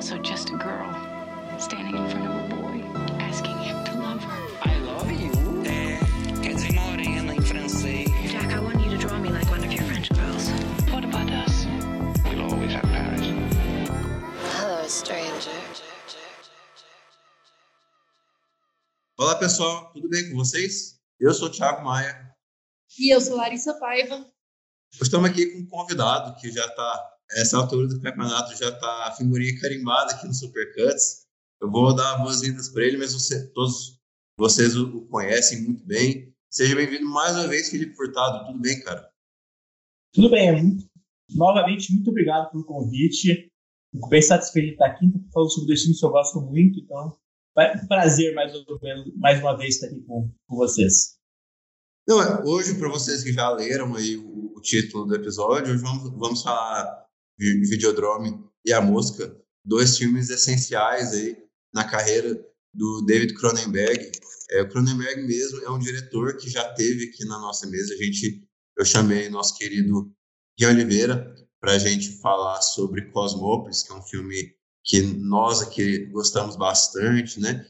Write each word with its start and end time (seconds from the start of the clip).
also 0.00 0.16
just 0.22 0.48
a 0.48 0.56
girl 0.56 0.90
standing 1.58 1.94
in 1.94 2.08
front 2.08 2.24
of 2.24 2.32
a 2.32 2.56
boy, 2.56 2.80
asking 3.20 3.58
him 3.58 3.84
to 3.84 3.92
love 3.98 4.24
her. 4.24 4.40
I 4.62 4.78
love 4.78 5.12
you. 5.12 5.30
É, 5.66 5.98
quer 6.42 6.54
dizer 6.54 6.72
morena 6.72 7.34
em 7.34 7.42
francês. 7.42 8.08
Jack, 8.32 8.50
I 8.50 8.60
want 8.60 8.80
you 8.80 8.88
to 8.92 8.96
draw 8.96 9.18
me 9.18 9.28
like 9.28 9.46
one 9.50 9.62
of 9.62 9.70
your 9.70 9.84
French 9.84 10.08
girls. 10.08 10.48
What 10.90 11.04
about 11.04 11.30
us? 11.30 11.66
We'll 12.24 12.50
always 12.50 12.72
have 12.72 12.88
Paris. 12.88 13.26
Hello, 14.56 14.88
stranger. 14.88 15.52
Olá 19.18 19.34
pessoal, 19.34 19.92
tudo 19.92 20.08
bem 20.08 20.30
com 20.30 20.36
vocês? 20.36 20.98
Eu 21.20 21.34
sou 21.34 21.48
o 21.48 21.50
Thiago 21.50 21.84
Maia. 21.84 22.34
E 22.98 23.14
eu 23.14 23.20
sou 23.20 23.36
Larissa 23.36 23.74
Paiva. 23.74 24.26
Estamos 24.98 25.28
aqui 25.28 25.44
com 25.48 25.58
um 25.58 25.66
convidado 25.66 26.40
que 26.40 26.50
já 26.50 26.64
está, 26.64 27.19
essa 27.32 27.56
altura 27.56 27.86
do 27.86 28.00
campeonato, 28.00 28.56
já 28.56 28.68
está 28.68 29.06
a 29.08 29.12
figurinha 29.12 29.58
carimbada 29.60 30.12
aqui 30.12 30.26
no 30.26 30.34
Supercuts. 30.34 31.26
Eu 31.60 31.70
vou 31.70 31.94
dar 31.94 32.18
boas-vindas 32.18 32.68
para 32.68 32.84
ele, 32.84 32.96
mas 32.96 33.12
você, 33.12 33.48
todos 33.52 33.98
vocês 34.38 34.76
o, 34.76 35.06
conhecem 35.06 35.62
muito 35.62 35.84
bem. 35.84 36.34
Seja 36.50 36.74
bem-vindo 36.74 37.08
mais 37.08 37.36
uma 37.36 37.46
vez, 37.46 37.68
Felipe 37.68 37.94
Furtado. 37.94 38.46
Tudo 38.46 38.58
bem, 38.58 38.80
cara? 38.82 39.08
Tudo 40.12 40.30
bem, 40.30 40.48
é 40.48 40.60
muito, 40.60 40.84
novamente, 41.30 41.92
muito 41.92 42.10
obrigado 42.10 42.50
pelo 42.50 42.64
convite. 42.64 43.50
Fico 43.92 44.08
bem 44.08 44.22
satisfeito 44.22 44.66
de 44.66 44.72
estar 44.72 44.86
aqui, 44.86 45.06
falando 45.32 45.50
sobre 45.50 45.68
destino 45.68 45.94
que 45.96 46.04
eu 46.04 46.10
gosto 46.10 46.40
muito, 46.40 46.80
então 46.80 47.16
é 47.58 47.76
um 47.76 47.86
prazer 47.86 48.34
mais, 48.34 48.52
mais 49.16 49.40
uma 49.40 49.56
vez 49.56 49.74
estar 49.74 49.88
aqui 49.88 50.00
com, 50.02 50.32
com 50.48 50.56
vocês. 50.56 51.18
Não, 52.08 52.20
é, 52.22 52.42
hoje, 52.44 52.78
para 52.78 52.88
vocês 52.88 53.22
que 53.22 53.32
já 53.32 53.50
leram 53.50 53.94
aí 53.94 54.16
o, 54.16 54.52
o, 54.56 54.60
título 54.60 55.04
do 55.04 55.14
episódio, 55.14 55.72
hoje 55.72 55.82
vamos, 55.82 56.10
vamos 56.18 56.42
falar 56.42 57.06
Videodrome 57.40 58.44
e 58.64 58.72
a 58.72 58.80
Mosca, 58.80 59.34
dois 59.64 59.96
filmes 59.96 60.28
essenciais 60.30 61.12
aí 61.12 61.36
na 61.72 61.84
carreira 61.84 62.38
do 62.74 63.02
David 63.02 63.34
Cronenberg. 63.34 64.10
É, 64.50 64.62
o 64.62 64.68
Cronenberg 64.68 65.22
mesmo 65.22 65.60
é 65.64 65.70
um 65.70 65.78
diretor 65.78 66.36
que 66.36 66.50
já 66.50 66.72
teve 66.74 67.04
aqui 67.04 67.24
na 67.24 67.38
nossa 67.38 67.66
mesa. 67.66 67.94
A 67.94 67.96
gente, 67.96 68.42
eu 68.76 68.84
chamei 68.84 69.28
nosso 69.28 69.56
querido 69.56 70.12
Gui 70.58 70.66
Oliveira 70.66 71.34
para 71.60 71.72
a 71.72 71.78
gente 71.78 72.20
falar 72.20 72.60
sobre 72.62 73.10
Cosmópolis, 73.10 73.82
que 73.82 73.92
é 73.92 73.94
um 73.94 74.02
filme 74.02 74.54
que 74.84 75.02
nós 75.02 75.62
aqui 75.62 76.06
gostamos 76.06 76.56
bastante, 76.56 77.38
né? 77.40 77.66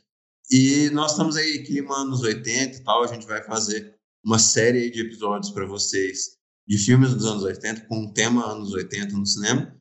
E 0.50 0.90
nós 0.90 1.12
estamos 1.12 1.36
aí 1.36 1.64
clima 1.64 1.96
anos 1.98 2.22
80 2.22 2.76
e 2.76 2.84
tal, 2.84 3.04
a 3.04 3.06
gente 3.06 3.26
vai 3.26 3.42
fazer 3.42 3.94
uma 4.24 4.38
série 4.38 4.90
de 4.90 5.00
episódios 5.00 5.52
para 5.52 5.66
vocês 5.66 6.39
de 6.70 6.78
filmes 6.78 7.12
dos 7.12 7.26
anos 7.26 7.42
80 7.42 7.86
com 7.86 7.98
um 7.98 8.12
tema 8.12 8.46
anos 8.52 8.72
80 8.72 9.16
no 9.16 9.26
cinema. 9.26 9.76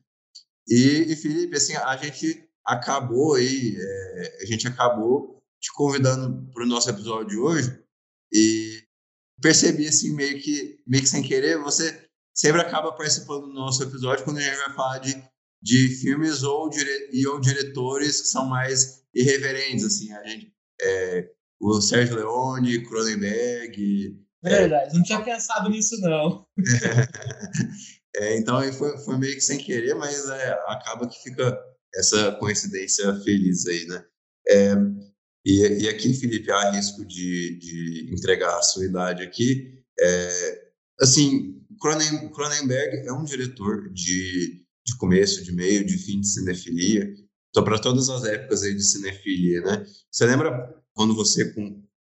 E, 0.66 1.12
e 1.12 1.14
Felipe, 1.14 1.56
assim, 1.56 1.76
a 1.76 1.96
gente 1.96 2.44
acabou 2.66 3.34
aí, 3.34 3.76
é, 3.78 4.42
a 4.42 4.46
gente 4.46 4.66
acabou 4.66 5.40
te 5.60 5.72
convidando 5.72 6.50
para 6.52 6.64
o 6.64 6.66
nosso 6.66 6.90
episódio 6.90 7.28
de 7.28 7.36
hoje 7.36 7.80
e 8.32 8.82
percebi 9.40 9.86
assim 9.86 10.14
meio 10.14 10.40
que 10.40 10.80
meio 10.84 11.04
que 11.04 11.08
sem 11.08 11.22
querer, 11.22 11.58
você 11.58 12.08
sempre 12.34 12.60
acaba 12.60 12.92
participando 12.92 13.46
do 13.46 13.52
nosso 13.52 13.82
episódio 13.84 14.24
quando 14.24 14.38
a 14.38 14.42
gente 14.42 14.56
vai 14.56 14.74
falar 14.74 14.98
de 14.98 15.30
de 15.62 15.88
filmes 16.00 16.42
ou, 16.42 16.70
dire, 16.70 17.10
e 17.12 17.26
ou 17.26 17.38
diretores 17.38 18.22
que 18.22 18.28
são 18.28 18.46
mais 18.46 19.04
irreverentes, 19.14 19.84
assim, 19.84 20.10
a 20.12 20.26
gente, 20.26 20.50
é, 20.80 21.30
o 21.60 21.80
Sérgio 21.80 22.16
Leone, 22.16 22.82
Cronenberg... 22.84 24.18
Verdade, 24.42 24.96
não 24.96 25.02
tinha 25.02 25.22
pensado 25.22 25.68
nisso, 25.68 26.00
não. 26.00 26.46
é, 28.16 28.38
então, 28.38 28.60
foi, 28.72 28.98
foi 28.98 29.18
meio 29.18 29.34
que 29.34 29.40
sem 29.40 29.58
querer, 29.58 29.94
mas 29.94 30.28
é, 30.28 30.52
acaba 30.66 31.08
que 31.08 31.22
fica 31.22 31.58
essa 31.94 32.32
coincidência 32.32 33.14
feliz 33.22 33.66
aí, 33.66 33.86
né? 33.86 34.04
É, 34.48 34.74
e, 35.44 35.84
e, 35.84 35.88
aqui, 35.88 36.14
Felipe, 36.14 36.50
há 36.50 36.70
risco 36.70 37.04
de, 37.04 37.58
de 37.58 38.10
entregar 38.12 38.58
a 38.58 38.62
sua 38.62 38.84
idade 38.84 39.22
aqui. 39.22 39.82
É, 39.98 40.62
assim, 41.00 41.62
Cronenberg 41.78 43.06
é 43.06 43.12
um 43.12 43.24
diretor 43.24 43.92
de 43.92 44.60
de 44.90 44.96
começo, 44.96 45.44
de 45.44 45.52
meio, 45.52 45.84
de 45.84 45.96
fim 45.98 46.20
de 46.20 46.28
cinefilia. 46.28 47.14
Então, 47.50 47.64
para 47.64 47.78
todas 47.78 48.08
as 48.08 48.24
épocas 48.24 48.62
aí 48.62 48.74
de 48.74 48.82
cinefilia, 48.82 49.60
né? 49.62 49.86
Você 50.10 50.26
lembra 50.26 50.74
quando 50.94 51.14
você 51.14 51.52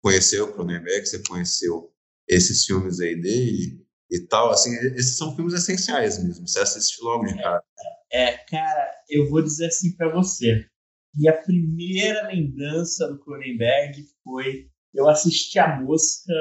conheceu 0.02 0.54
Cronenberg, 0.54 1.06
você 1.06 1.20
conheceu 1.20 1.93
esses 2.28 2.66
filmes 2.66 3.00
aí 3.00 3.20
dele 3.20 3.84
e 4.12 4.20
tal, 4.28 4.52
assim, 4.52 4.76
esses 4.96 5.18
são 5.18 5.36
filmes 5.36 5.54
essenciais 5.54 6.24
mesmo, 6.24 6.48
você 6.48 6.60
assiste 6.60 7.02
logo 7.02 7.26
de 7.26 7.36
cara. 7.36 7.64
É, 8.12 8.24
é 8.24 8.38
cara, 8.38 8.92
eu 9.10 9.30
vou 9.30 9.42
dizer 9.42 9.68
assim 9.68 9.96
para 9.96 10.12
você, 10.14 10.66
e 11.20 11.28
a 11.28 11.42
primeira 11.42 12.28
lembrança 12.28 13.08
do 13.08 13.20
Cronenberg 13.20 14.04
foi 14.24 14.70
eu 14.94 15.10
assisti 15.10 15.58
A 15.58 15.82
Mosca 15.82 16.34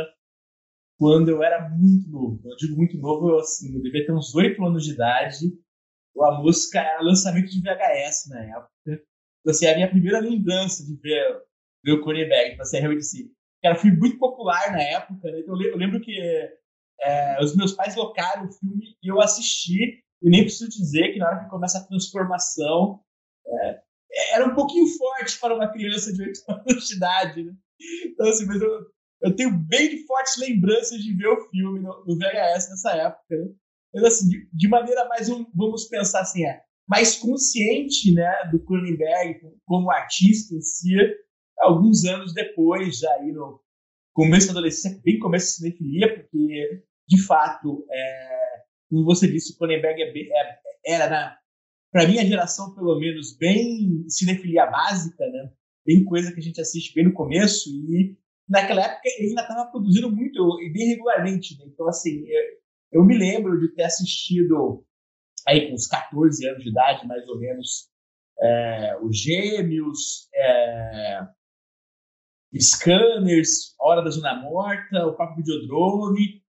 quando 0.99 1.31
eu 1.31 1.43
era 1.43 1.69
muito 1.71 2.09
novo. 2.11 2.41
Eu 2.45 2.57
digo 2.57 2.77
muito 2.77 2.97
novo, 2.99 3.31
eu, 3.31 3.39
assim, 3.39 3.75
eu 3.75 3.83
devia 3.83 4.05
ter 4.05 4.13
uns 4.13 4.35
oito 4.35 4.65
anos 4.65 4.85
de 4.85 4.93
idade, 4.93 5.47
a 6.21 6.39
música 6.39 6.79
era 6.79 7.03
lançamento 7.03 7.51
de 7.51 7.61
VHS 7.61 8.29
na 8.29 8.45
época. 8.45 8.71
Então, 8.87 9.51
assim, 9.51 9.67
é 9.67 9.73
a 9.73 9.77
minha 9.77 9.91
primeira 9.91 10.21
lembrança 10.21 10.85
de 10.85 10.95
ver, 11.01 11.43
ver 11.85 11.93
o 11.93 12.03
Cronenberg. 12.03 12.53
Então, 12.53 12.63
assim, 12.63 12.79
realmente 12.79 13.01
assim, 13.01 13.33
era 13.63 13.77
filme 13.77 13.99
muito 13.99 14.19
popular 14.19 14.73
na 14.73 14.83
época. 14.83 15.31
Né? 15.31 15.41
Então, 15.41 15.61
eu 15.61 15.77
lembro 15.77 16.01
que 16.01 16.19
é, 17.01 17.43
os 17.43 17.57
meus 17.57 17.73
pais 17.73 17.95
locaram 17.97 18.47
o 18.47 18.53
filme 18.53 18.97
e 19.03 19.09
eu 19.09 19.21
assisti. 19.21 20.03
E 20.23 20.31
nem 20.31 20.43
preciso 20.43 20.71
dizer 20.71 21.13
que 21.13 21.19
na 21.19 21.27
hora 21.27 21.45
que 21.45 21.51
começa 21.51 21.79
a 21.79 21.85
transformação, 21.85 23.01
é, 23.47 23.81
era 24.35 24.47
um 24.47 24.55
pouquinho 24.55 24.87
forte 24.87 25.39
para 25.41 25.55
uma 25.55 25.73
criança 25.73 26.13
de 26.13 26.23
8 26.23 26.41
anos 26.71 26.87
de 26.87 26.95
idade. 26.95 27.45
Né? 27.45 27.53
Então, 28.07 28.29
assim, 28.29 28.47
mas 28.47 28.61
eu, 28.61 28.87
eu 29.23 29.35
tenho 29.35 29.53
bem 29.53 30.05
fortes 30.07 30.37
lembranças 30.37 31.01
de 31.01 31.15
ver 31.17 31.29
o 31.29 31.49
filme 31.51 31.81
no, 31.81 32.05
no 32.05 32.17
VHS 32.17 32.71
nessa 32.71 32.93
época. 32.93 33.37
Né? 33.37 33.49
Mas 33.95 34.05
assim, 34.05 34.29
de, 34.29 34.49
de 34.53 34.69
maneira 34.69 35.07
mais, 35.09 35.29
vamos 35.29 35.87
pensar 35.89 36.21
assim, 36.21 36.47
é, 36.47 36.63
mais 36.89 37.17
consciente 37.17 38.13
né, 38.13 38.49
do 38.51 38.65
Cronenberg 38.65 39.41
como 39.65 39.91
artista 39.91 40.55
em 40.55 40.61
si, 40.61 40.95
alguns 41.63 42.05
anos 42.05 42.35
depois, 42.35 42.99
já 42.99 43.13
aí 43.15 43.33
no 43.33 43.61
começo 44.13 44.47
da 44.49 44.53
adolescência, 44.53 45.01
bem 45.03 45.19
começo 45.19 45.47
da 45.47 45.69
cinefilia, 45.69 46.15
porque, 46.15 46.83
de 47.09 47.23
fato, 47.23 47.87
é, 47.91 48.63
como 48.91 49.05
você 49.05 49.27
disse, 49.27 49.53
o 49.53 49.57
Cronenberg 49.57 50.03
é, 50.03 50.11
é, 50.11 50.59
era, 50.85 51.39
para 51.91 52.07
minha 52.07 52.25
geração, 52.27 52.75
pelo 52.75 52.99
menos, 52.99 53.37
bem 53.37 54.05
cinefilia 54.09 54.67
básica, 54.67 55.27
né? 55.27 55.51
bem 55.85 56.05
coisa 56.05 56.33
que 56.33 56.41
a 56.41 56.43
gente 56.43 56.61
assiste 56.61 56.95
bem 56.95 57.05
no 57.05 57.13
começo, 57.13 57.71
e 57.71 58.17
naquela 58.49 58.83
época 58.83 59.01
ele 59.05 59.29
ainda 59.29 59.43
estava 59.43 59.71
produzindo 59.71 60.11
muito 60.11 60.61
e 60.61 60.73
bem 60.73 60.89
regularmente. 60.89 61.59
Né? 61.59 61.65
Então, 61.69 61.89
assim, 61.89 62.25
eu 62.93 63.05
me 63.05 63.17
lembro 63.17 63.59
de 63.59 63.75
ter 63.75 63.85
assistido, 63.85 64.85
aí 65.47 65.69
com 65.69 65.75
uns 65.75 65.87
14 65.87 66.47
anos 66.47 66.63
de 66.63 66.71
idade, 66.71 67.07
mais 67.07 67.27
ou 67.29 67.39
menos, 67.39 67.91
é, 68.41 68.97
os 69.03 69.19
Gêmeos, 69.19 70.29
é, 70.35 71.21
Scanners, 72.61 73.75
Hora 73.81 74.03
da 74.03 74.11
Zona 74.11 74.41
Morta, 74.43 75.07
o 75.07 75.15
Papo 75.15 75.37
Videodrome. 75.37 76.43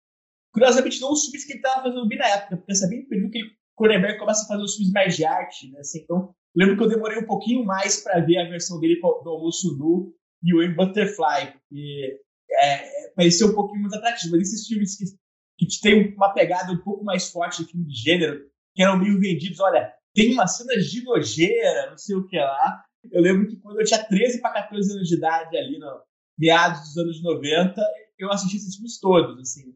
Curiosamente, 0.53 1.01
não 1.01 1.13
os 1.13 1.25
filmes 1.25 1.45
que 1.45 1.53
ele 1.53 1.61
estava 1.61 1.83
fazendo 1.83 2.09
bem 2.09 2.19
na 2.19 2.29
época, 2.29 2.57
porque 2.57 2.75
sabia 2.75 3.01
no 3.01 3.09
período 3.09 3.31
que 3.31 3.41
Cronenberg 3.77 4.19
começa 4.19 4.45
a 4.45 4.49
fazer 4.49 4.63
os 4.63 4.75
filmes 4.75 4.93
mais 4.93 5.17
de 5.17 5.25
arte, 5.25 5.71
né? 5.71 5.81
Assim, 5.81 6.01
então, 6.03 6.35
lembro 6.55 6.77
que 6.77 6.83
eu 6.83 6.89
demorei 6.89 7.19
um 7.19 7.27
pouquinho 7.27 7.65
mais 7.65 8.03
para 8.03 8.21
ver 8.21 8.39
a 8.39 8.49
versão 8.49 8.79
dele 8.79 9.01
do 9.01 9.31
Almoço 9.31 9.77
Nu 9.79 10.13
e 10.43 10.55
o 10.55 10.63
M 10.63 10.75
Butterfly, 10.75 11.53
porque 11.53 12.21
é, 12.51 12.75
é, 12.75 13.13
parecia 13.17 13.47
um 13.47 13.55
pouquinho 13.55 13.83
mais 13.83 13.95
atrativo. 13.95 14.37
Mas 14.37 14.49
esses 14.49 14.67
filmes 14.67 14.97
que 14.97 15.05
que 15.59 15.81
tem 15.81 16.15
uma 16.15 16.33
pegada 16.33 16.73
um 16.73 16.83
pouco 16.83 17.05
mais 17.05 17.31
forte 17.31 17.63
de 17.63 17.71
filme 17.71 17.87
de 17.87 17.95
gênero, 17.95 18.41
que 18.75 18.83
eram 18.83 18.99
meio 18.99 19.19
vendidos. 19.21 19.61
Olha, 19.61 19.93
tem 20.15 20.33
uma 20.33 20.47
cena 20.47 20.77
de 20.77 21.03
nojeira, 21.05 21.91
não 21.91 21.99
sei 21.99 22.17
o 22.17 22.27
que 22.27 22.37
lá. 22.37 22.85
Eu 23.11 23.21
lembro 23.21 23.49
que 23.49 23.57
quando 23.57 23.81
eu 23.81 23.85
tinha 23.85 24.03
13 24.03 24.41
para 24.41 24.63
14 24.63 24.93
anos 24.93 25.09
de 25.09 25.17
idade, 25.17 25.57
ali 25.57 25.79
no 25.79 26.03
meados 26.39 26.81
dos 26.81 26.97
anos 26.97 27.23
90, 27.23 27.81
eu 28.19 28.31
assisti 28.31 28.57
esses 28.57 28.75
filmes 28.75 28.99
todos, 28.99 29.39
assim. 29.41 29.75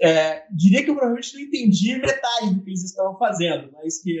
É, 0.00 0.46
diria 0.54 0.82
que 0.82 0.90
eu 0.90 0.94
provavelmente 0.94 1.34
não 1.34 1.42
entendi 1.42 1.98
metade 1.98 2.54
do 2.54 2.62
que 2.62 2.70
eles 2.70 2.84
estavam 2.84 3.18
fazendo, 3.18 3.70
mas 3.72 4.00
que, 4.00 4.16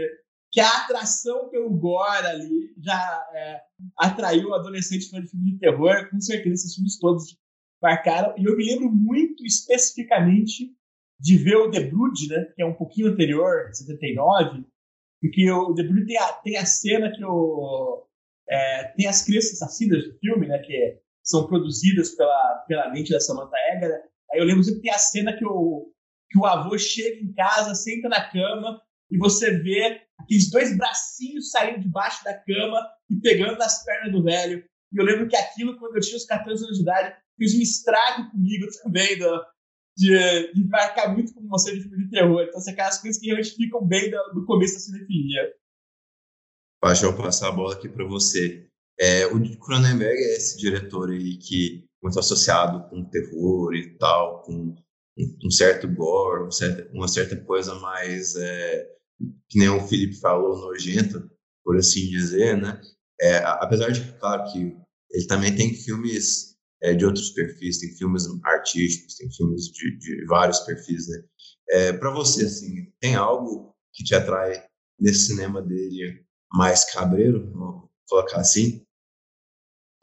que 0.50 0.60
a 0.60 0.84
atração 0.84 1.48
pelo 1.48 1.70
gore 1.70 2.26
ali 2.26 2.74
já 2.78 3.26
é, 3.34 3.60
atraiu 3.96 4.54
adolescentes 4.54 5.08
fã 5.08 5.20
de 5.20 5.28
filme 5.28 5.52
de 5.52 5.58
terror, 5.58 6.10
com 6.10 6.20
certeza 6.20 6.54
esses 6.54 6.74
filmes 6.74 6.98
todos 6.98 7.38
marcaram. 7.80 8.34
E 8.36 8.44
eu 8.44 8.56
me 8.56 8.64
lembro 8.66 8.90
muito 8.90 9.44
especificamente 9.46 10.74
de 11.18 11.38
ver 11.38 11.56
o 11.56 11.70
The 11.70 11.84
Brood, 11.88 12.28
né, 12.28 12.44
que 12.54 12.62
é 12.62 12.66
um 12.66 12.74
pouquinho 12.74 13.08
anterior, 13.08 13.70
79, 13.72 14.64
porque 15.20 15.50
o 15.50 15.74
The 15.74 15.84
Brood 15.84 16.06
tem 16.06 16.18
a, 16.18 16.32
tem 16.32 16.56
a 16.58 16.66
cena 16.66 17.12
que 17.12 17.24
o, 17.24 18.04
é, 18.48 18.84
tem 18.96 19.06
as 19.06 19.22
crianças 19.22 19.60
assassinas 19.60 20.04
do 20.04 20.18
filme, 20.18 20.46
né, 20.46 20.58
que 20.58 20.98
são 21.22 21.46
produzidas 21.46 22.10
pela, 22.10 22.64
pela 22.66 22.90
mente 22.90 23.12
da 23.12 23.20
Samantha 23.20 23.56
Egger. 23.72 24.02
Aí 24.32 24.40
eu 24.40 24.44
lembro 24.44 24.64
sempre 24.64 24.80
que 24.80 24.88
tem 24.88 24.94
a 24.94 24.98
cena 24.98 25.36
que 25.36 25.44
o, 25.44 25.92
que 26.30 26.38
o 26.38 26.46
avô 26.46 26.76
chega 26.78 27.22
em 27.22 27.32
casa, 27.32 27.74
senta 27.74 28.08
na 28.08 28.30
cama 28.30 28.80
e 29.10 29.18
você 29.18 29.50
vê 29.58 30.00
aqueles 30.18 30.50
dois 30.50 30.76
bracinhos 30.76 31.50
saindo 31.50 31.80
debaixo 31.80 32.24
da 32.24 32.34
cama 32.34 32.88
e 33.10 33.16
pegando 33.20 33.58
nas 33.58 33.84
pernas 33.84 34.12
do 34.12 34.22
velho. 34.22 34.64
E 34.92 35.00
eu 35.00 35.04
lembro 35.04 35.28
que 35.28 35.36
aquilo, 35.36 35.78
quando 35.78 35.96
eu 35.96 36.00
tinha 36.00 36.16
os 36.16 36.24
14 36.24 36.64
anos 36.64 36.76
de 36.76 36.82
idade, 36.82 37.16
fez 37.36 37.54
um 37.54 37.60
estrago 37.60 38.30
comigo 38.30 38.66
também, 38.82 39.18
do, 39.18 39.44
de, 39.96 40.52
de 40.52 40.68
marcar 40.68 41.12
muito 41.12 41.34
como 41.34 41.48
você 41.48 41.74
de 41.74 41.82
filme 41.82 42.04
de 42.04 42.10
terror. 42.10 42.42
Então, 42.42 42.60
são 42.60 42.72
aquelas 42.72 43.00
coisas 43.00 43.20
que 43.20 43.26
realmente 43.26 43.54
ficam 43.54 43.86
bem 43.86 44.10
do, 44.10 44.18
do 44.34 44.44
começo 44.46 44.74
da 44.74 44.80
cinefilia. 44.80 45.52
Deixa 46.84 47.06
eu 47.06 47.16
passar 47.16 47.48
a 47.48 47.52
bola 47.52 47.74
aqui 47.74 47.88
para 47.88 48.04
você. 48.04 48.66
É, 48.98 49.26
o 49.26 49.58
Cronenberg 49.58 50.20
é 50.20 50.36
esse 50.36 50.58
diretor 50.58 51.10
aí 51.10 51.36
que 51.36 51.84
muito 52.02 52.18
associado 52.18 52.88
com 52.90 53.04
terror 53.04 53.72
e 53.74 53.96
tal, 53.96 54.42
com 54.42 54.74
um 55.44 55.50
certo 55.50 55.86
gore, 55.88 56.44
um 56.44 56.50
certo, 56.50 56.92
uma 56.92 57.06
certa 57.06 57.36
coisa 57.36 57.76
mais, 57.76 58.34
é, 58.34 58.88
que 59.48 59.58
nem 59.58 59.68
o 59.68 59.86
Felipe 59.86 60.16
falou, 60.16 60.58
nojenta, 60.58 61.30
por 61.64 61.76
assim 61.76 62.08
dizer, 62.08 62.56
né? 62.60 62.80
É, 63.20 63.36
apesar 63.36 63.90
de, 63.90 64.12
claro, 64.18 64.50
que 64.52 64.76
ele 65.12 65.26
também 65.28 65.54
tem 65.54 65.72
filmes 65.74 66.56
é, 66.82 66.94
de 66.94 67.06
outros 67.06 67.30
perfis, 67.30 67.78
tem 67.78 67.96
filmes 67.96 68.24
artísticos, 68.42 69.14
tem 69.14 69.30
filmes 69.30 69.66
de, 69.66 69.98
de 69.98 70.24
vários 70.26 70.58
perfis, 70.60 71.08
né? 71.08 71.24
É, 71.70 71.92
Para 71.92 72.10
você, 72.10 72.46
assim, 72.46 72.90
tem 73.00 73.14
algo 73.14 73.72
que 73.92 74.02
te 74.02 74.14
atrai 74.14 74.64
nesse 74.98 75.26
cinema 75.26 75.62
dele 75.62 76.24
mais 76.52 76.84
cabreiro, 76.84 77.50
vou 77.52 77.90
colocar 78.08 78.40
assim? 78.40 78.84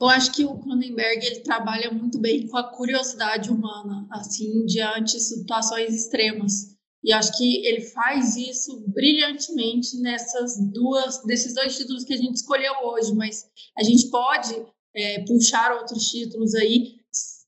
Eu 0.00 0.08
acho 0.08 0.32
que 0.32 0.44
o 0.44 0.58
Cronenberg 0.58 1.24
ele 1.26 1.40
trabalha 1.40 1.90
muito 1.90 2.18
bem 2.18 2.48
com 2.48 2.56
a 2.56 2.72
curiosidade 2.72 3.50
humana, 3.50 4.08
assim, 4.10 4.64
diante 4.64 5.12
de 5.12 5.20
situações 5.20 5.94
extremas. 5.94 6.74
E 7.04 7.12
acho 7.12 7.36
que 7.36 7.66
ele 7.66 7.82
faz 7.82 8.34
isso 8.34 8.82
brilhantemente 8.88 9.98
nessas 10.00 10.58
duas, 10.72 11.22
desses 11.24 11.54
dois 11.54 11.76
títulos 11.76 12.04
que 12.04 12.14
a 12.14 12.16
gente 12.16 12.36
escolheu 12.36 12.72
hoje. 12.82 13.14
Mas 13.14 13.46
a 13.76 13.82
gente 13.82 14.08
pode 14.10 14.54
é, 14.94 15.22
puxar 15.26 15.76
outros 15.76 16.10
títulos 16.10 16.54
aí, 16.54 16.96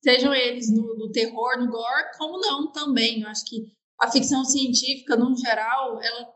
sejam 0.04 0.34
eles 0.34 0.70
no, 0.70 0.94
no 0.96 1.10
terror, 1.10 1.58
no 1.58 1.70
gore, 1.70 2.18
como 2.18 2.38
não 2.38 2.70
também. 2.70 3.22
Eu 3.22 3.28
acho 3.28 3.46
que 3.46 3.72
a 3.98 4.10
ficção 4.10 4.44
científica, 4.44 5.16
no 5.16 5.34
geral, 5.36 6.02
ela 6.02 6.28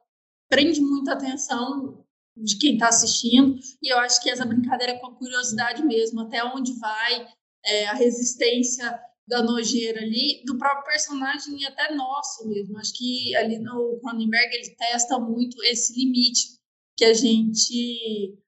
prende 0.48 0.80
muita 0.80 1.12
atenção 1.12 2.05
de 2.36 2.58
quem 2.58 2.74
está 2.74 2.88
assistindo. 2.88 3.58
E 3.82 3.92
eu 3.92 3.98
acho 3.98 4.22
que 4.22 4.30
essa 4.30 4.44
brincadeira 4.44 4.92
é 4.92 4.98
com 4.98 5.06
a 5.06 5.14
curiosidade 5.14 5.84
mesmo, 5.84 6.20
até 6.20 6.44
onde 6.44 6.72
vai 6.78 7.28
é, 7.64 7.86
a 7.86 7.94
resistência 7.94 9.00
da 9.26 9.42
nojeira 9.42 10.00
ali, 10.00 10.42
do 10.44 10.56
próprio 10.56 10.84
personagem 10.84 11.60
e 11.60 11.66
até 11.66 11.92
nosso 11.94 12.48
mesmo. 12.48 12.78
Acho 12.78 12.96
que 12.96 13.34
ali 13.36 13.58
no 13.58 13.98
Cronenberg 14.00 14.54
ele 14.54 14.76
testa 14.76 15.18
muito 15.18 15.62
esse 15.64 15.92
limite 15.98 16.58
que 16.96 17.04
a 17.04 17.12
gente 17.12 18.38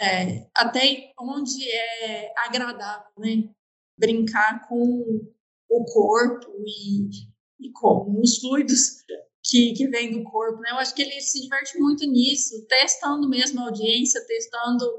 é, 0.00 0.48
até 0.56 1.12
onde 1.18 1.68
é 1.70 2.32
agradável, 2.38 3.12
né? 3.18 3.50
Brincar 3.98 4.66
com 4.66 5.20
o 5.68 5.84
corpo 5.84 6.50
e, 6.66 7.08
e 7.60 7.70
com 7.72 8.20
os 8.20 8.38
fluidos 8.38 9.04
que, 9.52 9.74
que 9.74 9.86
vem 9.88 10.10
do 10.10 10.22
corpo, 10.22 10.60
né? 10.60 10.70
Eu 10.70 10.76
acho 10.76 10.94
que 10.94 11.02
ele 11.02 11.20
se 11.20 11.42
diverte 11.42 11.78
muito 11.78 12.06
nisso, 12.06 12.66
testando 12.66 13.28
mesmo 13.28 13.60
a 13.60 13.64
audiência, 13.64 14.26
testando 14.26 14.90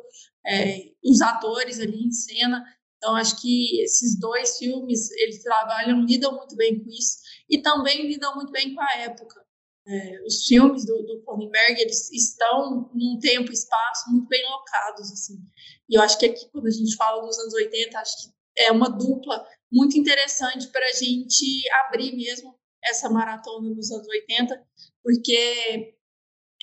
é, 0.45 0.91
os 1.03 1.21
atores 1.23 1.79
ali 1.79 2.05
em 2.05 2.11
cena. 2.11 2.63
Então, 2.97 3.15
acho 3.15 3.41
que 3.41 3.81
esses 3.81 4.19
dois 4.19 4.59
filmes, 4.59 5.09
eles 5.13 5.41
trabalham, 5.41 6.05
lidam 6.05 6.35
muito 6.35 6.55
bem 6.55 6.79
com 6.79 6.87
isso 6.87 7.17
e 7.49 7.63
também 7.63 8.07
lidam 8.07 8.35
muito 8.35 8.51
bem 8.51 8.75
com 8.75 8.81
a 8.81 8.97
época. 8.99 9.43
É, 9.87 10.23
os 10.23 10.45
filmes 10.45 10.85
do, 10.85 11.01
do 11.01 11.23
Cronenberg, 11.23 11.81
eles 11.81 12.11
estão 12.11 12.91
num 12.93 13.17
tempo 13.19 13.49
e 13.49 13.53
espaço 13.53 14.11
muito 14.11 14.27
bem 14.27 14.43
locados, 14.51 15.11
assim. 15.11 15.39
E 15.89 15.97
eu 15.97 16.01
acho 16.03 16.17
que 16.19 16.27
aqui, 16.27 16.47
quando 16.51 16.67
a 16.67 16.71
gente 16.71 16.95
fala 16.95 17.25
dos 17.25 17.39
anos 17.39 17.55
80, 17.55 17.97
acho 17.97 18.21
que 18.21 18.33
é 18.55 18.71
uma 18.71 18.87
dupla 18.87 19.43
muito 19.71 19.97
interessante 19.97 20.67
para 20.67 20.85
a 20.85 20.93
gente 20.93 21.67
abrir 21.85 22.15
mesmo 22.15 22.55
essa 22.85 23.09
maratona 23.09 23.69
nos 23.69 23.91
anos 23.91 24.07
80, 24.07 24.61
porque 25.03 25.95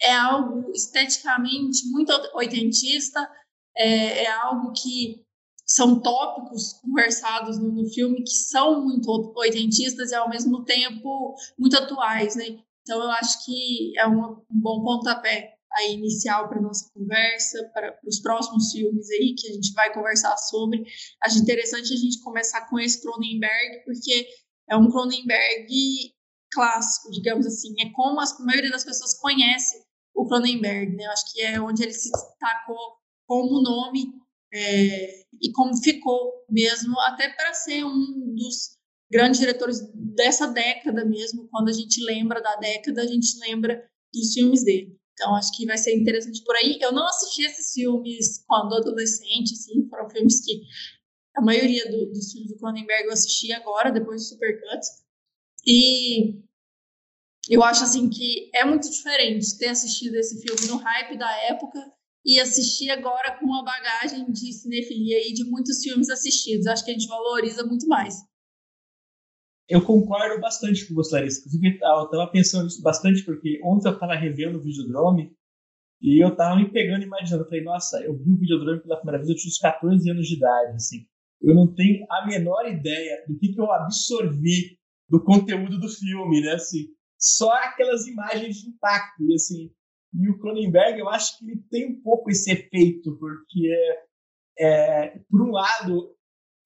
é 0.03 0.15
algo 0.15 0.71
esteticamente 0.73 1.87
muito 1.91 2.13
oitentista, 2.35 3.31
é, 3.77 4.25
é 4.25 4.31
algo 4.31 4.73
que 4.73 5.25
são 5.67 6.01
tópicos 6.01 6.73
conversados 6.83 7.59
no, 7.59 7.71
no, 7.71 7.89
filme 7.91 8.25
que 8.25 8.33
são 8.33 8.83
muito 8.83 9.33
oitentistas 9.37 10.11
e 10.11 10.15
ao 10.15 10.29
mesmo 10.29 10.65
tempo 10.65 11.35
muito 11.57 11.77
atuais, 11.77 12.35
né? 12.35 12.59
Então 12.83 13.01
eu 13.01 13.11
acho 13.11 13.45
que 13.45 13.97
é 13.97 14.07
um, 14.09 14.33
um 14.51 14.61
bom 14.61 14.83
pontapé 14.83 15.55
aí 15.75 15.95
inicial 15.95 16.49
para 16.49 16.61
nossa 16.61 16.91
conversa, 16.93 17.71
para 17.73 17.97
os 18.05 18.19
próximos 18.19 18.73
filmes 18.73 19.09
aí 19.11 19.35
que 19.37 19.49
a 19.49 19.53
gente 19.53 19.73
vai 19.73 19.93
conversar 19.93 20.37
sobre. 20.37 20.83
Acho 21.23 21.39
interessante 21.39 21.93
a 21.93 21.97
gente 21.97 22.21
começar 22.23 22.69
com 22.69 22.79
esse 22.79 23.01
Cronenberg, 23.01 23.85
porque 23.85 24.27
é 24.71 24.77
um 24.77 24.89
Cronenberg 24.91 25.69
clássico, 26.53 27.11
digamos 27.11 27.47
assim. 27.47 27.75
É 27.81 27.91
como 27.91 28.21
a 28.21 28.25
maioria 28.41 28.71
das 28.71 28.85
pessoas 28.85 29.19
conhece 29.19 29.83
o 30.15 30.27
Cronenberg, 30.27 30.95
né? 30.97 31.05
Eu 31.07 31.11
acho 31.11 31.33
que 31.33 31.43
é 31.43 31.61
onde 31.61 31.83
ele 31.83 31.93
se 31.93 32.11
destacou 32.11 32.99
como 33.27 33.63
nome 33.63 34.13
é, 34.53 35.23
e 35.41 35.53
como 35.53 35.77
ficou 35.77 36.33
mesmo, 36.49 36.99
até 37.01 37.29
para 37.29 37.55
ser 37.55 37.85
um 37.85 38.35
dos 38.35 38.77
grandes 39.11 39.41
diretores 39.41 39.81
dessa 39.95 40.47
década 40.49 41.05
mesmo. 41.05 41.49
Quando 41.49 41.69
a 41.69 41.73
gente 41.73 42.03
lembra 42.05 42.41
da 42.41 42.57
década, 42.57 43.03
a 43.03 43.07
gente 43.07 43.39
lembra 43.41 43.85
dos 44.13 44.33
filmes 44.33 44.65
dele. 44.65 44.97
Então, 45.13 45.35
acho 45.37 45.55
que 45.57 45.67
vai 45.67 45.77
ser 45.77 45.95
interessante 45.95 46.43
por 46.45 46.57
aí. 46.57 46.79
Eu 46.81 46.93
não 46.93 47.07
assisti 47.07 47.43
esses 47.45 47.73
filmes 47.73 48.43
quando 48.47 48.75
adolescente, 48.75 49.53
assim, 49.53 49.87
foram 49.89 50.09
filmes 50.09 50.45
que 50.45 50.63
a 51.37 51.43
maioria 51.43 51.91
do, 51.91 52.07
dos 52.07 52.33
filmes 52.33 52.51
do 52.51 52.59
Cronenberg 52.59 53.05
eu 53.05 53.13
assisti 53.13 53.53
agora, 53.53 53.91
depois 53.91 54.23
do 54.23 54.29
Supercuts. 54.29 54.89
E 55.67 56.43
eu 57.49 57.63
acho 57.63 57.85
assim 57.85 58.09
que 58.09 58.51
é 58.55 58.65
muito 58.65 58.91
diferente 58.91 59.59
ter 59.59 59.69
assistido 59.69 60.15
esse 60.17 60.41
filme 60.41 60.69
no 60.69 60.77
hype 60.77 61.19
da 61.19 61.31
época 61.49 61.79
e 62.25 62.39
assistir 62.39 62.91
agora 62.91 63.39
com 63.39 63.47
uma 63.47 63.65
bagagem 63.65 64.31
de 64.31 64.53
cinefilia 64.53 65.27
e 65.29 65.33
de 65.33 65.45
muitos 65.45 65.83
filmes 65.83 66.11
assistidos. 66.11 66.67
Acho 66.67 66.85
que 66.85 66.91
a 66.91 66.95
gente 66.95 67.09
valoriza 67.09 67.65
muito 67.65 67.87
mais. 67.89 68.15
Eu 69.69 69.85
concordo 69.85 70.41
bastante 70.41 70.87
com 70.87 70.95
você, 70.95 71.15
Larissa. 71.15 71.41
Inclusive, 71.41 71.79
eu 71.81 72.05
estava 72.05 72.27
pensando 72.31 72.65
nisso 72.65 72.83
bastante, 72.83 73.25
porque 73.25 73.61
ontem 73.65 73.89
eu 73.89 73.95
estava 73.95 74.17
revendo 74.17 74.59
o 74.59 74.63
Videodrome 74.63 75.33
e 76.03 76.23
eu 76.23 76.31
estava 76.31 76.57
me 76.57 76.71
pegando 76.71 77.05
imaginando. 77.05 77.45
Eu 77.45 77.49
falei, 77.49 77.63
nossa, 77.63 78.01
eu 78.03 78.17
vi 78.17 78.33
o 78.33 78.39
Videodrome 78.39 78.83
pela 78.83 78.97
primeira 78.97 79.19
vez, 79.19 79.31
eu 79.31 79.37
tinha 79.37 79.49
uns 79.49 79.59
14 79.59 80.11
anos 80.11 80.27
de 80.27 80.35
idade. 80.35 80.75
Assim. 80.75 81.07
Eu 81.41 81.55
não 81.55 81.73
tenho 81.75 82.05
a 82.11 82.27
menor 82.27 82.67
ideia 82.69 83.25
do 83.27 83.39
que, 83.39 83.53
que 83.53 83.61
eu 83.61 83.71
absorvi 83.73 84.79
do 85.09 85.23
conteúdo 85.23 85.79
do 85.79 85.89
filme, 85.89 86.41
né? 86.41 86.53
Assim, 86.53 86.89
só 87.19 87.51
aquelas 87.53 88.07
imagens 88.07 88.57
de 88.57 88.69
impacto. 88.69 89.23
E, 89.23 89.35
assim, 89.35 89.71
e 90.15 90.29
o 90.29 90.39
Cronenberg, 90.39 90.99
eu 90.99 91.09
acho 91.09 91.39
que 91.39 91.45
ele 91.45 91.63
tem 91.71 91.91
um 91.91 92.03
pouco 92.03 92.31
esse 92.31 92.51
efeito, 92.51 93.17
porque, 93.19 93.73
é, 94.59 95.19
por 95.31 95.43
um 95.43 95.51
lado, 95.51 96.15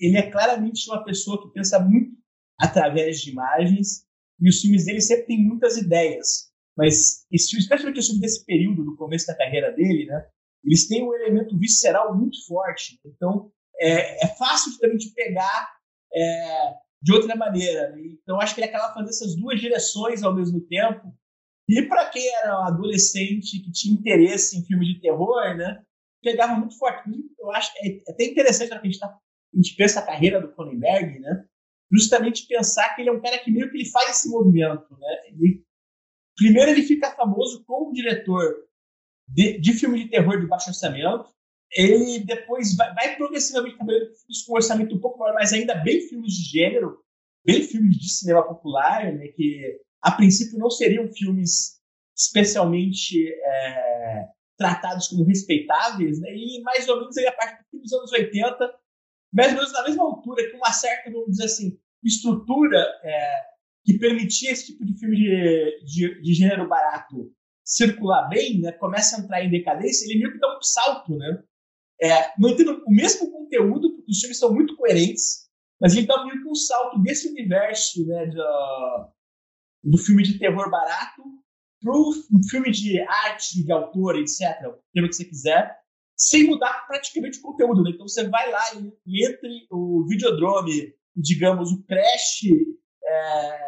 ele 0.00 0.16
é 0.16 0.30
claramente 0.30 0.88
uma 0.90 1.04
pessoa 1.04 1.42
que 1.42 1.52
pensa 1.52 1.78
muito 1.78 2.16
através 2.58 3.20
de 3.20 3.30
imagens, 3.30 4.06
e 4.40 4.48
os 4.48 4.60
filmes 4.60 4.84
dele 4.84 5.00
sempre 5.00 5.26
têm 5.26 5.44
muitas 5.44 5.76
ideias. 5.76 6.52
Mas, 6.76 7.24
especialmente 7.30 8.00
os 8.00 8.06
filmes 8.06 8.20
desse 8.20 8.44
período, 8.44 8.84
do 8.84 8.96
começo 8.96 9.26
da 9.26 9.36
carreira 9.36 9.72
dele, 9.72 10.06
né? 10.06 10.26
Eles 10.64 10.88
têm 10.88 11.04
um 11.04 11.14
elemento 11.14 11.56
visceral 11.58 12.16
muito 12.16 12.44
forte. 12.46 12.98
Então, 13.04 13.52
é, 13.80 14.24
é 14.24 14.28
fácil 14.36 14.78
também 14.78 14.96
de 14.96 15.10
pegar 15.10 15.74
é, 16.14 16.74
de 17.02 17.12
outra 17.12 17.36
maneira. 17.36 17.90
Né? 17.90 18.02
Então, 18.22 18.40
acho 18.40 18.54
que 18.54 18.60
ele 18.60 18.68
acaba 18.68 18.92
fazendo 18.94 19.10
essas 19.10 19.36
duas 19.36 19.60
direções 19.60 20.22
ao 20.22 20.34
mesmo 20.34 20.60
tempo. 20.60 21.14
E 21.68 21.82
para 21.82 22.08
quem 22.10 22.26
era 22.36 22.60
um 22.60 22.64
adolescente 22.64 23.60
que 23.60 23.72
tinha 23.72 23.94
interesse 23.94 24.58
em 24.58 24.64
filmes 24.64 24.88
de 24.88 25.00
terror, 25.00 25.56
né, 25.56 25.82
pegava 26.22 26.54
muito 26.54 26.76
forte. 26.78 27.10
Eu 27.38 27.50
acho 27.52 27.70
é 27.78 28.00
até 28.10 28.24
interessante 28.24 28.68
que 28.70 28.74
a 28.74 28.82
gente, 28.82 28.98
tá, 28.98 29.06
a 29.06 29.56
gente 29.56 29.74
pensa 29.76 30.00
a 30.00 30.06
carreira 30.06 30.40
do 30.40 30.52
Cronenberg, 30.52 31.18
né, 31.20 31.44
justamente 31.90 32.46
pensar 32.46 32.94
que 32.94 33.02
ele 33.02 33.08
é 33.08 33.12
um 33.12 33.20
cara 33.20 33.38
que 33.38 33.50
meio 33.50 33.70
que 33.70 33.76
ele 33.76 33.90
faz 33.90 34.10
esse 34.10 34.28
movimento. 34.28 34.86
Né? 34.90 35.28
Ele, 35.28 35.64
primeiro, 36.36 36.70
ele 36.70 36.82
fica 36.82 37.12
famoso 37.12 37.64
como 37.64 37.92
diretor 37.92 38.64
de, 39.28 39.58
de 39.58 39.72
filme 39.72 40.04
de 40.04 40.10
terror 40.10 40.38
de 40.38 40.46
baixo 40.46 40.68
orçamento, 40.68 41.34
ele 41.74 42.20
depois 42.20 42.76
vai, 42.76 42.94
vai 42.94 43.16
progressivamente 43.16 43.76
trabalhando 43.76 44.10
com 44.46 44.52
um 44.52 44.56
orçamento 44.56 44.94
um 44.94 45.00
pouco 45.00 45.18
maior, 45.18 45.34
mas 45.34 45.52
ainda 45.52 45.74
bem 45.74 46.00
filmes 46.00 46.34
de 46.34 46.58
gênero, 46.58 46.98
bem 47.44 47.62
filmes 47.62 47.96
de 47.98 48.08
cinema 48.08 48.46
popular, 48.46 49.12
né, 49.12 49.28
que 49.28 49.80
a 50.00 50.12
princípio 50.12 50.58
não 50.58 50.70
seriam 50.70 51.08
filmes 51.08 51.82
especialmente 52.16 53.28
é, 53.28 54.28
tratados 54.56 55.08
como 55.08 55.24
respeitáveis, 55.24 56.20
né, 56.20 56.28
e 56.32 56.62
mais 56.62 56.88
ou 56.88 57.00
menos 57.00 57.16
aí 57.16 57.26
a 57.26 57.32
partir 57.32 57.64
dos 57.72 57.92
anos 57.92 58.12
80, 58.12 58.72
mais 59.32 59.48
ou 59.48 59.56
menos 59.56 59.72
na 59.72 59.82
mesma 59.82 60.04
altura, 60.04 60.50
com 60.52 60.58
uma 60.58 60.72
certa, 60.72 61.10
vamos 61.10 61.30
dizer 61.30 61.46
assim, 61.46 61.76
estrutura 62.04 62.78
é, 63.02 63.40
que 63.84 63.98
permitia 63.98 64.52
esse 64.52 64.66
tipo 64.66 64.84
de 64.84 64.96
filme 64.96 65.16
de, 65.16 65.84
de, 65.84 66.22
de 66.22 66.34
gênero 66.34 66.68
barato 66.68 67.32
circular 67.64 68.28
bem, 68.28 68.60
né, 68.60 68.70
começa 68.72 69.16
a 69.16 69.20
entrar 69.20 69.42
em 69.42 69.50
decadência, 69.50 70.04
ele 70.04 70.20
meio 70.20 70.32
que 70.32 70.38
dá 70.38 70.56
um 70.56 70.62
salto, 70.62 71.16
né? 71.16 71.42
É, 72.02 72.32
mantendo 72.38 72.82
o 72.86 72.90
mesmo 72.90 73.30
conteúdo, 73.30 73.94
porque 73.94 74.10
os 74.10 74.18
filmes 74.18 74.38
são 74.38 74.52
muito 74.52 74.76
coerentes, 74.76 75.48
mas 75.80 75.94
ele 75.94 76.06
dá 76.06 76.24
meio 76.24 76.42
que 76.42 76.48
um 76.48 76.54
salto 76.54 77.00
desse 77.00 77.28
universo 77.28 78.06
né, 78.06 78.26
do, 79.82 79.98
filme 79.98 80.22
de 80.22 80.38
terror 80.38 80.70
barato 80.70 81.22
para 81.80 81.92
o 81.92 82.12
filme 82.48 82.70
de 82.70 83.00
arte, 83.00 83.62
de 83.62 83.72
autor, 83.72 84.16
etc., 84.16 84.40
o 84.66 84.78
tema 84.92 85.08
que 85.08 85.14
você 85.14 85.24
quiser, 85.24 85.76
sem 86.18 86.44
mudar 86.44 86.86
praticamente 86.86 87.38
o 87.38 87.42
conteúdo. 87.42 87.82
Né? 87.82 87.90
Então 87.90 88.08
você 88.08 88.28
vai 88.28 88.50
lá 88.50 88.62
e, 88.74 88.92
e 89.06 89.26
entre 89.26 89.66
o 89.70 90.04
Videodrome 90.08 90.94
digamos, 91.16 91.70
o 91.70 91.82
Crash, 91.84 92.42
é, 93.04 93.58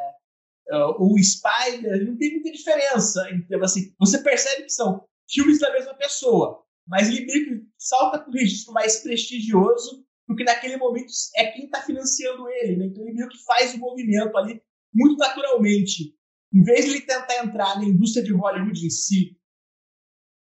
é, 0.70 0.84
o 0.98 1.16
Spider, 1.18 2.04
não 2.06 2.16
tem 2.16 2.32
muita 2.32 2.50
diferença. 2.52 3.28
Então, 3.32 3.62
assim, 3.62 3.94
você 3.98 4.18
percebe 4.22 4.64
que 4.64 4.72
são 4.72 5.04
filmes 5.28 5.58
da 5.58 5.72
mesma 5.72 5.94
pessoa, 5.94 6.64
mas 6.86 7.08
ele 7.08 7.26
meio 7.26 7.44
que 7.46 7.66
salta 7.78 8.20
para 8.20 8.30
o 8.30 8.32
registro 8.32 8.72
mais 8.72 9.02
prestigioso, 9.02 10.06
porque 10.26 10.44
naquele 10.44 10.76
momento 10.76 11.12
é 11.36 11.46
quem 11.52 11.66
está 11.66 11.82
financiando 11.82 12.48
ele. 12.48 12.76
Né? 12.76 12.86
Então 12.86 13.02
ele 13.02 13.14
meio 13.14 13.28
que 13.28 13.42
faz 13.44 13.74
o 13.74 13.78
movimento 13.78 14.36
ali 14.36 14.62
muito 14.94 15.16
naturalmente. 15.16 16.14
Em 16.52 16.62
vez 16.62 16.84
de 16.84 16.92
ele 16.92 17.00
tentar 17.02 17.44
entrar 17.44 17.78
na 17.78 17.84
indústria 17.84 18.24
de 18.24 18.32
Hollywood 18.32 18.86
em 18.86 18.90
si, 18.90 19.36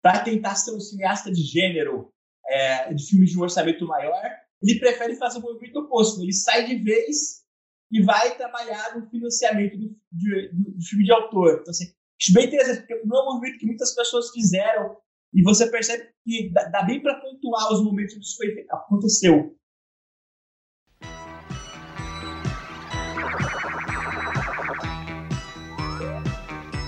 para 0.03 0.21
tentar 0.21 0.55
ser 0.55 0.75
um 0.75 0.81
cineasta 0.81 1.31
de 1.31 1.43
gênero, 1.43 2.13
é, 2.49 2.95
de 2.95 3.07
filmes 3.07 3.31
de 3.31 3.39
um 3.39 3.43
orçamento 3.43 3.87
maior, 3.87 4.23
ele 4.63 4.79
prefere 4.79 5.17
fazer 5.17 5.39
o 5.39 5.43
movimento 5.43 5.81
oposto. 5.81 6.19
Né? 6.19 6.25
Ele 6.25 6.33
sai 6.33 6.67
de 6.67 6.77
vez 6.77 7.41
e 7.93 8.03
vai 8.03 8.37
trabalhar 8.37 8.97
no 8.97 9.09
financiamento 9.11 9.77
do, 9.77 9.97
de, 10.13 10.49
do, 10.53 10.71
do 10.77 10.83
filme 10.83 11.05
de 11.05 11.13
autor. 11.13 11.59
Então, 11.61 11.71
assim, 11.71 11.93
acho 12.21 12.33
bem 12.33 12.47
interessante, 12.47 12.87
porque 12.87 13.03
não 13.05 13.19
é 13.19 13.23
um 13.23 13.35
movimento 13.35 13.59
que 13.59 13.67
muitas 13.67 13.95
pessoas 13.95 14.31
fizeram 14.31 14.97
e 15.33 15.43
você 15.43 15.71
percebe 15.71 16.09
que 16.25 16.51
dá, 16.53 16.65
dá 16.65 16.83
bem 16.83 17.01
para 17.01 17.15
pontuar 17.21 17.73
os 17.73 17.83
momentos 17.85 18.15
que 18.15 18.21
isso 18.21 18.37
foi, 18.37 18.67
aconteceu. 18.71 19.57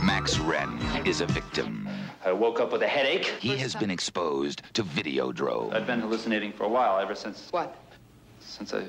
Max 0.02 0.38
Wren 0.38 0.78
is 1.06 1.20
a 1.20 1.26
victim. 1.26 1.88
I 2.24 2.32
woke 2.32 2.60
up 2.60 2.72
with 2.72 2.82
a 2.82 2.88
headache. 2.88 3.26
He 3.40 3.56
has 3.56 3.74
been 3.74 3.90
exposed 3.90 4.62
to 4.74 4.84
Videodrome. 4.84 5.74
I've 5.74 5.86
been 5.86 6.00
hallucinating 6.00 6.52
for 6.52 6.64
a 6.64 6.68
while, 6.68 7.00
ever 7.00 7.16
since. 7.16 7.48
What? 7.50 7.74
Since 8.40 8.72
I 8.72 8.88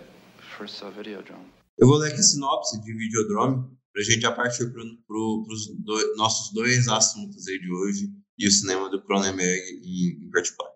first 0.58 0.78
saw 0.78 0.90
Videodrome. 0.92 1.46
Eu 1.80 1.88
vou 1.88 1.98
ler 1.98 2.12
aqui 2.12 2.20
a 2.20 2.24
sinopse 2.24 2.80
de 2.82 2.94
Videodrome 2.94 3.66
para 3.92 4.02
a 4.02 4.06
gente 4.06 4.22
já 4.22 4.32
partir 4.32 4.72
para 4.72 4.84
pro, 5.08 5.46
os 5.50 5.68
do, 5.84 6.16
nossos 6.18 6.54
dois 6.54 6.88
assuntos 6.88 7.48
aí 7.48 7.60
de 7.60 7.72
hoje 7.72 8.23
e 8.38 8.48
o 8.48 8.52
cinema 8.52 8.90
do 8.90 9.02
Cronenberg 9.04 9.62
em, 9.84 10.26
em 10.26 10.32
particular. 10.32 10.72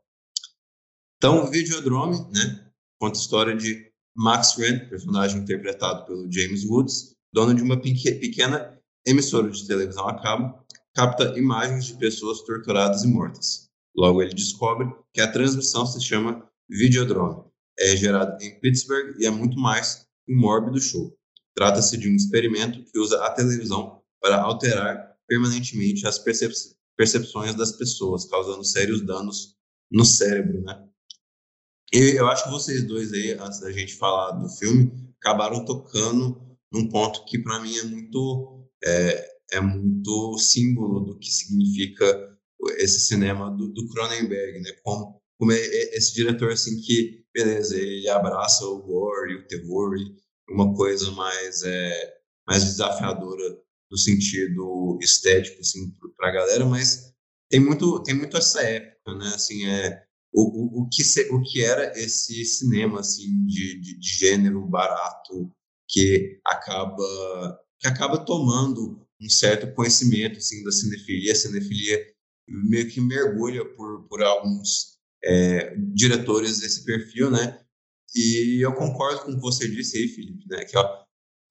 Então, 1.18 1.44
o 1.44 1.50
Videodrome, 1.50 2.18
né, 2.32 2.72
conta 3.00 3.18
a 3.18 3.22
história 3.22 3.56
de 3.56 3.92
Max 4.16 4.56
Wren, 4.58 4.88
personagem 4.90 5.42
interpretado 5.42 6.06
pelo 6.06 6.32
James 6.32 6.64
Woods, 6.66 7.16
dono 7.34 7.54
de 7.54 7.62
uma 7.62 7.80
pequena 7.80 8.80
emissora 9.06 9.50
de 9.50 9.68
televisão 9.68 10.08
a 10.08 10.22
cabo, 10.22 10.66
capta 10.94 11.38
imagens 11.38 11.86
de 11.86 11.96
pessoas 11.96 12.42
torturadas 12.42 13.04
e 13.04 13.08
mortas. 13.08 13.70
Logo, 13.96 14.22
ele 14.22 14.34
descobre 14.34 14.92
que 15.14 15.22
a 15.22 15.32
transmissão 15.32 15.86
se 15.86 16.02
chama 16.02 16.48
Videodrome. 16.70 17.44
É 17.80 17.96
gerado 17.96 18.42
em 18.44 18.60
Pittsburgh 18.60 19.16
e 19.20 19.26
é 19.26 19.30
muito 19.30 19.58
mais 19.60 20.08
um 20.28 20.40
mórbido 20.40 20.80
show. 20.80 21.16
Trata-se 21.56 21.98
de 21.98 22.10
um 22.10 22.16
experimento 22.16 22.84
que 22.84 23.00
usa 23.00 23.24
a 23.24 23.32
televisão 23.32 24.02
para 24.22 24.42
alterar 24.42 25.16
permanentemente 25.28 26.08
as 26.08 26.18
percep 26.20 26.54
percepções 26.98 27.56
das 27.56 27.74
pessoas, 27.74 28.26
causando 28.26 28.66
sérios 28.66 29.06
danos 29.06 29.56
no 29.90 30.04
cérebro, 30.04 30.62
né? 30.64 30.84
E 31.94 32.18
eu 32.18 32.28
acho 32.28 32.44
que 32.46 32.50
vocês 32.50 32.84
dois 32.84 33.14
aí, 33.14 33.32
antes 33.34 33.62
da 33.62 33.72
gente 33.72 33.96
falar 33.96 34.32
do 34.32 34.50
filme, 34.50 34.92
acabaram 35.22 35.64
tocando 35.64 36.42
num 36.72 36.90
ponto 36.90 37.24
que 37.26 37.40
para 37.40 37.62
mim 37.62 37.78
é 37.78 37.84
muito 37.84 38.68
é, 38.84 39.38
é, 39.54 39.62
muito 39.62 40.38
símbolo 40.38 41.00
do 41.00 41.18
que 41.18 41.30
significa 41.30 42.06
esse 42.78 43.00
cinema 43.00 43.50
do, 43.50 43.70
do 43.70 43.88
Cronenberg, 43.88 44.60
né? 44.60 44.72
Como, 44.84 45.22
como 45.40 45.52
é, 45.54 45.60
é 45.60 45.98
esse 45.98 46.14
diretor 46.14 46.52
assim 46.52 46.82
que 46.82 47.24
beleza, 47.34 47.78
ele 47.78 48.10
abraça 48.10 48.66
o 48.66 48.82
gore 48.82 49.32
e 49.32 49.36
o 49.36 49.48
terror 49.48 49.96
uma 50.50 50.74
coisa 50.74 51.12
mais 51.12 51.62
é, 51.64 52.18
mais 52.48 52.64
desafiadora 52.64 53.58
no 53.90 53.98
sentido 53.98 54.98
estético 55.02 55.62
assim 55.62 55.92
para 56.18 56.30
a 56.30 56.34
galera, 56.34 56.66
mas 56.66 57.14
tem 57.50 57.60
muito 57.60 58.02
tem 58.04 58.16
muito 58.16 58.38
essa 58.38 58.62
época, 58.62 59.16
né? 59.16 59.28
Assim 59.28 59.66
é 59.66 60.04
o, 60.34 60.42
o, 60.42 60.82
o 60.84 60.90
que 60.90 61.04
se, 61.04 61.30
o 61.32 61.42
que 61.42 61.64
era 61.64 61.98
esse 61.98 62.44
cinema 62.46 63.00
assim 63.00 63.46
de, 63.46 63.80
de, 63.80 64.00
de 64.00 64.10
gênero 64.10 64.66
barato 64.68 65.52
que 65.88 66.40
acaba 66.46 67.60
que 67.80 67.88
acaba 67.88 68.26
tomando 68.26 69.06
um 69.22 69.30
certo 69.30 69.74
conhecimento 69.74 70.38
assim 70.38 70.64
da 70.64 70.72
cinefilia, 70.72 71.32
a 71.32 71.36
cinefilia 71.36 72.06
meio 72.48 72.90
que 72.90 73.02
mergulha 73.02 73.66
por 73.76 74.08
por 74.08 74.22
alguns 74.22 74.98
é, 75.24 75.76
diretores 75.94 76.60
desse 76.60 76.84
perfil, 76.86 77.32
né? 77.32 77.60
E 78.16 78.64
eu 78.64 78.74
concordo 78.74 79.22
com 79.22 79.32
o 79.32 79.36
que 79.36 79.42
você 79.42 79.68
disse 79.68 79.98
aí, 79.98 80.08
Felipe, 80.08 80.46
né? 80.50 80.64
Que 80.66 80.78
ó, 80.78 80.97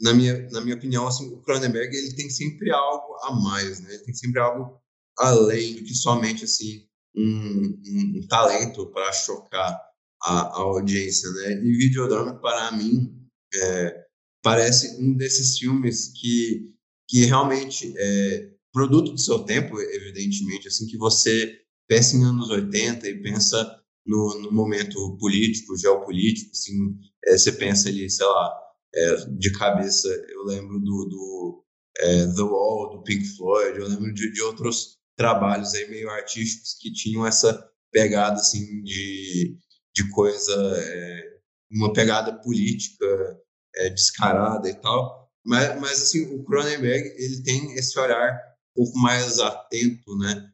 na 0.00 0.12
minha 0.12 0.49
na 0.50 0.61
minha 0.61 0.76
opinião, 0.76 1.07
assim, 1.07 1.33
o 1.33 1.41
Cronenberg 1.43 1.95
ele 1.97 2.15
tem 2.15 2.29
sempre 2.31 2.71
algo 2.71 3.15
a 3.23 3.33
mais, 3.33 3.81
né? 3.81 3.95
Ele 3.95 4.05
tem 4.05 4.15
sempre 4.15 4.41
algo 4.41 4.81
além 5.19 5.76
do 5.76 5.85
que 5.85 5.95
somente 5.95 6.45
assim 6.45 6.87
um, 7.17 7.23
um, 7.23 8.19
um 8.19 8.26
talento 8.29 8.87
para 8.93 9.11
chocar 9.12 9.75
a, 10.23 10.41
a, 10.41 10.59
audiência, 10.59 11.31
né? 11.31 11.53
E 11.53 11.73
Videodrome 11.79 12.38
para 12.41 12.73
mim 12.73 13.15
é, 13.55 14.05
parece 14.43 15.00
um 15.03 15.15
desses 15.15 15.59
filmes 15.59 16.12
que 16.21 16.73
que 17.09 17.25
realmente 17.25 17.95
é 17.97 18.50
produto 18.73 19.12
do 19.12 19.19
seu 19.19 19.38
tempo, 19.38 19.81
evidentemente, 19.81 20.69
assim 20.69 20.87
que 20.87 20.99
você 20.99 21.59
pensa 21.88 22.17
em 22.17 22.25
anos 22.25 22.50
80 22.50 23.09
e 23.09 23.23
pensa 23.23 23.81
no, 24.05 24.38
no 24.43 24.53
momento 24.53 25.17
político, 25.19 25.76
geopolítico, 25.79 26.50
assim, 26.53 26.99
é, 27.25 27.38
você 27.38 27.53
pensa 27.53 27.88
ali, 27.88 28.11
sei 28.11 28.26
lá, 28.26 28.55
é, 28.95 29.16
de 29.38 29.52
cabeça, 29.52 30.09
eu 30.28 30.45
lembro 30.45 30.78
do, 30.81 31.05
do 31.09 31.64
é, 31.99 32.26
The 32.26 32.43
Wall, 32.43 32.90
do 32.90 33.02
Pink 33.02 33.25
Floyd, 33.37 33.78
eu 33.78 33.88
lembro 33.88 34.12
de, 34.12 34.33
de 34.33 34.43
outros 34.43 34.97
trabalhos 35.16 35.75
aí 35.75 35.88
meio 35.88 36.11
artísticos 36.11 36.76
que 36.81 36.93
tinham 36.93 37.26
essa 37.26 37.69
pegada, 37.90 38.37
assim, 38.37 38.83
de, 38.83 39.57
de 39.95 40.11
coisa, 40.11 40.55
é, 40.76 41.38
uma 41.71 41.93
pegada 41.93 42.38
política 42.40 43.38
é, 43.76 43.90
descarada 43.90 44.69
e 44.69 44.75
tal, 44.75 45.31
mas, 45.45 45.81
mas, 45.81 46.02
assim, 46.02 46.35
o 46.35 46.45
Cronenberg, 46.45 47.09
ele 47.16 47.43
tem 47.43 47.73
esse 47.75 47.99
olhar 47.99 48.37
um 48.76 48.85
pouco 48.85 48.99
mais 48.99 49.38
atento, 49.38 50.16
né, 50.19 50.50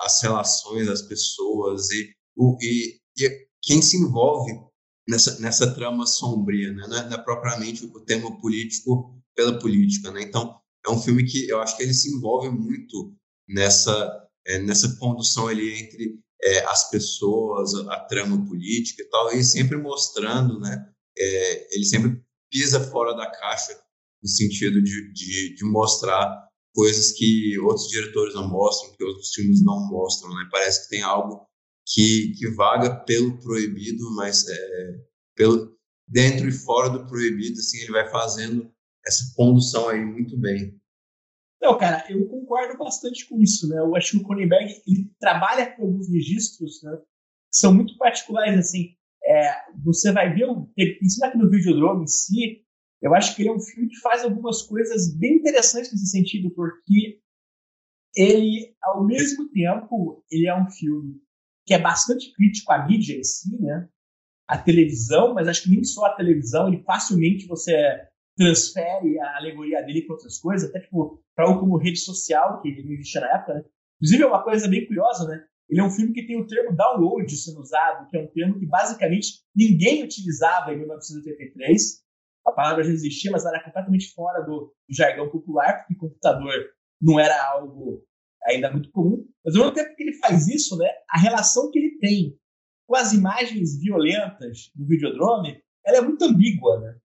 às 0.00 0.22
relações 0.22 0.86
das 0.86 1.02
pessoas 1.02 1.90
e, 1.90 2.14
o, 2.36 2.56
e, 2.60 3.00
e 3.18 3.46
quem 3.62 3.80
se 3.80 3.96
envolve 3.96 4.52
nessa, 5.08 5.38
nessa 5.40 5.74
trama 5.74 6.06
sombria, 6.06 6.72
né? 6.72 6.86
Não 6.88 6.96
é, 6.96 7.08
não 7.08 7.16
é, 7.16 7.22
propriamente 7.22 7.84
o 7.84 8.00
tema 8.00 8.38
político 8.40 9.14
pela 9.34 9.58
política, 9.58 10.10
né? 10.10 10.22
Então, 10.22 10.58
é 10.86 10.90
um 10.90 11.00
filme 11.00 11.24
que 11.24 11.48
eu 11.48 11.60
acho 11.60 11.76
que 11.76 11.82
ele 11.82 11.94
se 11.94 12.14
envolve 12.14 12.48
muito 12.50 13.14
nessa, 13.48 14.26
é, 14.46 14.58
nessa 14.58 14.96
condução 14.96 15.48
ali 15.48 15.82
entre 15.82 16.18
é, 16.42 16.64
as 16.66 16.90
pessoas, 16.90 17.74
a, 17.74 17.94
a, 17.94 18.00
trama 18.00 18.44
política 18.46 19.02
e 19.02 19.08
tal, 19.08 19.32
e 19.32 19.42
sempre 19.42 19.76
mostrando, 19.76 20.58
né? 20.60 20.90
É, 21.16 21.76
ele 21.76 21.84
sempre 21.84 22.22
pisa 22.50 22.80
fora 22.80 23.14
da 23.14 23.30
caixa 23.30 23.78
no 24.22 24.28
sentido 24.28 24.82
de, 24.82 25.12
de, 25.12 25.54
de, 25.54 25.64
mostrar 25.64 26.48
coisas 26.74 27.12
que 27.12 27.58
outros 27.60 27.88
diretores 27.88 28.34
não 28.34 28.48
mostram, 28.48 28.94
que 28.96 29.04
outros 29.04 29.32
filmes 29.32 29.62
não 29.62 29.86
mostram, 29.88 30.30
né? 30.30 30.48
Parece 30.50 30.84
que 30.84 30.90
tem 30.90 31.02
algo 31.02 31.46
que, 31.86 32.34
que 32.38 32.50
vaga 32.50 32.94
pelo 33.04 33.38
proibido, 33.38 34.10
mas 34.14 34.48
é, 34.48 35.00
pelo 35.34 35.74
dentro 36.06 36.48
e 36.48 36.52
fora 36.52 36.90
do 36.90 37.06
proibido, 37.06 37.58
assim, 37.58 37.80
ele 37.80 37.92
vai 37.92 38.08
fazendo 38.10 38.70
essa 39.06 39.34
condução 39.36 39.88
aí 39.88 40.04
muito 40.04 40.36
bem. 40.38 40.78
Não, 41.60 41.78
cara, 41.78 42.04
eu 42.10 42.26
concordo 42.28 42.76
bastante 42.76 43.26
com 43.26 43.40
isso, 43.40 43.68
né? 43.68 43.78
Eu 43.78 43.94
acho 43.96 44.12
que 44.12 44.16
o 44.18 44.26
Cronenberg 44.26 44.82
ele 44.86 45.10
trabalha 45.18 45.74
com 45.74 45.82
alguns 45.82 46.08
registros, 46.10 46.82
né? 46.82 46.96
Que 47.50 47.58
são 47.58 47.74
muito 47.74 47.96
particulares, 47.96 48.58
assim. 48.58 48.94
É, 49.24 49.50
você 49.82 50.12
vai 50.12 50.34
ver, 50.34 50.46
principalmente 50.74 51.24
aqui 51.24 51.38
no 51.38 51.50
Videodrome 51.50 52.04
em 52.04 52.06
si, 52.06 52.64
eu 53.00 53.14
acho 53.14 53.34
que 53.34 53.42
ele 53.42 53.48
é 53.48 53.52
um 53.52 53.60
filme 53.60 53.88
que 53.88 54.00
faz 54.00 54.22
algumas 54.22 54.62
coisas 54.62 55.14
bem 55.16 55.36
interessantes 55.36 55.90
nesse 55.90 56.08
sentido, 56.08 56.50
porque 56.50 57.20
ele, 58.14 58.74
ao 58.82 59.04
mesmo 59.04 59.50
tempo, 59.50 60.22
ele 60.30 60.46
é 60.46 60.54
um 60.54 60.70
filme 60.70 61.20
que 61.66 61.74
é 61.74 61.78
bastante 61.78 62.32
crítico 62.34 62.72
à 62.72 62.86
mídia 62.86 63.16
em 63.16 63.24
si, 63.24 63.60
né? 63.60 63.88
A 64.46 64.58
televisão, 64.58 65.34
mas 65.34 65.48
acho 65.48 65.62
que 65.62 65.70
nem 65.70 65.82
só 65.82 66.06
a 66.06 66.14
televisão, 66.14 66.68
ele 66.68 66.82
facilmente 66.82 67.46
você 67.46 67.72
transfere 68.36 69.18
a 69.20 69.36
alegoria 69.36 69.82
dele 69.82 70.02
para 70.02 70.14
outras 70.14 70.38
coisas, 70.38 70.68
até 70.68 70.80
tipo, 70.80 71.22
para 71.34 71.46
algo 71.46 71.60
como 71.60 71.78
rede 71.78 71.98
social, 71.98 72.60
que 72.60 72.82
não 72.82 72.92
existia 72.92 73.20
na 73.20 73.34
época, 73.34 73.54
né? 73.54 73.64
Inclusive, 73.96 74.22
é 74.22 74.26
uma 74.26 74.42
coisa 74.42 74.68
bem 74.68 74.86
curiosa, 74.86 75.26
né? 75.28 75.44
Ele 75.68 75.80
é 75.80 75.84
um 75.84 75.90
filme 75.90 76.12
que 76.12 76.26
tem 76.26 76.38
o 76.38 76.46
termo 76.46 76.76
download 76.76 77.34
sendo 77.36 77.60
usado, 77.60 78.08
que 78.10 78.16
é 78.16 78.20
um 78.20 78.26
termo 78.26 78.58
que 78.58 78.66
basicamente 78.66 79.40
ninguém 79.54 80.04
utilizava 80.04 80.72
em 80.72 80.78
1983. 80.78 82.02
A 82.46 82.52
palavra 82.52 82.84
já 82.84 82.90
existia, 82.90 83.30
mas 83.30 83.46
era 83.46 83.62
completamente 83.62 84.12
fora 84.12 84.42
do, 84.42 84.74
do 84.88 84.94
jargão 84.94 85.30
popular, 85.30 85.78
porque 85.78 85.94
computador 85.94 86.52
não 87.00 87.18
era 87.18 87.50
algo 87.52 88.04
ainda 88.46 88.70
muito 88.70 88.90
comum. 88.90 89.26
Mas 89.44 89.54
ao 89.54 89.62
mesmo 89.62 89.74
tempo 89.74 89.96
que 89.96 90.02
ele 90.02 90.14
faz 90.14 90.48
isso, 90.48 90.76
né, 90.76 90.88
a 91.08 91.18
relação 91.18 91.70
que 91.70 91.78
ele 91.78 91.98
tem 91.98 92.38
com 92.86 92.96
as 92.96 93.12
imagens 93.12 93.80
violentas 93.80 94.70
do 94.74 94.86
Videodrome, 94.86 95.62
ela 95.84 95.98
é 95.98 96.00
muito 96.00 96.24
ambígua, 96.24 96.80
né? 96.80 96.98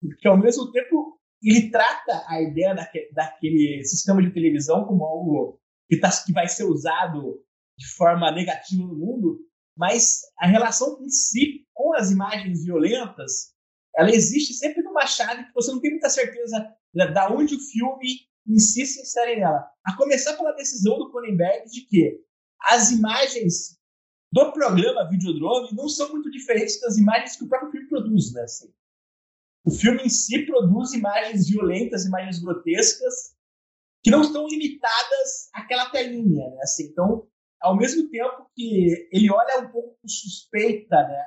Porque 0.00 0.28
ao 0.28 0.38
mesmo 0.38 0.70
tempo 0.70 1.18
ele 1.42 1.70
trata 1.70 2.24
a 2.28 2.40
ideia 2.40 2.74
daquele, 2.74 3.12
daquele 3.12 3.84
sistema 3.84 4.22
de 4.22 4.32
televisão 4.32 4.84
como 4.84 5.04
algo 5.04 5.60
que, 5.88 5.98
tá, 5.98 6.10
que 6.24 6.32
vai 6.32 6.48
ser 6.48 6.64
usado 6.64 7.40
de 7.78 7.86
forma 7.94 8.30
negativa 8.30 8.82
no 8.82 8.96
mundo, 8.96 9.38
mas 9.76 10.22
a 10.38 10.46
relação 10.46 10.98
em 11.02 11.10
si 11.10 11.66
com 11.74 11.94
as 11.94 12.10
imagens 12.10 12.64
violentas, 12.64 13.52
ela 13.94 14.10
existe 14.10 14.54
sempre 14.54 14.82
numa 14.82 15.06
chave 15.06 15.44
que 15.44 15.52
você 15.52 15.70
não 15.70 15.80
tem 15.80 15.90
muita 15.90 16.08
certeza 16.08 16.74
da 16.94 17.30
onde 17.30 17.54
o 17.54 17.60
filme 17.60 18.26
em 18.46 18.58
si 18.58 18.86
se 18.86 19.00
insere 19.00 19.36
nela. 19.36 19.68
A 19.84 19.96
começar 19.96 20.36
pela 20.36 20.52
decisão 20.52 20.98
do 20.98 21.10
Cronenberg 21.10 21.68
de 21.70 21.82
que 21.82 22.20
as 22.60 22.90
imagens 22.90 23.78
do 24.32 24.52
programa 24.52 25.08
Videodrome 25.08 25.74
não 25.74 25.88
são 25.88 26.10
muito 26.10 26.30
diferentes 26.30 26.80
das 26.80 26.96
imagens 26.96 27.36
que 27.36 27.44
o 27.44 27.48
próprio 27.48 27.70
filme 27.70 27.88
produz, 27.88 28.32
né? 28.32 28.42
Assim, 28.42 28.72
o 29.64 29.70
filme 29.70 30.02
em 30.02 30.08
si 30.08 30.46
produz 30.46 30.92
imagens 30.92 31.48
violentas, 31.48 32.04
imagens 32.04 32.38
grotescas, 32.38 33.34
que 34.02 34.10
não 34.10 34.22
estão 34.22 34.46
limitadas 34.46 35.48
àquela 35.52 35.90
telinha, 35.90 36.48
né? 36.50 36.58
Assim, 36.62 36.84
então, 36.84 37.26
ao 37.60 37.76
mesmo 37.76 38.08
tempo 38.10 38.48
que 38.54 39.08
ele 39.12 39.30
olha 39.30 39.66
um 39.66 39.72
pouco 39.72 39.98
com 40.00 40.08
suspeita, 40.08 40.96
né? 40.96 41.24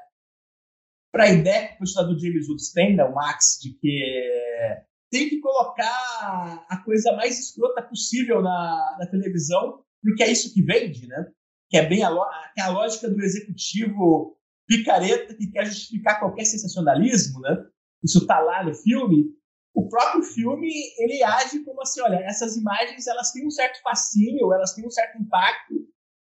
Para 1.12 1.26
a 1.26 1.30
ideia 1.30 1.76
que 1.76 1.84
o 1.84 2.04
do 2.04 2.20
James 2.20 2.48
Woods 2.48 2.72
tem, 2.72 2.96
né, 2.96 3.04
o 3.04 3.14
Max, 3.14 3.60
de 3.62 3.74
que 3.74 4.86
tem 5.12 5.30
que 5.30 5.40
colocar 5.40 6.66
a 6.70 6.78
coisa 6.84 7.12
mais 7.14 7.40
escrota 7.40 7.82
possível 7.82 8.42
na, 8.42 8.98
na 9.00 9.08
televisão, 9.08 9.84
porque 10.02 10.24
é 10.24 10.32
isso 10.32 10.54
que 10.54 10.62
vende, 10.62 11.08
né? 11.08 11.26
Que 11.70 11.78
é 11.78 11.88
bem 11.88 12.04
a, 12.04 12.10
que 12.54 12.62
é 12.62 12.64
a 12.64 12.70
lógica 12.70 13.10
do 13.10 13.22
executivo 13.22 14.38
picareta 14.68 15.34
que 15.34 15.52
quer 15.52 15.66
justificar 15.66 16.20
qualquer 16.20 16.46
sensacionalismo, 16.46 17.40
né? 17.42 17.58
Isso 18.04 18.26
tá 18.26 18.40
lá 18.40 18.64
no 18.64 18.74
filme. 18.74 19.26
O 19.74 19.88
próprio 19.88 20.24
filme, 20.24 20.72
ele 21.00 21.24
age 21.24 21.64
como 21.64 21.82
assim, 21.82 22.02
olha, 22.02 22.18
essas 22.18 22.56
imagens, 22.56 23.08
elas 23.08 23.32
têm 23.32 23.46
um 23.46 23.52
certo 23.52 23.82
fascínio, 23.82 24.54
elas 24.54 24.74
têm 24.74 24.86
um 24.86 24.92
certo 24.92 25.18
impacto, 25.20 25.74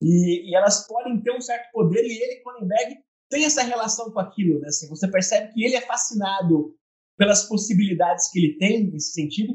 e, 0.03 0.51
e 0.51 0.57
elas 0.57 0.87
podem 0.87 1.21
ter 1.23 1.33
um 1.33 1.41
certo 1.41 1.71
poder, 1.73 2.05
e 2.05 2.23
ele, 2.23 2.43
Cronenberg, 2.43 2.99
tem 3.31 3.45
essa 3.45 3.63
relação 3.63 4.11
com 4.11 4.21
aquilo, 4.21 4.61
né? 4.61 4.69
Assim, 4.69 4.89
você 4.89 5.09
percebe 5.09 5.53
que 5.53 5.65
ele 5.65 5.77
é 5.77 5.81
fascinado 5.81 6.75
pelas 7.17 7.49
possibilidades 7.49 8.31
que 8.31 8.39
ele 8.39 8.57
tem 8.59 8.91
nesse 8.91 9.13
sentido. 9.13 9.55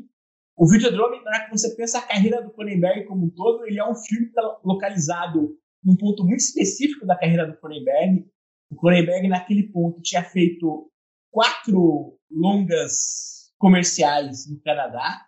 O 0.56 0.68
Videodrome, 0.70 1.24
na 1.24 1.32
hora 1.32 1.46
que 1.46 1.58
você 1.58 1.74
pensa 1.76 2.00
a 2.00 2.02
carreira 2.02 2.42
do 2.42 2.52
Cronenberg 2.52 3.06
como 3.06 3.26
um 3.26 3.30
todo, 3.30 3.66
ele 3.66 3.80
é 3.80 3.90
um 3.90 3.96
filme 3.96 4.26
que 4.26 4.32
está 4.32 4.60
localizado 4.64 5.58
num 5.84 5.96
ponto 5.96 6.24
muito 6.26 6.42
específico 6.42 7.06
da 7.06 7.18
carreira 7.18 7.48
do 7.48 7.58
Cronenberg. 7.58 8.26
O 8.70 8.76
Cronenberg, 8.76 9.28
naquele 9.28 9.64
ponto, 9.72 10.02
tinha 10.02 10.24
feito 10.24 10.92
quatro 11.32 12.18
longas 12.30 13.54
comerciais 13.58 14.50
no 14.50 14.60
Canadá, 14.62 15.26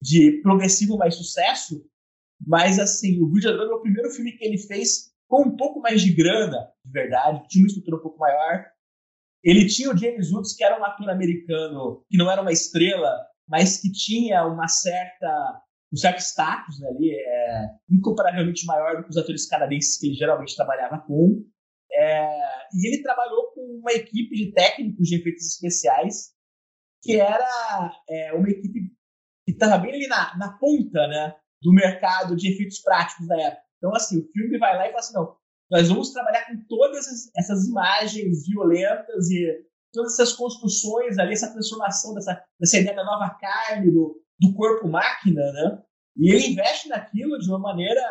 de 0.00 0.40
progressivo 0.42 0.96
mais 0.96 1.14
sucesso, 1.14 1.84
mas, 2.44 2.78
assim, 2.78 3.20
o 3.20 3.30
Videodrome 3.32 3.70
é 3.70 3.74
o 3.74 3.82
primeiro 3.82 4.10
filme 4.10 4.32
que 4.32 4.44
ele 4.44 4.58
fez 4.58 5.12
com 5.28 5.48
um 5.48 5.56
pouco 5.56 5.80
mais 5.80 6.02
de 6.02 6.12
grana, 6.12 6.68
de 6.84 6.92
verdade, 6.92 7.46
tinha 7.48 7.62
uma 7.62 7.68
estrutura 7.68 7.96
um 7.96 8.02
pouco 8.02 8.18
maior, 8.18 8.66
ele 9.42 9.66
tinha 9.66 9.90
o 9.90 9.96
James 9.96 10.32
Woods, 10.32 10.54
que 10.54 10.64
era 10.64 10.78
um 10.78 10.84
ator 10.84 11.10
americano, 11.10 12.04
que 12.08 12.16
não 12.16 12.30
era 12.30 12.40
uma 12.40 12.52
estrela, 12.52 13.12
mas 13.48 13.80
que 13.80 13.90
tinha 13.90 14.46
uma 14.46 14.68
certa, 14.68 15.60
um 15.92 15.96
certo 15.96 16.20
status 16.20 16.78
né, 16.80 16.88
ali, 16.88 17.10
é, 17.10 17.70
incomparavelmente 17.90 18.64
maior 18.66 18.96
do 18.96 19.04
que 19.04 19.10
os 19.10 19.16
atores 19.16 19.48
canadenses 19.48 19.98
que 19.98 20.06
ele 20.06 20.14
geralmente 20.14 20.54
trabalhava 20.54 20.98
com. 21.06 21.44
É, 21.92 22.26
e 22.74 22.86
ele 22.88 23.02
trabalhou 23.02 23.52
com 23.52 23.60
uma 23.80 23.92
equipe 23.92 24.34
de 24.34 24.52
técnicos 24.52 25.08
de 25.08 25.16
efeitos 25.16 25.46
especiais, 25.46 26.30
que 27.02 27.20
era 27.20 27.92
é, 28.08 28.32
uma 28.32 28.48
equipe 28.48 28.92
que 29.44 29.52
estava 29.52 29.76
bem 29.78 29.92
ali 29.92 30.06
na, 30.06 30.36
na 30.38 30.52
ponta 30.56 31.06
né, 31.08 31.34
do 31.60 31.72
mercado 31.72 32.36
de 32.36 32.52
efeitos 32.52 32.80
práticos 32.80 33.26
da 33.26 33.40
época. 33.40 33.62
Então, 33.76 33.94
assim, 33.94 34.20
o 34.20 34.32
filme 34.32 34.58
vai 34.58 34.76
lá 34.76 34.86
e 34.86 34.90
fala 34.90 35.00
assim, 35.00 35.14
não, 35.14 35.36
nós 35.72 35.88
vamos 35.88 36.10
trabalhar 36.12 36.46
com 36.46 36.62
todas 36.68 37.06
essas 37.34 37.66
imagens 37.66 38.46
violentas 38.46 39.30
e 39.30 39.64
todas 39.90 40.12
essas 40.12 40.34
construções 40.34 41.18
ali, 41.18 41.32
essa 41.32 41.50
transformação 41.50 42.12
dessa, 42.12 42.44
dessa 42.60 42.78
ideia 42.78 42.94
da 42.94 43.04
nova 43.04 43.30
carne, 43.40 43.90
do, 43.90 44.22
do 44.38 44.54
corpo-máquina, 44.54 45.40
né? 45.52 45.82
E 46.18 46.30
ele 46.30 46.48
investe 46.48 46.90
naquilo 46.90 47.38
de 47.38 47.48
uma 47.48 47.58
maneira 47.58 48.02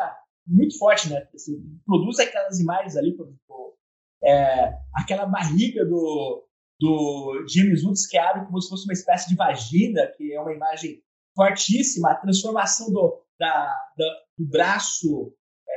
muito 0.44 0.76
forte, 0.76 1.08
né? 1.08 1.28
Assim, 1.32 1.54
produz 1.86 2.18
aquelas 2.18 2.58
imagens 2.58 2.96
ali, 2.96 3.16
por 3.16 3.28
exemplo, 3.28 3.78
é, 4.24 4.76
aquela 4.92 5.26
barriga 5.26 5.84
do, 5.84 6.44
do 6.80 7.46
James 7.48 7.84
Woods 7.84 8.08
que 8.08 8.18
abre 8.18 8.44
como 8.44 8.60
se 8.60 8.68
fosse 8.68 8.86
uma 8.86 8.92
espécie 8.92 9.28
de 9.28 9.36
vagina, 9.36 10.08
que 10.16 10.32
é 10.32 10.40
uma 10.40 10.52
imagem 10.52 11.00
fortíssima, 11.32 12.10
a 12.10 12.16
transformação 12.16 12.92
do, 12.92 13.22
da, 13.38 13.66
da, 13.96 14.20
do 14.36 14.46
braço 14.48 15.32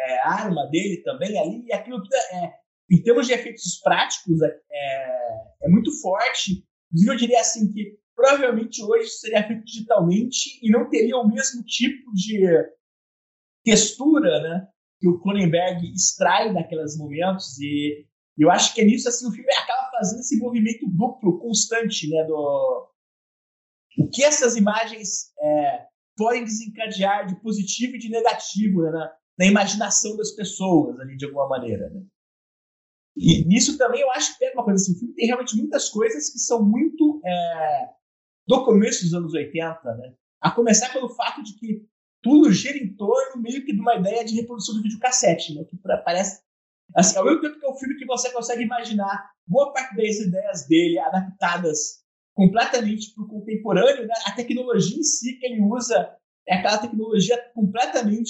é, 0.05 0.19
arma 0.27 0.67
dele 0.67 1.01
também 1.03 1.37
ali, 1.37 1.65
e 1.65 1.73
aquilo 1.73 2.01
é, 2.31 2.53
em 2.91 3.01
termos 3.01 3.27
de 3.27 3.33
efeitos 3.33 3.79
práticos 3.83 4.41
é, 4.41 4.59
é, 4.71 5.43
é 5.63 5.69
muito 5.69 5.91
forte. 6.01 6.63
Inclusive, 6.91 7.11
eu 7.11 7.17
diria 7.17 7.39
assim 7.41 7.71
que 7.71 7.97
provavelmente 8.15 8.83
hoje 8.83 9.09
seria 9.09 9.45
feito 9.45 9.65
digitalmente 9.65 10.59
e 10.61 10.69
não 10.69 10.89
teria 10.89 11.17
o 11.17 11.27
mesmo 11.27 11.63
tipo 11.63 12.13
de 12.13 12.47
textura 13.63 14.41
né, 14.41 14.67
que 14.99 15.07
o 15.07 15.19
Cronenberg 15.19 15.91
extrai 15.93 16.53
daqueles 16.53 16.97
momentos. 16.97 17.59
E 17.59 18.07
eu 18.37 18.49
acho 18.51 18.73
que 18.73 18.81
é 18.81 18.85
nisso 18.85 19.09
assim, 19.09 19.27
o 19.27 19.31
filme 19.31 19.51
acaba 19.53 19.91
fazendo 19.91 20.19
esse 20.19 20.37
movimento 20.37 20.87
duplo, 20.87 21.39
constante, 21.39 22.09
né, 22.09 22.23
do 22.23 22.91
o 23.97 24.09
que 24.09 24.23
essas 24.23 24.57
imagens 24.57 25.31
é, 25.39 25.85
podem 26.17 26.43
desencadear 26.43 27.25
de 27.25 27.41
positivo 27.41 27.95
e 27.95 27.99
de 27.99 28.09
negativo 28.09 28.81
né, 28.83 29.09
na 29.37 29.45
imaginação 29.45 30.15
das 30.15 30.31
pessoas 30.31 30.99
ali 30.99 31.15
de 31.17 31.25
alguma 31.25 31.47
maneira. 31.47 31.89
Né? 31.89 32.01
E 33.15 33.45
nisso 33.45 33.77
também 33.77 34.01
eu 34.01 34.11
acho 34.11 34.33
que 34.33 34.39
tem 34.39 34.53
uma 34.53 34.63
coisa 34.63 34.81
assim, 34.81 34.93
o 34.93 34.99
filme 34.99 35.13
tem 35.13 35.27
realmente 35.27 35.55
muitas 35.55 35.89
coisas 35.89 36.29
que 36.29 36.39
são 36.39 36.63
muito 36.63 37.21
é, 37.25 37.89
do 38.47 38.65
começo 38.65 39.03
dos 39.03 39.13
anos 39.13 39.33
80, 39.33 39.95
né? 39.95 40.13
A 40.41 40.51
começar 40.51 40.91
pelo 40.91 41.09
fato 41.09 41.41
de 41.41 41.53
que 41.57 41.85
tudo 42.21 42.51
gira 42.51 42.77
em 42.77 42.93
torno 42.95 43.41
meio 43.41 43.65
que 43.65 43.73
de 43.73 43.79
uma 43.79 43.95
ideia 43.95 44.25
de 44.25 44.35
reprodução 44.35 44.75
do 44.75 44.83
videocassete, 44.83 45.55
né? 45.55 45.63
Que 45.63 45.77
parece 46.03 46.43
assim, 46.93 47.17
ao 47.17 47.25
mesmo 47.25 47.41
tempo 47.41 47.59
que 47.59 47.65
é 47.65 47.69
um 47.69 47.75
filme 47.75 47.95
que 47.97 48.05
você 48.05 48.31
consegue 48.31 48.63
imaginar 48.63 49.31
boa 49.47 49.71
parte 49.71 49.95
das 49.95 50.17
ideias 50.17 50.67
dele 50.67 50.99
adaptadas 50.99 52.03
completamente 52.33 53.13
para 53.13 53.23
o 53.23 53.27
contemporâneo, 53.27 54.05
né? 54.05 54.13
A 54.25 54.31
tecnologia 54.33 54.97
em 54.97 55.03
si 55.03 55.37
que 55.37 55.45
ele 55.45 55.61
usa 55.61 56.15
é 56.47 56.55
aquela 56.55 56.77
tecnologia 56.77 57.37
completamente 57.53 58.29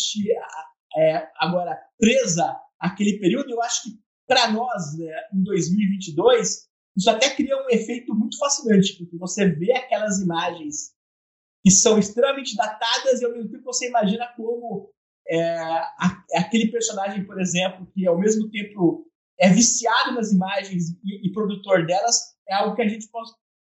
é, 0.98 1.28
agora 1.38 1.80
presa 2.00 2.60
àquele 2.80 3.20
período, 3.20 3.52
eu 3.52 3.62
acho 3.62 3.84
que 3.84 4.00
para 4.28 4.52
nós, 4.52 4.98
né, 4.98 5.14
em 5.34 5.44
2022, 5.44 6.68
isso 6.98 7.10
até 7.10 7.30
cria 7.30 7.58
um 7.58 7.70
efeito 7.70 8.16
muito 8.16 8.38
fascinante, 8.38 8.98
porque 8.98 9.18
você 9.18 9.50
vê 9.50 9.74
aquelas 9.74 10.20
imagens 10.20 10.94
que 11.64 11.72
são 11.72 11.98
extremamente 11.98 12.56
datadas 12.56 13.22
e 13.22 13.26
ao 13.26 13.32
mesmo 13.32 13.50
tempo 13.52 13.64
você 13.64 13.88
imagina 13.90 14.28
como 14.36 14.90
é, 15.28 15.58
aquele 16.36 16.72
personagem, 16.72 17.26
por 17.26 17.40
exemplo, 17.40 17.88
que 17.94 18.08
ao 18.08 18.18
mesmo 18.18 18.50
tempo 18.50 19.06
é 19.40 19.50
viciado 19.50 20.14
nas 20.14 20.32
imagens 20.32 20.92
e, 21.04 21.28
e 21.28 21.32
produtor 21.32 21.86
delas, 21.86 22.36
é 22.48 22.56
algo 22.56 22.76
que 22.76 22.82
a 22.82 22.88
gente 22.88 23.10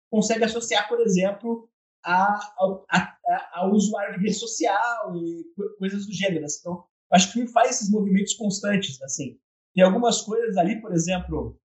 consegue 0.10 0.44
associar, 0.44 0.90
por 0.90 1.00
exemplo, 1.00 1.70
a, 2.04 2.40
a, 2.90 3.18
a, 3.28 3.60
ao 3.60 3.72
usuário 3.72 4.18
de 4.18 4.26
rede 4.26 4.36
social 4.36 5.16
e 5.16 5.46
coisas 5.78 6.06
do 6.06 6.14
gênero. 6.14 6.46
Então, 6.60 6.84
acho 7.16 7.28
que 7.28 7.32
o 7.32 7.34
filme 7.34 7.52
faz 7.52 7.72
esses 7.72 7.90
movimentos 7.90 8.34
constantes, 8.34 9.02
assim. 9.02 9.38
Tem 9.74 9.84
algumas 9.84 10.22
coisas 10.22 10.58
ali, 10.58 10.80
por 10.82 10.94
exemplo, 10.94 11.58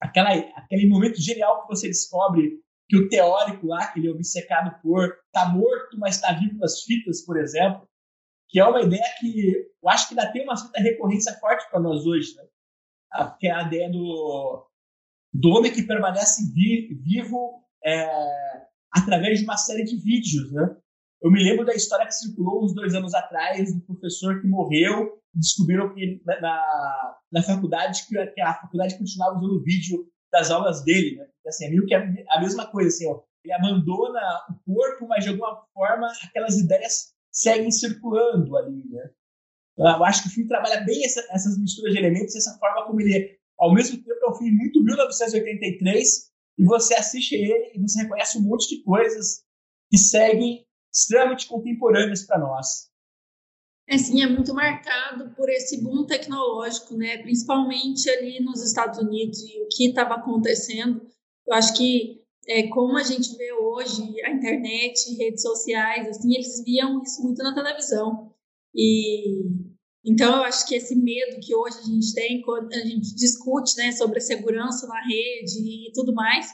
aquela, 0.00 0.30
aquele 0.30 0.88
momento 0.88 1.20
genial 1.20 1.62
que 1.62 1.68
você 1.68 1.88
descobre 1.88 2.60
que 2.88 2.96
o 2.96 3.08
teórico 3.08 3.66
lá, 3.66 3.86
que 3.86 4.00
ele 4.00 4.08
é 4.08 4.10
obcecado 4.10 4.80
por, 4.82 5.16
tá 5.32 5.48
morto, 5.48 5.98
mas 5.98 6.20
tá 6.20 6.32
vivo 6.32 6.58
nas 6.58 6.82
fitas, 6.82 7.24
por 7.24 7.38
exemplo, 7.38 7.88
que 8.48 8.58
é 8.58 8.64
uma 8.64 8.82
ideia 8.82 9.04
que 9.20 9.70
eu 9.82 9.88
acho 9.88 10.08
que 10.08 10.18
ainda 10.18 10.32
tem 10.32 10.42
uma 10.42 10.56
certa 10.56 10.80
recorrência 10.80 11.32
forte 11.38 11.68
para 11.70 11.80
nós 11.80 12.04
hoje, 12.04 12.34
né? 12.34 12.44
que 13.38 13.46
é 13.46 13.52
a 13.52 13.62
ideia 13.62 13.90
do, 13.90 14.68
do 15.32 15.50
homem 15.50 15.72
que 15.72 15.82
permanece 15.82 16.52
vi, 16.52 16.94
vivo 17.02 17.64
é, 17.84 18.08
através 18.92 19.38
de 19.38 19.44
uma 19.44 19.56
série 19.56 19.84
de 19.84 19.96
vídeos, 19.96 20.52
né? 20.52 20.76
Eu 21.22 21.30
me 21.30 21.42
lembro 21.42 21.66
da 21.66 21.74
história 21.74 22.06
que 22.06 22.14
circulou 22.14 22.64
uns 22.64 22.74
dois 22.74 22.94
anos 22.94 23.12
atrás 23.12 23.74
do 23.74 23.80
professor 23.82 24.40
que 24.40 24.46
morreu 24.46 25.18
e 25.34 25.38
descobriram 25.38 25.92
que 25.94 26.22
na, 26.24 27.18
na 27.30 27.42
faculdade 27.42 28.06
que, 28.08 28.26
que 28.28 28.40
a 28.40 28.54
faculdade 28.54 28.96
continuava 28.96 29.38
usando 29.38 29.62
vídeo 29.62 30.10
das 30.32 30.50
aulas 30.50 30.82
dele, 30.82 31.16
né? 31.16 31.24
Porque, 31.24 31.48
assim, 31.48 31.66
é 31.66 31.70
meio 31.70 31.84
que 31.86 31.94
a, 31.94 32.02
a 32.30 32.40
mesma 32.40 32.66
coisa, 32.70 32.88
assim, 32.88 33.06
ó, 33.06 33.20
ele 33.44 33.52
abandona 33.52 34.20
o 34.48 34.74
corpo, 34.74 35.06
mas 35.06 35.24
de 35.24 35.30
alguma 35.30 35.62
forma 35.74 36.10
aquelas 36.24 36.58
ideias 36.58 37.12
seguem 37.30 37.70
circulando 37.70 38.56
ali, 38.56 38.88
né? 38.88 39.10
Eu 39.76 40.04
acho 40.04 40.22
que 40.22 40.28
o 40.28 40.32
filme 40.32 40.48
trabalha 40.48 40.80
bem 40.82 41.04
essa, 41.04 41.20
essas 41.30 41.58
misturas 41.58 41.92
de 41.92 41.98
elementos, 41.98 42.36
essa 42.36 42.58
forma 42.58 42.86
como 42.86 43.00
ele, 43.00 43.38
ao 43.58 43.72
mesmo 43.72 43.96
tempo, 44.02 44.24
é 44.24 44.30
um 44.30 44.34
filme 44.34 44.52
muito 44.52 44.82
1983, 44.82 46.30
e 46.58 46.64
você 46.64 46.94
assiste 46.94 47.34
ele 47.34 47.72
e 47.74 47.80
você 47.80 48.02
reconhece 48.02 48.38
um 48.38 48.42
monte 48.42 48.68
de 48.68 48.82
coisas 48.82 49.42
que 49.90 49.96
seguem 49.96 50.66
extremamente 50.92 51.46
contemporâneas 51.46 52.24
para 52.24 52.38
nós. 52.38 52.90
É 53.88 53.98
sim, 53.98 54.22
é 54.22 54.28
muito 54.28 54.54
marcado 54.54 55.34
por 55.34 55.48
esse 55.48 55.82
boom 55.82 56.06
tecnológico, 56.06 56.94
né? 56.94 57.18
Principalmente 57.18 58.08
ali 58.08 58.40
nos 58.40 58.62
Estados 58.62 58.98
Unidos 59.00 59.40
e 59.40 59.60
o 59.62 59.68
que 59.68 59.88
estava 59.88 60.14
acontecendo. 60.14 61.00
Eu 61.46 61.54
acho 61.54 61.76
que 61.76 62.20
é, 62.46 62.68
como 62.68 62.96
a 62.96 63.02
gente 63.02 63.36
vê 63.36 63.52
hoje 63.52 64.02
a 64.24 64.30
internet, 64.30 65.14
redes 65.16 65.42
sociais, 65.42 66.08
assim, 66.08 66.34
eles 66.34 66.62
viam 66.64 67.02
isso 67.02 67.22
muito 67.22 67.42
na 67.42 67.54
televisão. 67.54 68.32
E 68.74 69.44
então 70.04 70.36
eu 70.36 70.44
acho 70.44 70.66
que 70.66 70.74
esse 70.74 70.94
medo 70.96 71.40
que 71.40 71.54
hoje 71.54 71.78
a 71.78 71.82
gente 71.82 72.14
tem 72.14 72.40
quando 72.42 72.72
a 72.72 72.80
gente 72.80 73.14
discute, 73.14 73.76
né, 73.76 73.92
sobre 73.92 74.18
a 74.18 74.22
segurança 74.22 74.86
na 74.86 75.00
rede 75.04 75.88
e 75.88 75.92
tudo 75.92 76.14
mais, 76.14 76.46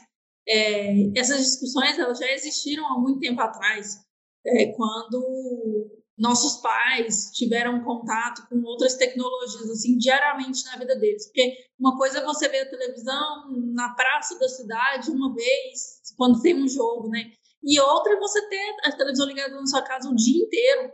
é, 0.47 1.17
essas 1.17 1.39
discussões 1.39 1.97
elas 1.97 2.19
já 2.19 2.31
existiram 2.31 2.85
há 2.87 2.99
muito 2.99 3.19
tempo 3.19 3.39
atrás, 3.39 3.99
é, 4.47 4.73
quando 4.73 5.91
nossos 6.17 6.61
pais 6.61 7.31
tiveram 7.33 7.83
contato 7.83 8.47
com 8.49 8.59
outras 8.63 8.95
tecnologias 8.95 9.69
assim 9.69 9.97
diariamente 9.97 10.65
na 10.65 10.77
vida 10.77 10.95
deles, 10.95 11.27
porque 11.27 11.53
uma 11.79 11.95
coisa 11.95 12.19
é 12.19 12.23
você 12.23 12.49
ver 12.49 12.61
a 12.61 12.69
televisão 12.69 13.51
na 13.73 13.93
praça 13.93 14.37
da 14.39 14.49
cidade 14.49 15.11
uma 15.11 15.33
vez 15.33 16.01
quando 16.17 16.41
tem 16.41 16.55
um 16.55 16.67
jogo, 16.67 17.09
né? 17.09 17.31
E 17.63 17.79
outra 17.79 18.13
é 18.13 18.19
você 18.19 18.47
ter 18.49 18.75
a 18.83 18.91
televisão 18.91 19.27
ligada 19.27 19.53
na 19.53 19.65
sua 19.67 19.81
casa 19.83 20.09
o 20.09 20.15
dia 20.15 20.43
inteiro. 20.43 20.91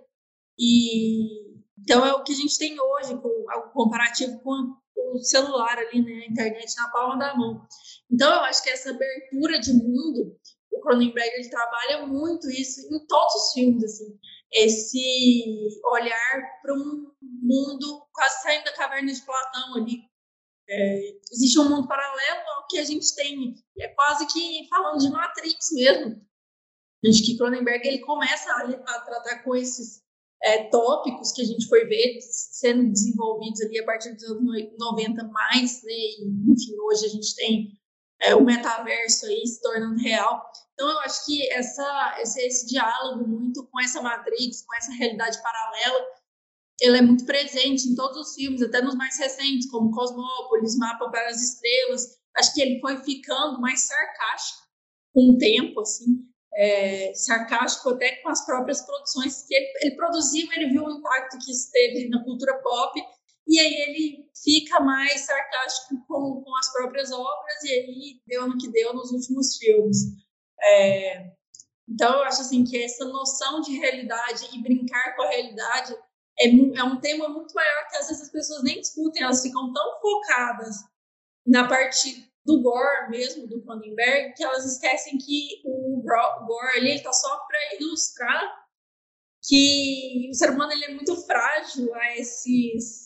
E 0.60 1.54
então 1.80 2.06
é 2.06 2.14
o 2.14 2.24
que 2.24 2.34
a 2.34 2.36
gente 2.36 2.58
tem 2.58 2.80
hoje, 2.80 3.18
com 3.22 3.28
o 3.28 3.72
comparativo 3.74 4.40
com 4.42 4.76
o 4.96 5.20
celular 5.20 5.78
ali, 5.78 6.02
né, 6.02 6.26
a 6.26 6.32
internet 6.32 6.76
na 6.78 6.90
palma 6.90 7.18
da 7.18 7.36
mão. 7.36 7.66
Então 8.12 8.34
eu 8.34 8.42
acho 8.42 8.64
que 8.64 8.70
essa 8.70 8.90
abertura 8.90 9.60
de 9.60 9.74
mundo, 9.74 10.38
o 10.76 10.82
Cronenberg 10.82 11.30
ele 11.36 11.50
trabalha 11.50 12.06
muito 12.06 12.50
isso 12.50 12.82
em 12.94 13.06
todos 13.08 13.34
os 13.36 13.54
filmes 13.54 13.84
assim, 13.84 14.20
esse 14.52 15.82
olhar 15.92 16.60
para 16.62 16.74
um 16.74 17.12
mundo 17.22 18.08
quase 18.14 18.42
saindo 18.44 18.66
da 18.66 18.74
caverna 18.74 19.12
de 19.12 19.22
Platão 19.22 19.76
ali. 19.76 20.02
É, 20.70 21.18
existe 21.32 21.60
um 21.60 21.70
mundo 21.70 21.88
paralelo 21.88 22.42
ao 22.56 22.68
que 22.68 22.78
a 22.78 22.84
gente 22.84 23.14
tem, 23.16 23.56
é 23.80 23.88
quase 23.90 24.26
que 24.28 24.68
falando 24.70 25.00
de 25.00 25.10
Matrix 25.10 25.72
mesmo. 25.74 26.26
Acho 27.06 27.26
que 27.26 27.38
Cronenberg 27.38 27.86
ele 27.86 28.00
começa 28.00 28.50
a, 28.50 28.70
a 28.70 29.00
tratar 29.02 29.44
com 29.44 29.56
esses 29.56 30.02
é, 30.42 30.70
tópicos 30.70 31.32
que 31.32 31.42
a 31.42 31.46
gente 31.46 31.68
foi 31.68 31.86
ver 31.86 32.20
sendo 32.22 32.92
desenvolvidos 32.92 33.62
ali 33.62 33.80
a 33.80 33.86
partir 33.86 34.14
dos 34.14 34.24
anos 34.24 34.44
90 34.78 35.24
mais, 35.26 35.84
né? 35.84 35.92
E, 35.92 36.52
enfim, 36.52 36.80
hoje 36.80 37.06
a 37.06 37.10
gente 37.10 37.36
tem 37.36 37.78
é, 38.24 38.36
o 38.36 38.44
metaverso 38.44 39.26
aí 39.26 39.46
se 39.46 39.62
tornando 39.62 40.02
real. 40.02 40.44
Então, 40.74 40.90
eu 40.90 41.00
acho 41.00 41.26
que 41.26 41.52
essa, 41.52 42.18
esse, 42.20 42.42
esse 42.42 42.68
diálogo 42.68 43.28
muito 43.28 43.66
com 43.68 43.80
essa 43.80 44.02
matrix, 44.02 44.64
com 44.64 44.76
essa 44.76 44.92
realidade 44.94 45.42
paralela, 45.42 46.06
ele 46.82 46.98
é 46.98 47.02
muito 47.02 47.26
presente 47.26 47.88
em 47.88 47.96
todos 47.96 48.18
os 48.18 48.36
filmes, 48.36 48.62
até 48.62 48.82
nos 48.82 48.96
mais 48.96 49.18
recentes, 49.20 49.70
como 49.70 49.92
Cosmópolis, 49.92 50.78
Mapa 50.78 51.10
para 51.10 51.28
as 51.30 51.42
Estrelas. 51.42 52.18
Acho 52.36 52.54
que 52.54 52.62
ele 52.62 52.80
foi 52.80 52.98
ficando 53.04 53.62
mais 53.62 53.82
sarcástico 53.82 54.64
com 55.14 55.32
o 55.32 55.38
tempo, 55.38 55.82
assim 55.82 56.34
é, 56.56 57.14
sarcástico 57.16 57.90
até 57.90 58.18
com 58.18 58.30
as 58.30 58.46
próprias 58.46 58.82
produções 58.82 59.44
que 59.44 59.56
ele, 59.56 59.72
ele 59.82 59.96
produziu, 59.96 60.48
ele 60.54 60.70
viu 60.70 60.84
o 60.84 60.92
impacto 60.92 61.38
que 61.44 61.52
isso 61.52 61.72
teve 61.72 62.10
na 62.10 62.24
cultura 62.24 62.54
pop, 62.62 63.02
e 63.48 63.60
aí 63.60 63.74
ele 63.74 64.30
fica 64.44 64.80
mais 64.80 65.22
sarcástico 65.22 66.06
com, 66.08 66.42
com 66.44 66.58
as 66.58 66.72
próprias 66.72 67.12
obras, 67.12 67.64
e 67.64 67.72
aí 67.72 68.22
deu 68.26 68.48
no 68.48 68.58
que 68.58 68.72
deu 68.72 68.94
nos 68.94 69.12
últimos 69.12 69.58
filmes. 69.58 69.98
É, 70.62 71.34
então, 71.88 72.14
eu 72.14 72.24
acho 72.24 72.42
assim 72.42 72.64
que 72.64 72.82
essa 72.82 73.06
noção 73.06 73.62
de 73.62 73.78
realidade 73.78 74.48
e 74.54 74.62
brincar 74.62 75.16
com 75.16 75.24
a 75.24 75.30
realidade 75.30 75.96
é, 76.40 76.48
é 76.48 76.84
um 76.84 77.00
tema 77.00 77.30
muito 77.30 77.54
maior 77.54 77.88
que 77.90 77.98
às 77.98 78.08
vezes 78.08 78.24
as 78.24 78.32
pessoas 78.32 78.64
nem 78.64 78.80
discutem, 78.80 79.24
elas 79.24 79.42
ficam 79.42 79.72
tão 79.72 80.00
focadas 80.02 80.78
na 81.46 81.68
parte 81.68 82.32
do 82.46 82.62
Gore 82.62 83.10
mesmo, 83.10 83.48
do 83.48 83.62
Cronenberg, 83.62 84.34
que 84.34 84.44
elas 84.44 84.66
esquecem 84.66 85.18
que 85.18 85.62
o 85.66 86.02
Gore 86.02 86.78
ali 86.78 86.96
está 86.96 87.14
só 87.14 87.38
para 87.46 87.76
ilustrar 87.80 88.64
que 89.46 90.30
o 90.32 90.34
ser 90.34 90.52
humano 90.52 90.72
ele 90.72 90.86
é 90.86 90.94
muito 90.94 91.16
frágil 91.26 91.94
a 91.94 92.18
esses 92.18 93.03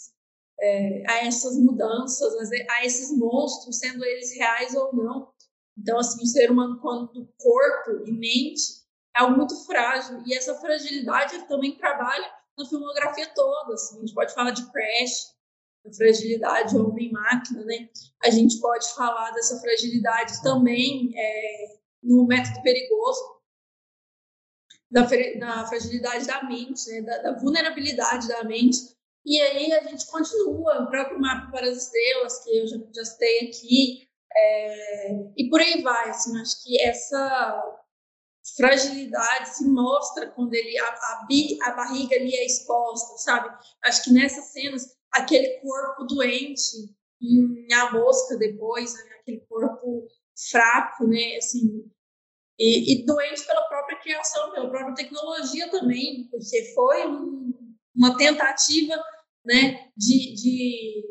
é, 0.60 1.04
a 1.08 1.26
essas 1.26 1.58
mudanças, 1.58 2.52
a 2.70 2.86
esses 2.86 3.16
monstros, 3.18 3.80
sendo 3.80 4.04
eles 4.04 4.36
reais 4.36 4.76
ou 4.76 4.96
não. 4.96 5.32
Então, 5.78 6.00
assim, 6.00 6.24
o 6.24 6.26
ser 6.26 6.50
humano, 6.50 6.80
quando 6.82 7.30
corpo 7.38 8.04
e 8.08 8.12
mente, 8.12 8.82
é 9.16 9.22
algo 9.22 9.38
muito 9.38 9.56
frágil. 9.66 10.24
E 10.26 10.34
essa 10.34 10.56
fragilidade 10.56 11.48
também 11.48 11.78
trabalha 11.78 12.32
na 12.58 12.66
filmografia 12.66 13.28
toda. 13.36 13.74
Assim. 13.74 13.98
A 13.98 14.00
gente 14.00 14.14
pode 14.14 14.34
falar 14.34 14.52
de 14.52 14.66
Crash, 14.72 15.36
a 15.86 15.94
fragilidade 15.94 16.78
homem-máquina, 16.78 17.64
né? 17.64 17.90
A 18.24 18.30
gente 18.30 18.60
pode 18.60 18.94
falar 18.96 19.32
dessa 19.32 19.60
fragilidade 19.60 20.42
também 20.42 21.14
é, 21.16 21.78
no 22.04 22.26
método 22.26 22.62
perigoso, 22.62 23.38
da, 24.90 25.02
da, 25.02 25.66
fragilidade 25.68 26.26
da 26.26 26.44
mente, 26.44 26.90
né? 26.90 27.02
Da, 27.02 27.18
da, 27.20 27.40
vulnerabilidade 27.40 28.28
da 28.28 28.44
mente. 28.44 28.97
E 29.28 29.42
aí 29.42 29.74
a 29.74 29.84
gente 29.84 30.08
continua, 30.08 30.84
o 30.84 30.88
próprio 30.90 31.20
mapa 31.20 31.52
para 31.52 31.70
as 31.70 31.78
estrelas, 31.78 32.46
que 32.46 32.60
eu 32.60 32.66
já, 32.66 32.78
já 32.96 33.04
citei 33.04 33.50
aqui, 33.50 34.08
é, 34.34 35.12
e 35.36 35.50
por 35.50 35.60
aí 35.60 35.82
vai. 35.82 36.10
Assim, 36.10 36.40
acho 36.40 36.64
que 36.64 36.82
essa 36.82 37.78
fragilidade 38.56 39.50
se 39.50 39.68
mostra 39.68 40.32
quando 40.32 40.54
ele 40.54 40.78
a, 40.80 40.88
a, 40.88 41.28
a 41.64 41.72
barriga 41.72 42.16
ali 42.16 42.34
é 42.34 42.46
exposta, 42.46 43.18
sabe? 43.18 43.54
Acho 43.84 44.06
que 44.06 44.14
nessas 44.14 44.46
cenas 44.46 44.96
aquele 45.12 45.60
corpo 45.60 46.06
doente 46.06 46.96
em 47.22 47.68
A 47.74 47.92
Mosca 47.92 48.38
depois, 48.38 48.94
né? 48.94 49.18
aquele 49.20 49.42
corpo 49.50 50.08
fraco, 50.50 51.06
né, 51.06 51.36
assim, 51.38 51.84
e, 52.58 52.94
e, 52.94 53.06
doente 53.06 53.46
pela 53.46 53.68
própria 53.68 54.00
criação, 54.00 54.52
pela 54.52 54.70
própria 54.70 54.96
tecnologia 54.96 55.70
também, 55.70 56.28
porque 56.30 56.74
foi 56.74 57.08
um, 57.08 57.76
uma 57.96 58.16
tentativa, 58.16 59.04
né, 59.48 59.90
de, 59.96 60.36
de 60.36 61.04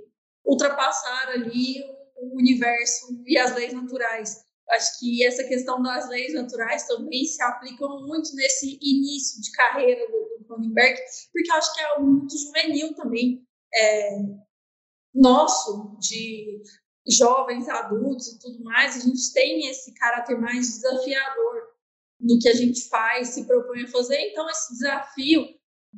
ultrapassar 0.44 1.30
ali 1.30 1.82
o 2.16 2.36
universo 2.36 3.22
e 3.26 3.38
as 3.38 3.54
leis 3.54 3.72
naturais. 3.72 4.44
Acho 4.70 4.98
que 4.98 5.24
essa 5.24 5.44
questão 5.44 5.82
das 5.82 6.08
leis 6.08 6.34
naturais 6.34 6.86
também 6.86 7.24
se 7.24 7.42
aplicam 7.42 8.06
muito 8.06 8.34
nesse 8.34 8.78
início 8.82 9.40
de 9.40 9.50
carreira 9.52 10.06
do, 10.08 10.26
Cronenberg, 10.46 10.96
porque 11.32 11.50
acho 11.52 11.74
que 11.74 11.80
é 11.80 11.84
algo 11.86 12.06
muito 12.06 12.38
juvenil 12.38 12.94
também 12.94 13.44
é, 13.74 14.18
nosso, 15.12 15.96
de 15.98 16.62
jovens, 17.08 17.68
adultos 17.68 18.28
e 18.28 18.38
tudo 18.38 18.62
mais, 18.62 18.96
a 18.96 19.00
gente 19.00 19.32
tem 19.32 19.68
esse 19.68 19.92
caráter 19.94 20.38
mais 20.38 20.68
desafiador 20.68 21.62
no 22.20 22.38
que 22.38 22.48
a 22.48 22.54
gente 22.54 22.88
faz, 22.88 23.28
se 23.28 23.44
propõe 23.44 23.82
a 23.82 23.88
fazer. 23.88 24.18
Então, 24.30 24.48
esse 24.48 24.72
desafio 24.74 25.44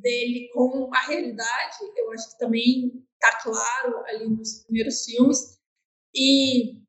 dele 0.01 0.49
com 0.53 0.89
a 0.93 0.99
realidade, 1.07 1.77
eu 1.95 2.11
acho 2.11 2.31
que 2.31 2.39
também 2.39 3.05
está 3.13 3.41
claro 3.43 4.03
ali 4.05 4.29
nos 4.29 4.63
primeiros 4.63 5.03
filmes. 5.05 5.59
E 6.15 6.79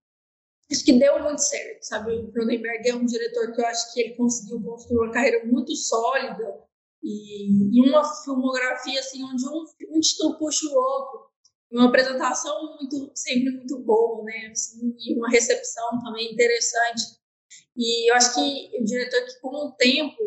acho 0.71 0.85
que 0.85 0.99
deu 0.99 1.23
muito 1.23 1.41
certo, 1.41 1.83
sabe? 1.83 2.15
O 2.15 2.33
Cronenberg 2.33 2.89
é 2.89 2.95
um 2.95 3.05
diretor 3.05 3.53
que 3.53 3.61
eu 3.61 3.67
acho 3.67 3.93
que 3.93 4.01
ele 4.01 4.15
conseguiu 4.15 4.63
construir 4.63 4.99
uma 4.99 5.13
carreira 5.13 5.45
muito 5.45 5.75
sólida 5.75 6.65
e, 7.03 7.77
e 7.77 7.89
uma 7.89 8.05
filmografia 8.23 9.01
assim 9.01 9.25
onde 9.25 9.47
um, 9.49 9.65
um 9.97 10.01
título 10.01 10.39
puxa 10.39 10.67
o 10.69 10.75
outro 10.75 11.31
uma 11.73 11.89
apresentação 11.89 12.77
muito 12.77 13.11
sempre 13.15 13.51
muito 13.53 13.79
boa 13.79 14.23
né 14.25 14.49
assim, 14.53 14.95
e 14.99 15.15
uma 15.17 15.31
recepção 15.31 15.99
também 16.05 16.33
interessante 16.33 17.03
e 17.77 18.11
eu 18.11 18.15
acho 18.17 18.35
que 18.35 18.79
o 18.79 18.85
diretor 18.85 19.25
que 19.25 19.41
com 19.41 19.49
o 19.49 19.73
tempo 19.73 20.19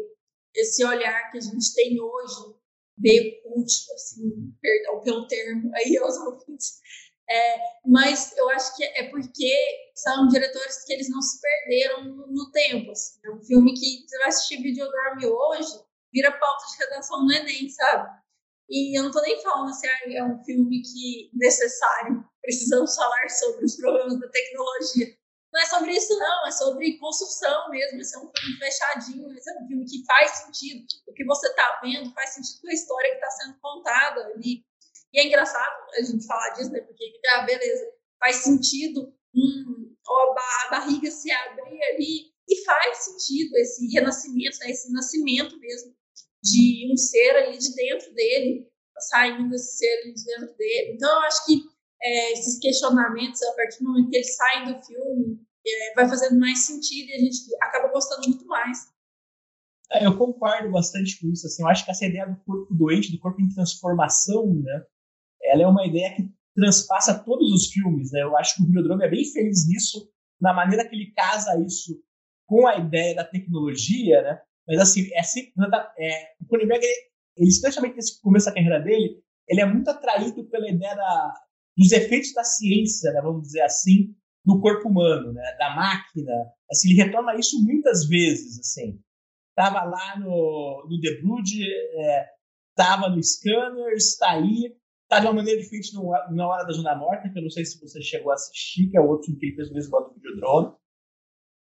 esse 0.55 0.83
olhar 0.83 1.31
que 1.31 1.37
a 1.37 1.41
gente 1.41 1.73
tem 1.75 1.99
hoje 1.99 2.55
meio 2.97 3.41
cult 3.41 3.71
assim 3.95 4.53
perdão 4.62 5.01
pelo 5.01 5.27
termo 5.27 5.71
aí 5.75 5.97
aos 6.01 6.17
ouvintes 6.17 6.82
é, 7.29 7.56
mas 7.86 8.36
eu 8.38 8.49
acho 8.49 8.75
que 8.75 8.84
é 8.84 9.10
porque 9.10 9.51
são 9.95 10.27
diretores 10.27 10.84
que 10.86 10.93
eles 10.93 11.10
não 11.10 11.21
se 11.21 11.39
perderam 11.39 12.03
no, 12.03 12.27
no 12.27 12.51
tempo. 12.51 12.91
Assim. 12.91 13.19
É 13.25 13.32
um 13.32 13.41
filme 13.41 13.73
que 13.73 14.06
você 14.06 14.17
vai 14.17 14.27
assistir 14.27 14.62
Videodrome 14.62 15.25
hoje, 15.25 15.79
vira 16.13 16.32
pauta 16.32 16.65
de 16.71 16.84
redação 16.84 17.25
no 17.25 17.32
Enem, 17.32 17.69
sabe? 17.69 18.21
E 18.69 18.97
eu 18.97 19.03
não 19.03 19.12
tô 19.12 19.21
nem 19.21 19.41
falando 19.41 19.69
assim, 19.69 19.88
é 20.15 20.23
um 20.23 20.43
filme 20.43 20.82
que 20.82 21.29
necessário, 21.34 22.23
precisamos 22.41 22.95
falar 22.95 23.29
sobre 23.29 23.65
os 23.65 23.75
problemas 23.77 24.19
da 24.19 24.29
tecnologia. 24.29 25.17
Não 25.53 25.61
é 25.61 25.65
sobre 25.67 25.91
isso, 25.95 26.17
não, 26.17 26.47
é 26.47 26.51
sobre 26.51 26.97
construção 26.97 27.69
mesmo. 27.69 28.01
Esse 28.01 28.15
é 28.15 28.19
um 28.19 28.31
filme 28.35 28.57
fechadinho, 28.57 29.31
esse 29.37 29.51
é 29.51 29.61
um 29.61 29.67
filme 29.67 29.85
que 29.85 30.03
faz 30.03 30.31
sentido. 30.31 30.83
O 31.07 31.13
que 31.13 31.23
você 31.25 31.47
está 31.47 31.79
vendo 31.83 32.11
faz 32.13 32.31
sentido 32.31 32.61
com 32.61 32.69
a 32.69 32.73
história 32.73 33.09
que 33.11 33.15
está 33.17 33.29
sendo 33.29 33.59
contada 33.59 34.25
ali. 34.33 34.65
E 35.13 35.19
é 35.19 35.27
engraçado 35.27 35.91
a 35.95 36.01
gente 36.01 36.25
falar 36.25 36.49
disso, 36.49 36.71
né? 36.71 36.81
Porque, 36.81 37.05
ah, 37.35 37.43
beleza, 37.43 37.85
faz 38.19 38.37
sentido 38.37 39.13
hum, 39.35 39.95
a 40.07 40.69
barriga 40.71 41.11
se 41.11 41.31
abrir 41.31 41.83
ali 41.83 42.33
e 42.49 42.63
faz 42.65 42.97
sentido 42.97 43.55
esse 43.57 43.87
renascimento, 43.93 44.57
né? 44.57 44.71
esse 44.71 44.91
nascimento 44.91 45.57
mesmo 45.59 45.95
de 46.41 46.91
um 46.91 46.97
ser 46.97 47.35
ali 47.37 47.57
de 47.59 47.75
dentro 47.75 48.11
dele, 48.13 48.67
saindo 48.97 49.53
esse 49.53 49.77
ser 49.77 50.01
ali 50.01 50.13
de 50.13 50.25
dentro 50.25 50.55
dele. 50.55 50.93
Então, 50.95 51.09
eu 51.09 51.21
acho 51.21 51.45
que 51.45 51.72
é, 52.03 52.33
esses 52.33 52.59
questionamentos, 52.59 53.41
a 53.43 53.53
partir 53.53 53.79
do 53.79 53.89
momento 53.89 54.09
que 54.09 54.17
eles 54.17 54.35
saem 54.35 54.73
do 54.73 54.85
filme, 54.85 55.39
é, 55.65 55.93
vai 55.95 56.07
fazendo 56.07 56.39
mais 56.39 56.65
sentido 56.65 57.09
e 57.09 57.13
a 57.13 57.19
gente 57.19 57.37
acaba 57.61 57.87
gostando 57.87 58.27
muito 58.27 58.45
mais. 58.45 58.91
É, 59.91 60.05
eu 60.05 60.17
concordo 60.17 60.71
bastante 60.71 61.19
com 61.19 61.31
isso. 61.31 61.47
Assim, 61.47 61.63
eu 61.63 61.67
acho 61.67 61.85
que 61.85 61.91
essa 61.91 62.05
ideia 62.05 62.27
do 62.27 62.35
corpo 62.43 62.73
doente, 62.73 63.11
do 63.11 63.19
corpo 63.19 63.41
em 63.41 63.47
transformação, 63.47 64.53
né, 64.53 64.83
ela 65.43 65.63
é 65.63 65.67
uma 65.67 65.85
ideia 65.85 66.13
que 66.15 66.29
transpassa 66.55 67.17
todos 67.19 67.51
os 67.51 67.67
filmes. 67.71 68.11
Né? 68.11 68.21
Eu 68.21 68.35
acho 68.37 68.55
que 68.55 68.63
o 68.63 68.65
Videodrome 68.65 69.05
é 69.05 69.09
bem 69.09 69.23
feliz 69.25 69.67
nisso, 69.67 70.09
na 70.41 70.53
maneira 70.53 70.87
que 70.87 70.95
ele 70.95 71.11
casa 71.11 71.57
isso 71.65 72.03
com 72.45 72.67
a 72.67 72.77
ideia 72.77 73.15
da 73.15 73.23
tecnologia, 73.23 74.21
né? 74.21 74.41
Mas 74.67 74.79
assim, 74.79 75.09
é, 75.13 75.19
é, 75.19 76.33
o 76.41 76.45
Cronenberg, 76.45 76.85
ele, 76.85 76.95
ele, 77.37 77.49
especialmente 77.49 77.95
nesse 77.95 78.21
começo 78.21 78.45
da 78.45 78.53
carreira 78.53 78.79
dele, 78.79 79.23
ele 79.47 79.61
é 79.61 79.65
muito 79.65 79.89
atraído 79.89 80.43
pela 80.45 80.69
ideia 80.69 80.95
da, 80.95 81.33
dos 81.77 81.91
efeitos 81.91 82.33
da 82.33 82.43
ciência, 82.43 83.12
né, 83.12 83.21
vamos 83.21 83.43
dizer 83.43 83.62
assim, 83.62 84.15
no 84.45 84.62
corpo 84.62 84.89
humano, 84.89 85.33
né, 85.33 85.55
da 85.57 85.75
máquina. 85.75 86.31
Assim, 86.69 86.89
ele 86.89 87.03
retorna 87.03 87.36
isso 87.36 87.63
muitas 87.63 88.07
vezes, 88.07 88.59
assim. 88.59 88.99
Tava 89.55 89.83
lá 89.83 90.19
no, 90.19 90.88
no 90.89 90.99
The 90.99 91.21
Brood, 91.21 91.63
é, 91.63 92.29
tava 92.75 93.09
no 93.09 93.21
Scanner, 93.21 93.93
está 93.93 94.31
aí, 94.31 94.75
tá 95.07 95.19
de 95.19 95.27
uma 95.27 95.33
maneira 95.33 95.62
diferente 95.62 95.93
no, 95.93 96.09
na 96.31 96.47
Hora 96.47 96.65
da 96.65 96.73
Zona 96.73 96.95
Morta, 96.95 97.29
que 97.29 97.38
eu 97.38 97.43
não 97.43 97.49
sei 97.49 97.65
se 97.65 97.79
você 97.79 98.01
chegou 98.01 98.31
a 98.31 98.36
assistir, 98.36 98.89
que 98.89 98.97
é 98.97 99.01
outro 99.01 99.36
que 99.38 99.45
ele 99.45 99.55
fez 99.55 99.69
o 99.69 99.73
mesmo 99.73 99.99
do 99.99 100.13
Videodrome. 100.15 100.75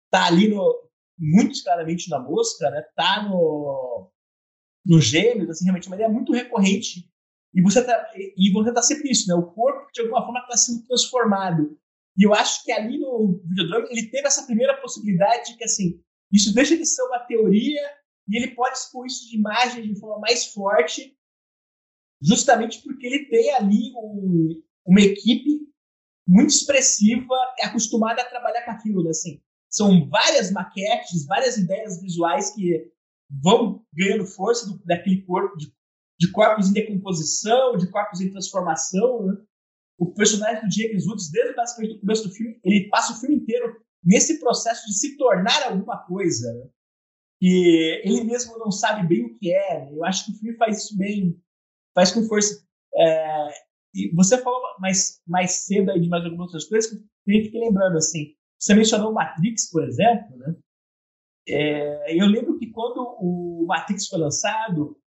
Tá 0.09 0.25
ali 0.25 0.47
no, 0.47 0.89
muito 1.19 1.61
claramente 1.63 2.09
na 2.09 2.19
Mosca, 2.19 2.69
né? 2.69 2.81
Tá 2.95 3.23
no, 3.23 4.09
no 4.85 4.99
Gêmeos, 4.99 5.49
assim, 5.49 5.65
realmente 5.65 5.85
é 5.85 5.89
uma 5.89 5.95
ideia 5.95 6.09
muito 6.09 6.33
recorrente 6.33 7.10
e 7.53 7.61
você 7.61 7.83
tá, 7.83 8.11
e 8.15 8.51
você 8.51 8.73
tá 8.73 8.81
sempre 8.81 9.11
né? 9.27 9.35
O 9.35 9.51
corpo, 9.51 9.91
de 9.93 10.01
alguma 10.01 10.23
forma, 10.23 10.39
está 10.39 10.55
sendo 10.57 10.85
transformado. 10.85 11.77
E 12.17 12.25
eu 12.25 12.33
acho 12.33 12.63
que 12.63 12.71
ali 12.71 12.97
no 12.97 13.41
Videodrome 13.45 13.87
ele 13.89 14.09
teve 14.09 14.27
essa 14.27 14.45
primeira 14.45 14.79
possibilidade 14.81 15.51
de 15.51 15.57
que, 15.57 15.63
assim, 15.63 16.01
isso 16.31 16.53
deixa 16.53 16.77
de 16.77 16.85
ser 16.85 17.03
uma 17.03 17.19
teoria 17.19 17.81
e 18.27 18.37
ele 18.37 18.55
pode 18.55 18.77
expor 18.77 19.05
isso 19.05 19.27
de 19.29 19.37
imagem 19.37 19.93
de 19.93 19.99
forma 19.99 20.19
mais 20.19 20.47
forte, 20.47 21.17
justamente 22.21 22.81
porque 22.81 23.05
ele 23.05 23.25
tem 23.25 23.53
ali 23.55 23.91
um, 23.95 24.61
uma 24.85 25.01
equipe 25.01 25.61
muito 26.27 26.51
expressiva, 26.51 27.35
acostumada 27.61 28.21
a 28.21 28.29
trabalhar 28.29 28.63
com 28.63 28.71
aquilo, 28.71 29.03
né? 29.03 29.09
Assim, 29.09 29.41
são 29.69 30.07
várias 30.07 30.51
maquetes, 30.51 31.25
várias 31.25 31.57
ideias 31.57 32.01
visuais 32.01 32.51
que 32.51 32.91
vão 33.29 33.85
ganhando 33.93 34.25
força 34.25 34.67
do, 34.67 34.77
daquele 34.85 35.23
corpo, 35.23 35.57
de 35.57 35.73
de 36.21 36.31
corpos 36.31 36.69
em 36.69 36.73
decomposição, 36.73 37.75
de 37.75 37.89
corpos 37.89 38.21
em 38.21 38.29
transformação. 38.29 39.25
Né? 39.25 39.33
O 39.97 40.13
personagem 40.13 40.61
do 40.63 40.71
James 40.71 41.07
Woods, 41.07 41.31
desde 41.31 41.55
basicamente 41.55 41.95
o 41.95 41.99
começo 41.99 42.27
do 42.27 42.33
filme, 42.33 42.59
ele 42.63 42.87
passa 42.89 43.13
o 43.13 43.19
filme 43.19 43.37
inteiro 43.37 43.81
nesse 44.03 44.39
processo 44.39 44.85
de 44.85 44.93
se 44.93 45.17
tornar 45.17 45.63
alguma 45.63 45.97
coisa. 46.05 46.53
Né? 46.53 46.69
E 47.41 48.07
ele 48.07 48.23
mesmo 48.23 48.55
não 48.59 48.69
sabe 48.69 49.07
bem 49.07 49.25
o 49.25 49.35
que 49.35 49.51
é. 49.51 49.85
Né? 49.85 49.97
Eu 49.97 50.05
acho 50.05 50.25
que 50.25 50.31
o 50.31 50.35
filme 50.35 50.55
faz 50.57 50.83
isso 50.83 50.95
bem, 50.95 51.41
faz 51.95 52.11
com 52.11 52.23
força. 52.27 52.63
É, 52.95 53.47
e 53.95 54.13
você 54.13 54.37
falou 54.37 54.61
mais, 54.79 55.19
mais 55.25 55.51
cedo 55.65 55.99
de 55.99 56.07
mais 56.07 56.23
algumas 56.23 56.47
outras 56.47 56.65
coisas 56.65 56.91
que 56.91 56.97
eu 56.97 57.43
fiquei 57.45 57.61
lembrando, 57.61 57.97
assim. 57.97 58.35
Você 58.59 58.75
mencionou 58.75 59.11
Matrix, 59.11 59.71
por 59.71 59.83
exemplo, 59.83 60.37
né? 60.37 60.55
É, 61.47 62.15
eu 62.15 62.27
lembro 62.27 62.59
que 62.59 62.67
quando 62.67 63.01
o 63.19 63.65
Matrix 63.67 64.07
foi 64.07 64.19
lançado, 64.19 65.00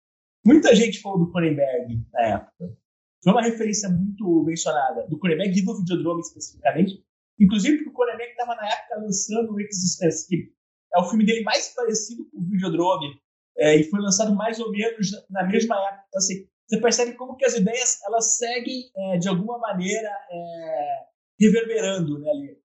Muita 0.46 0.76
gente 0.76 1.00
falou 1.00 1.20
do 1.20 1.32
Cronenberg 1.32 2.06
na 2.12 2.22
época. 2.22 2.78
Foi 3.24 3.32
uma 3.32 3.42
referência 3.42 3.90
muito 3.90 4.44
mencionada 4.44 5.08
do 5.08 5.18
Cronenberg 5.18 5.58
e 5.58 5.64
do 5.64 5.78
Videodrome 5.78 6.22
especificamente. 6.22 7.04
Inclusive 7.40 7.78
porque 7.78 7.90
o 7.90 7.94
Cronenberg 7.94 8.32
estava 8.32 8.56
na 8.56 8.68
época 8.68 9.00
lançando 9.00 9.54
o 9.54 9.60
Existence, 9.60 10.28
que 10.28 10.52
é 10.94 11.00
o 11.00 11.06
filme 11.06 11.26
dele 11.26 11.44
mais 11.44 11.70
parecido 11.70 12.30
com 12.30 12.40
o 12.40 12.44
Videodrome. 12.44 13.22
É, 13.58 13.76
e 13.78 13.84
foi 13.86 14.02
lançado 14.02 14.36
mais 14.36 14.60
ou 14.60 14.72
menos 14.72 15.12
na 15.30 15.44
mesma 15.44 15.76
época. 15.76 16.04
Então, 16.10 16.20
assim, 16.20 16.48
você 16.68 16.82
percebe 16.82 17.14
como 17.14 17.36
que 17.38 17.46
as 17.46 17.56
ideias 17.56 18.02
elas 18.04 18.38
seguem 18.38 18.92
é, 18.96 19.18
de 19.18 19.30
alguma 19.30 19.58
maneira 19.60 20.10
é, 20.10 21.00
reverberando 21.40 22.20
né, 22.20 22.30
ali. 22.30 22.58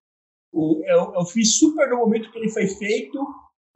O, 0.53 0.83
é, 0.85 0.91
é 0.91 0.97
o 0.97 1.27
filme 1.27 1.47
super 1.47 1.89
no 1.91 1.99
momento 1.99 2.33
que 2.33 2.39
ele 2.39 2.49
foi 2.49 2.67
feito, 2.67 3.19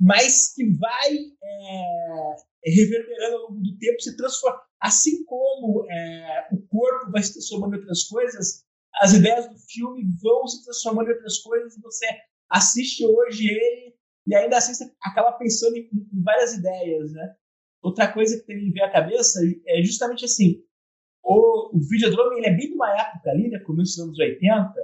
mas 0.01 0.55
que 0.55 0.65
vai 0.65 1.17
é, 1.43 2.37
reverberando 2.65 3.37
ao 3.37 3.43
longo 3.43 3.61
do 3.61 3.77
tempo, 3.79 4.01
se 4.01 4.17
transforma. 4.17 4.61
Assim 4.81 5.25
como 5.25 5.87
é, 5.91 6.49
o 6.53 6.61
corpo 6.69 7.11
vai 7.11 7.23
se 7.23 7.33
transformando 7.33 7.75
em 7.75 7.79
outras 7.79 8.05
coisas, 8.05 8.65
as 9.01 9.13
ideias 9.13 9.49
do 9.49 9.59
filme 9.59 10.05
vão 10.23 10.47
se 10.47 10.65
transformando 10.65 11.09
em 11.09 11.15
outras 11.15 11.39
coisas, 11.39 11.81
você 11.81 12.07
assiste 12.51 13.05
hoje 13.05 13.49
ele 13.49 13.95
e 14.27 14.35
ainda 14.35 14.59
assim 14.59 14.75
você 14.75 14.93
acaba 15.03 15.33
pensando 15.33 15.77
em, 15.77 15.89
em 15.93 16.23
várias 16.23 16.55
ideias, 16.55 17.13
né? 17.13 17.35
Outra 17.83 18.13
coisa 18.13 18.39
que 18.39 18.47
tem 18.47 18.57
me 18.57 18.71
ver 18.71 18.83
à 18.83 18.93
cabeça 18.93 19.41
é 19.67 19.83
justamente 19.83 20.25
assim, 20.25 20.63
o, 21.23 21.77
o 21.77 21.81
Videodrome 21.81 22.39
ele 22.39 22.47
é 22.47 22.57
bem 22.57 22.69
de 22.69 22.75
uma 22.75 22.91
época 22.97 23.31
ali, 23.31 23.49
né, 23.49 23.59
começo 23.61 23.97
dos 23.97 24.05
anos 24.05 24.19
80, 24.19 24.75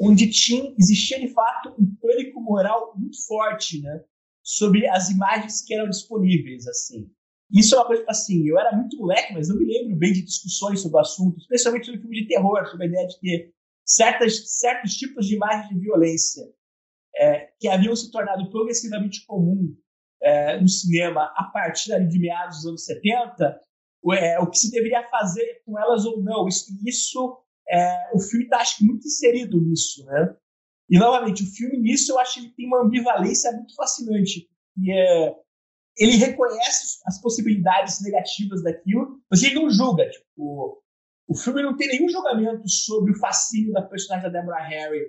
onde 0.00 0.30
tinha, 0.30 0.74
existia 0.78 1.20
de 1.20 1.28
fato 1.28 1.74
um 1.78 1.94
pânico 2.00 2.40
moral 2.40 2.94
muito 2.96 3.24
forte, 3.26 3.80
né? 3.80 4.04
Sobre 4.48 4.88
as 4.88 5.10
imagens 5.10 5.60
que 5.60 5.74
eram 5.74 5.90
disponíveis, 5.90 6.66
assim. 6.66 7.10
Isso 7.52 7.74
é 7.74 7.78
uma 7.78 7.86
coisa, 7.86 8.02
assim, 8.08 8.48
eu 8.48 8.58
era 8.58 8.74
muito 8.74 8.96
moleque, 8.96 9.34
mas 9.34 9.46
não 9.46 9.58
me 9.58 9.66
lembro 9.66 9.94
bem 9.94 10.10
de 10.10 10.22
discussões 10.22 10.80
sobre 10.80 10.96
o 10.96 11.00
assunto, 11.00 11.38
especialmente 11.38 11.84
sobre 11.84 12.00
filme 12.00 12.22
de 12.22 12.28
terror, 12.28 12.66
sobre 12.66 12.86
a 12.86 12.88
ideia 12.88 13.06
de 13.06 13.18
que 13.18 13.52
certas, 13.84 14.58
certos 14.58 14.94
tipos 14.96 15.26
de 15.26 15.34
imagens 15.34 15.68
de 15.68 15.78
violência 15.78 16.50
é, 17.14 17.50
que 17.60 17.68
haviam 17.68 17.94
se 17.94 18.10
tornado 18.10 18.48
progressivamente 18.48 19.26
comum 19.26 19.76
é, 20.22 20.58
no 20.58 20.68
cinema 20.68 21.30
a 21.36 21.44
partir 21.44 21.92
ali, 21.92 22.08
de 22.08 22.18
meados 22.18 22.56
dos 22.56 22.66
anos 22.68 22.84
70, 22.86 23.60
é, 24.14 24.38
o 24.40 24.46
que 24.48 24.58
se 24.58 24.70
deveria 24.70 25.06
fazer 25.10 25.60
com 25.66 25.78
elas 25.78 26.06
ou 26.06 26.22
não. 26.22 26.48
Isso, 26.48 26.64
isso 26.86 27.38
é, 27.68 28.10
o 28.14 28.18
filme 28.18 28.44
está, 28.44 28.58
acho 28.62 28.78
que, 28.78 28.84
muito 28.84 29.06
inserido 29.06 29.60
nisso, 29.60 30.06
né? 30.06 30.34
E, 30.88 30.98
novamente, 30.98 31.42
o 31.42 31.46
filme 31.46 31.78
nisso 31.78 32.12
eu 32.12 32.18
acho 32.18 32.34
que 32.34 32.40
ele 32.40 32.54
tem 32.54 32.66
uma 32.66 32.82
ambivalência 32.82 33.52
muito 33.52 33.74
fascinante. 33.74 34.48
E 34.76 34.92
é, 34.92 35.34
ele 35.98 36.16
reconhece 36.16 37.00
as 37.06 37.20
possibilidades 37.20 38.00
negativas 38.02 38.62
daquilo, 38.62 39.20
mas 39.30 39.42
ele 39.42 39.56
não 39.56 39.70
julga. 39.70 40.08
Tipo, 40.08 40.82
o 41.26 41.36
filme 41.36 41.62
não 41.62 41.76
tem 41.76 41.88
nenhum 41.88 42.08
julgamento 42.08 42.68
sobre 42.68 43.12
o 43.12 43.18
fascínio 43.18 43.72
da 43.72 43.82
personagem 43.82 44.30
da 44.30 44.40
Deborah 44.40 44.66
Harry 44.66 45.04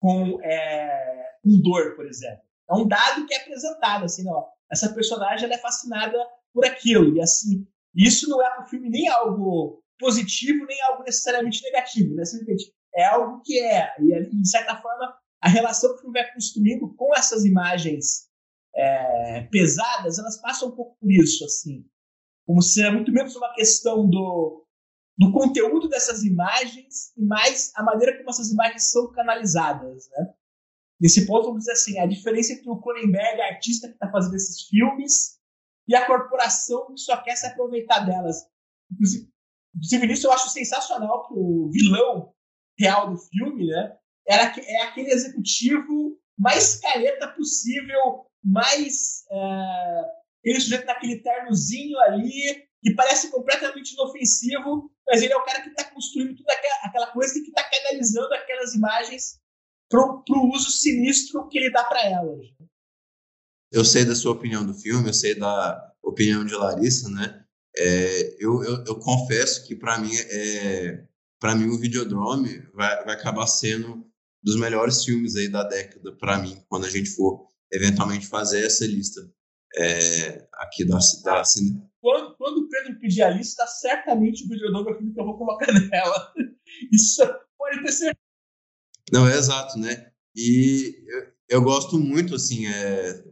com 0.00 0.40
é, 0.42 1.36
um 1.44 1.60
dor, 1.60 1.94
por 1.94 2.06
exemplo. 2.06 2.42
É 2.68 2.74
um 2.74 2.88
dado 2.88 3.26
que 3.26 3.34
é 3.34 3.38
apresentado, 3.38 4.04
assim, 4.04 4.24
não, 4.24 4.44
essa 4.70 4.92
personagem 4.92 5.44
ela 5.44 5.54
é 5.54 5.58
fascinada 5.58 6.18
por 6.52 6.64
aquilo. 6.64 7.14
E, 7.14 7.20
assim, 7.20 7.66
isso 7.94 8.28
não 8.28 8.42
é 8.42 8.50
para 8.50 8.64
o 8.64 8.68
filme 8.68 8.88
nem 8.88 9.08
algo 9.08 9.84
positivo, 9.98 10.64
nem 10.66 10.82
algo 10.82 11.04
necessariamente 11.04 11.62
negativo, 11.62 12.14
né? 12.14 12.24
Simplesmente 12.24 12.72
é 12.94 13.04
algo 13.04 13.40
que 13.42 13.58
é. 13.60 13.94
E, 14.00 14.30
de 14.30 14.48
certa 14.48 14.76
forma, 14.76 15.16
a 15.40 15.48
relação 15.48 15.90
que 15.90 15.96
o 15.96 16.00
filme 16.00 16.20
vai 16.20 16.32
construindo 16.32 16.94
com 16.94 17.14
essas 17.14 17.44
imagens 17.44 18.28
é, 18.74 19.42
pesadas, 19.50 20.18
elas 20.18 20.40
passam 20.40 20.68
um 20.68 20.76
pouco 20.76 20.96
por 21.00 21.10
isso, 21.10 21.44
assim. 21.44 21.84
Como 22.46 22.62
se 22.62 22.82
é 22.82 22.90
muito 22.90 23.12
menos 23.12 23.36
uma 23.36 23.52
questão 23.54 24.08
do, 24.08 24.66
do 25.18 25.32
conteúdo 25.32 25.88
dessas 25.88 26.22
imagens 26.22 27.12
e 27.16 27.24
mais 27.24 27.72
a 27.76 27.82
maneira 27.82 28.16
como 28.16 28.30
essas 28.30 28.50
imagens 28.50 28.90
são 28.90 29.10
canalizadas, 29.12 30.08
né? 30.10 30.34
Nesse 31.00 31.26
ponto, 31.26 31.46
vamos 31.46 31.60
dizer 31.60 31.72
assim, 31.72 31.98
a 31.98 32.06
diferença 32.06 32.52
entre 32.52 32.70
o 32.70 32.80
Cronenberg, 32.80 33.40
artista 33.40 33.88
que 33.88 33.94
está 33.94 34.08
fazendo 34.10 34.36
esses 34.36 34.62
filmes, 34.68 35.40
e 35.88 35.94
a 35.94 36.06
corporação 36.06 36.86
que 36.86 37.00
só 37.00 37.16
quer 37.22 37.36
se 37.36 37.46
aproveitar 37.46 38.00
delas. 38.00 38.46
Inclusive, 38.90 39.28
inclusive 39.74 40.06
nisso 40.06 40.26
eu 40.26 40.32
acho 40.32 40.48
sensacional 40.50 41.26
que 41.26 41.34
o 41.34 41.70
vilão 41.72 42.32
real 42.78 43.10
do 43.10 43.18
filme, 43.18 43.66
né? 43.66 43.96
Era, 44.26 44.54
é 44.58 44.82
aquele 44.82 45.10
executivo 45.10 46.18
mais 46.38 46.76
careta 46.76 47.28
possível, 47.28 48.26
mais 48.42 49.24
é, 49.30 50.22
Aquele 50.42 50.60
sujeito 50.60 50.86
naquele 50.86 51.22
ternozinho 51.22 51.96
ali, 52.00 52.66
que 52.82 52.92
parece 52.96 53.30
completamente 53.30 53.92
inofensivo, 53.92 54.90
mas 55.06 55.22
ele 55.22 55.32
é 55.32 55.36
o 55.36 55.44
cara 55.44 55.62
que 55.62 55.68
está 55.68 55.84
construindo 55.84 56.36
toda 56.36 56.52
aquela 56.82 57.06
coisa 57.12 57.38
e 57.38 57.42
que 57.42 57.50
está 57.50 57.62
canalizando 57.62 58.34
aquelas 58.34 58.74
imagens 58.74 59.40
para 59.88 60.00
o 60.00 60.50
uso 60.52 60.70
sinistro 60.72 61.48
que 61.48 61.58
ele 61.58 61.70
dá 61.70 61.84
para 61.84 62.04
elas. 62.08 62.40
Eu 63.70 63.84
sei 63.84 64.04
da 64.04 64.16
sua 64.16 64.32
opinião 64.32 64.66
do 64.66 64.74
filme, 64.74 65.08
eu 65.08 65.14
sei 65.14 65.36
da 65.36 65.92
opinião 66.02 66.44
de 66.44 66.54
Larissa, 66.54 67.08
né? 67.08 67.44
É, 67.76 68.36
eu, 68.44 68.64
eu, 68.64 68.84
eu, 68.84 68.98
confesso 68.98 69.64
que 69.66 69.76
para 69.76 69.98
mim 69.98 70.10
é 70.14 71.06
para 71.42 71.56
mim 71.56 71.66
o 71.66 71.76
Videodrome 71.76 72.62
vai, 72.72 73.04
vai 73.04 73.16
acabar 73.16 73.48
sendo 73.48 74.06
dos 74.40 74.54
melhores 74.54 75.04
filmes 75.04 75.34
aí 75.34 75.48
da 75.48 75.64
década 75.64 76.12
para 76.12 76.38
mim 76.38 76.56
quando 76.68 76.86
a 76.86 76.88
gente 76.88 77.10
for 77.10 77.48
eventualmente 77.72 78.28
fazer 78.28 78.64
essa 78.64 78.86
lista 78.86 79.20
é, 79.76 80.46
aqui 80.54 80.84
da, 80.84 80.98
da 81.24 81.44
cine. 81.44 81.82
Quando, 82.00 82.36
quando 82.36 82.58
o 82.58 82.68
Pedro 82.68 83.00
pedir 83.00 83.22
a 83.22 83.30
lista, 83.30 83.66
certamente 83.66 84.44
o 84.44 84.48
Videodrome 84.48 84.88
é 84.88 84.92
o 84.92 84.96
filme 84.96 85.12
que 85.12 85.20
eu 85.20 85.24
vou 85.24 85.36
colocar 85.36 85.66
nela. 85.90 86.32
Isso 86.92 87.22
pode 87.58 87.82
ter 87.82 87.92
certeza. 87.92 88.18
Não, 89.10 89.28
é 89.28 89.36
exato, 89.36 89.78
né? 89.78 90.12
E 90.36 91.04
eu, 91.08 91.32
eu 91.48 91.62
gosto 91.62 91.98
muito, 91.98 92.36
assim, 92.36 92.66
é, 92.66 93.24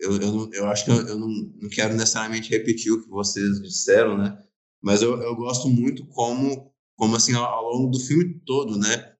eu, 0.00 0.16
eu, 0.20 0.50
eu 0.52 0.66
acho 0.68 0.86
que 0.86 0.90
eu, 0.90 1.06
eu 1.06 1.18
não, 1.18 1.28
não 1.28 1.68
quero 1.68 1.92
necessariamente 1.92 2.50
repetir 2.50 2.92
o 2.92 3.02
que 3.02 3.10
vocês 3.10 3.60
disseram, 3.60 4.16
né? 4.16 4.42
Mas 4.80 5.02
eu, 5.02 5.20
eu 5.20 5.36
gosto 5.36 5.68
muito 5.68 6.06
como, 6.06 6.71
como 7.02 7.16
assim, 7.16 7.34
ao, 7.34 7.44
ao 7.44 7.72
longo 7.72 7.90
do 7.90 7.98
filme 7.98 8.40
todo, 8.46 8.78
né? 8.78 9.12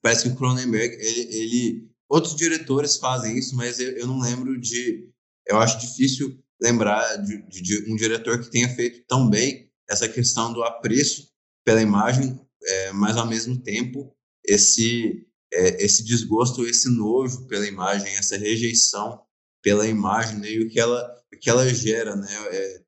Parece 0.00 0.22
que 0.22 0.28
o 0.30 0.34
Cronenberg, 0.34 0.94
ele, 0.94 1.20
ele 1.36 1.90
outros 2.08 2.34
diretores 2.34 2.96
fazem 2.96 3.36
isso, 3.36 3.54
mas 3.54 3.78
eu, 3.78 3.90
eu 3.98 4.06
não 4.06 4.18
lembro 4.18 4.58
de, 4.58 5.10
eu 5.46 5.58
acho 5.58 5.78
difícil 5.78 6.42
lembrar 6.58 7.16
de, 7.16 7.42
de, 7.48 7.60
de, 7.60 7.92
um 7.92 7.96
diretor 7.96 8.40
que 8.40 8.50
tenha 8.50 8.66
feito 8.74 9.04
tão 9.06 9.28
bem 9.28 9.70
essa 9.90 10.08
questão 10.08 10.54
do 10.54 10.62
apreço 10.62 11.28
pela 11.66 11.82
imagem, 11.82 12.40
é, 12.64 12.92
mas 12.92 13.18
ao 13.18 13.26
mesmo 13.26 13.62
tempo 13.62 14.16
esse 14.42 15.26
é, 15.52 15.84
esse 15.84 16.02
desgosto, 16.02 16.64
esse 16.64 16.88
nojo 16.88 17.46
pela 17.46 17.66
imagem, 17.66 18.08
essa 18.16 18.38
rejeição 18.38 19.20
pela 19.62 19.86
imagem 19.86 20.38
né, 20.38 20.50
e 20.50 20.64
o 20.64 20.70
que 20.70 20.80
ela, 20.80 21.14
o 21.30 21.38
que 21.38 21.50
ela 21.50 21.68
gera, 21.74 22.16
né? 22.16 22.32
É, 22.52 22.82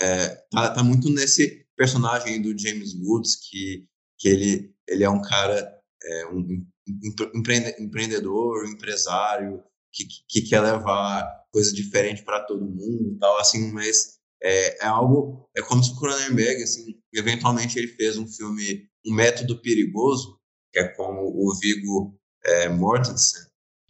é, 0.00 0.28
tá, 0.50 0.70
tá 0.74 0.82
muito 0.82 1.08
nesse 1.10 1.64
personagem 1.78 2.42
do 2.42 2.58
James 2.58 2.94
Woods 2.94 3.36
que, 3.36 3.86
que 4.18 4.28
ele, 4.28 4.74
ele 4.86 5.04
é 5.04 5.08
um 5.08 5.22
cara, 5.22 5.72
é, 6.02 6.26
um 6.26 6.66
empreende, 7.34 7.80
empreendedor, 7.80 8.66
empresário 8.66 9.62
que, 9.92 10.04
que 10.28 10.42
quer 10.42 10.60
levar 10.60 11.24
coisa 11.52 11.72
diferente 11.72 12.24
para 12.24 12.44
todo 12.44 12.64
mundo 12.64 13.14
e 13.14 13.18
tal, 13.18 13.38
assim, 13.38 13.72
mas 13.72 14.18
é, 14.42 14.84
é 14.84 14.86
algo, 14.86 15.48
é 15.56 15.62
como 15.62 15.82
se 15.82 15.92
o 15.92 15.96
Cronenberg, 15.96 16.62
assim, 16.62 17.00
eventualmente 17.14 17.78
ele 17.78 17.88
fez 17.88 18.18
um 18.18 18.26
filme, 18.26 18.88
Um 19.06 19.14
Método 19.14 19.62
Perigoso, 19.62 20.38
que 20.72 20.80
é 20.80 20.88
com 20.88 21.04
o 21.04 21.54
Viggo 21.60 22.18
é, 22.44 22.68
Mortensen 22.68 23.42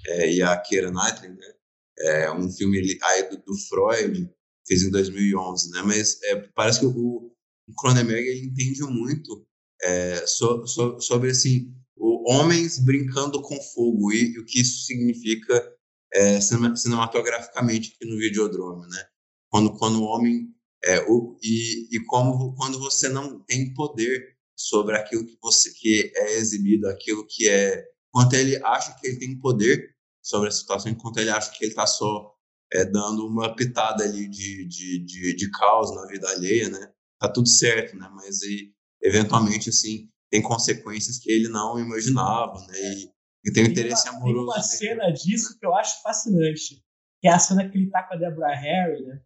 é, 0.06 0.32
e 0.32 0.42
a 0.42 0.56
Keira 0.56 0.90
Knightley, 0.90 1.30
né? 1.30 1.54
é 2.00 2.32
um 2.32 2.50
filme 2.50 2.98
aí 3.02 3.28
do, 3.28 3.36
do, 3.38 3.56
Freud, 3.68 4.30
fez 4.66 4.82
em 4.82 4.90
2011, 4.90 5.70
né? 5.70 5.82
Mas 5.84 6.22
é, 6.22 6.36
parece 6.54 6.80
que 6.80 6.86
o, 6.86 7.32
o 7.68 7.74
Cronenberg 7.74 8.44
entende 8.44 8.82
muito 8.82 9.46
é, 9.82 10.26
so, 10.26 10.66
so, 10.66 11.00
sobre 11.00 11.30
assim, 11.30 11.72
o, 11.96 12.32
homens 12.32 12.78
brincando 12.78 13.40
com 13.42 13.60
fogo 13.60 14.12
e, 14.12 14.34
e 14.34 14.38
o 14.38 14.44
que 14.44 14.60
isso 14.60 14.84
significa 14.84 15.72
é, 16.12 16.40
cinematograficamente 16.40 17.94
aqui 17.94 18.10
no 18.10 18.18
Videodrome, 18.18 18.88
né? 18.88 19.06
Quando, 19.50 19.72
quando 19.78 20.02
o 20.02 20.04
homem 20.04 20.48
é, 20.84 21.00
o, 21.08 21.38
e, 21.42 21.88
e 21.96 22.00
como 22.04 22.54
quando 22.54 22.78
você 22.78 23.08
não 23.08 23.40
tem 23.40 23.72
poder 23.74 24.36
sobre 24.56 24.96
aquilo 24.96 25.24
que 25.24 25.38
você 25.40 25.72
que 25.72 26.12
é 26.16 26.36
exibido, 26.36 26.88
aquilo 26.88 27.26
que 27.26 27.48
é 27.48 27.84
quanto 28.10 28.34
ele 28.34 28.56
acha 28.64 28.94
que 28.98 29.06
ele 29.06 29.18
tem 29.18 29.38
poder 29.38 29.94
sobre 30.22 30.48
a 30.48 30.52
situação, 30.52 30.90
enquanto 30.90 31.18
ele 31.18 31.30
acha 31.30 31.50
que 31.50 31.64
ele 31.64 31.72
está 31.72 31.86
só 31.86 32.34
é, 32.72 32.84
dando 32.84 33.26
uma 33.26 33.54
pitada 33.54 34.04
ali 34.04 34.28
de, 34.28 34.66
de, 34.66 34.98
de, 34.98 35.34
de 35.34 35.50
caos 35.52 35.94
na 35.94 36.06
vida 36.06 36.28
alheia, 36.28 36.68
né? 36.68 36.92
Tá 37.20 37.30
tudo 37.30 37.48
certo, 37.48 37.96
né? 37.96 38.08
Mas 38.14 38.42
e, 38.42 38.72
eventualmente, 39.02 39.70
assim, 39.70 40.08
tem 40.30 40.42
consequências 40.42 41.18
que 41.18 41.30
ele 41.30 41.48
não 41.48 41.78
imaginava, 41.78 42.58
né? 42.66 42.78
E, 42.78 43.10
e 43.46 43.52
tem 43.52 43.64
um 43.64 43.68
interesse 43.68 44.08
uma, 44.08 44.18
amoroso. 44.18 44.46
Tem 44.46 44.54
uma 44.54 44.62
cena 44.62 45.12
disso 45.12 45.58
que 45.58 45.66
eu 45.66 45.74
acho 45.74 46.02
fascinante, 46.02 46.82
que 47.20 47.28
é 47.28 47.32
a 47.32 47.38
cena 47.38 47.68
que 47.68 47.76
ele 47.76 47.90
tá 47.90 48.02
com 48.02 48.14
a 48.14 48.16
Deborah 48.16 48.54
Harry, 48.54 49.04
né? 49.04 49.20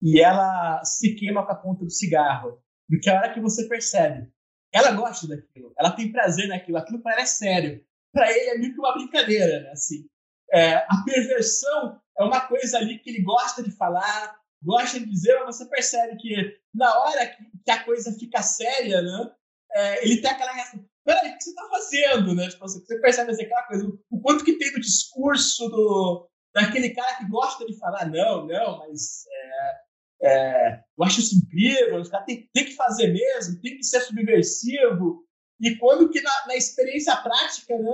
E 0.00 0.20
ela 0.20 0.82
se 0.84 1.14
queima 1.14 1.44
com 1.44 1.52
a 1.52 1.56
ponta 1.56 1.84
do 1.84 1.90
cigarro. 1.90 2.62
Porque 2.88 3.10
a 3.10 3.16
hora 3.16 3.34
que 3.34 3.40
você 3.40 3.68
percebe, 3.68 4.32
ela 4.72 4.92
gosta 4.92 5.26
daquilo, 5.26 5.72
ela 5.78 5.90
tem 5.90 6.10
prazer 6.10 6.48
naquilo, 6.48 6.78
aquilo 6.78 7.02
parece 7.02 7.38
sério. 7.38 7.84
Para 8.12 8.30
ele 8.30 8.50
é 8.50 8.58
meio 8.58 8.72
que 8.72 8.78
uma 8.78 8.94
brincadeira, 8.94 9.60
né? 9.60 9.70
Assim, 9.70 10.06
é, 10.52 10.76
a 10.76 11.04
perversão 11.04 12.00
é 12.18 12.24
uma 12.24 12.40
coisa 12.40 12.78
ali 12.78 12.98
que 12.98 13.10
ele 13.10 13.22
gosta 13.22 13.62
de 13.62 13.70
falar, 13.70 14.36
gosta 14.62 14.98
de 14.98 15.06
dizer, 15.06 15.38
mas 15.44 15.56
você 15.56 15.66
percebe 15.66 16.16
que 16.16 16.56
na 16.78 16.98
hora 17.00 17.26
que, 17.26 17.70
a 17.70 17.84
coisa 17.84 18.16
fica 18.18 18.40
séria, 18.42 19.02
né, 19.02 19.30
é, 19.72 20.04
ele 20.04 20.22
tem 20.22 20.30
aquela 20.30 20.52
reação. 20.52 20.82
Peraí, 21.04 21.30
o 21.30 21.36
que 21.36 21.44
você 21.44 21.50
está 21.50 21.68
fazendo? 21.68 22.34
Né? 22.34 22.48
Tipo, 22.48 22.60
você 22.60 23.00
percebe 23.00 23.30
assim, 23.30 23.44
aquela 23.44 23.66
coisa, 23.66 23.86
o 24.10 24.20
quanto 24.20 24.44
que 24.44 24.58
tem 24.58 24.72
no 24.72 24.80
discurso 24.80 25.68
do, 25.68 26.28
daquele 26.54 26.90
cara 26.90 27.16
que 27.16 27.28
gosta 27.28 27.66
de 27.66 27.78
falar, 27.78 28.06
não, 28.06 28.46
não, 28.46 28.78
mas 28.78 29.24
é, 29.30 29.78
é, 30.22 30.80
eu 30.98 31.04
acho 31.04 31.20
isso 31.20 31.36
incrível, 31.36 32.00
os 32.00 32.08
caras 32.08 32.26
tem, 32.26 32.48
tem 32.52 32.64
que 32.64 32.74
fazer 32.74 33.08
mesmo, 33.12 33.60
tem 33.60 33.76
que 33.76 33.84
ser 33.84 34.00
subversivo. 34.00 35.24
E 35.60 35.76
quando 35.76 36.08
que 36.10 36.20
na, 36.20 36.46
na 36.46 36.56
experiência 36.56 37.16
prática, 37.16 37.76
né, 37.76 37.92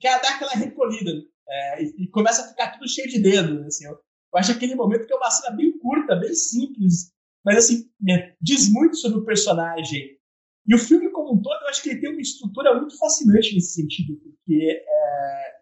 quer 0.00 0.20
dar 0.20 0.36
aquela 0.36 0.52
recolhida. 0.52 1.12
É, 1.48 1.82
e, 1.82 2.04
e, 2.04 2.08
começa 2.08 2.42
a 2.42 2.48
ficar 2.48 2.72
tudo 2.72 2.88
cheio 2.88 3.08
de 3.08 3.20
dedos. 3.20 3.66
Assim, 3.66 3.86
eu, 3.86 3.92
eu, 3.92 4.38
acho 4.38 4.52
aquele 4.52 4.74
momento 4.74 5.06
que 5.06 5.12
é 5.12 5.16
uma 5.16 5.30
cena 5.30 5.54
bem 5.56 5.76
curta, 5.78 6.16
bem 6.16 6.34
simples, 6.34 7.12
mas 7.44 7.58
assim, 7.58 7.90
é, 8.08 8.34
diz 8.40 8.70
muito 8.70 8.96
sobre 8.96 9.18
o 9.18 9.24
personagem. 9.24 10.18
E 10.66 10.74
o 10.74 10.78
filme 10.78 11.10
como 11.10 11.34
um 11.34 11.42
todo, 11.42 11.60
eu 11.62 11.68
acho 11.68 11.82
que 11.82 11.90
ele 11.90 12.00
tem 12.00 12.10
uma 12.10 12.20
estrutura 12.20 12.78
muito 12.78 12.96
fascinante 12.96 13.54
nesse 13.54 13.74
sentido, 13.74 14.16
porque 14.20 14.84
é, 14.86 15.54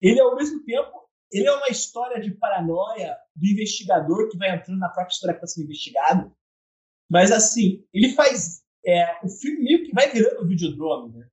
ele 0.00 0.20
ao 0.20 0.36
mesmo 0.36 0.64
tempo, 0.64 0.90
ele 1.30 1.46
é 1.46 1.52
uma 1.52 1.68
história 1.68 2.20
de 2.20 2.30
paranoia 2.30 3.14
do 3.36 3.46
investigador 3.46 4.28
que 4.30 4.38
vai 4.38 4.54
entrando 4.54 4.78
na 4.78 4.88
própria 4.88 5.12
história 5.12 5.34
que 5.34 5.44
está 5.44 5.54
sendo 5.54 5.64
investigado, 5.64 6.32
mas 7.10 7.30
assim, 7.30 7.84
ele 7.92 8.10
faz 8.14 8.62
é, 8.86 9.18
o 9.22 9.28
filme 9.28 9.62
meio 9.62 9.84
que 9.84 9.92
vai 9.92 10.10
virando 10.10 10.42
um 10.42 10.48
videodrome, 10.48 11.16
né? 11.16 11.28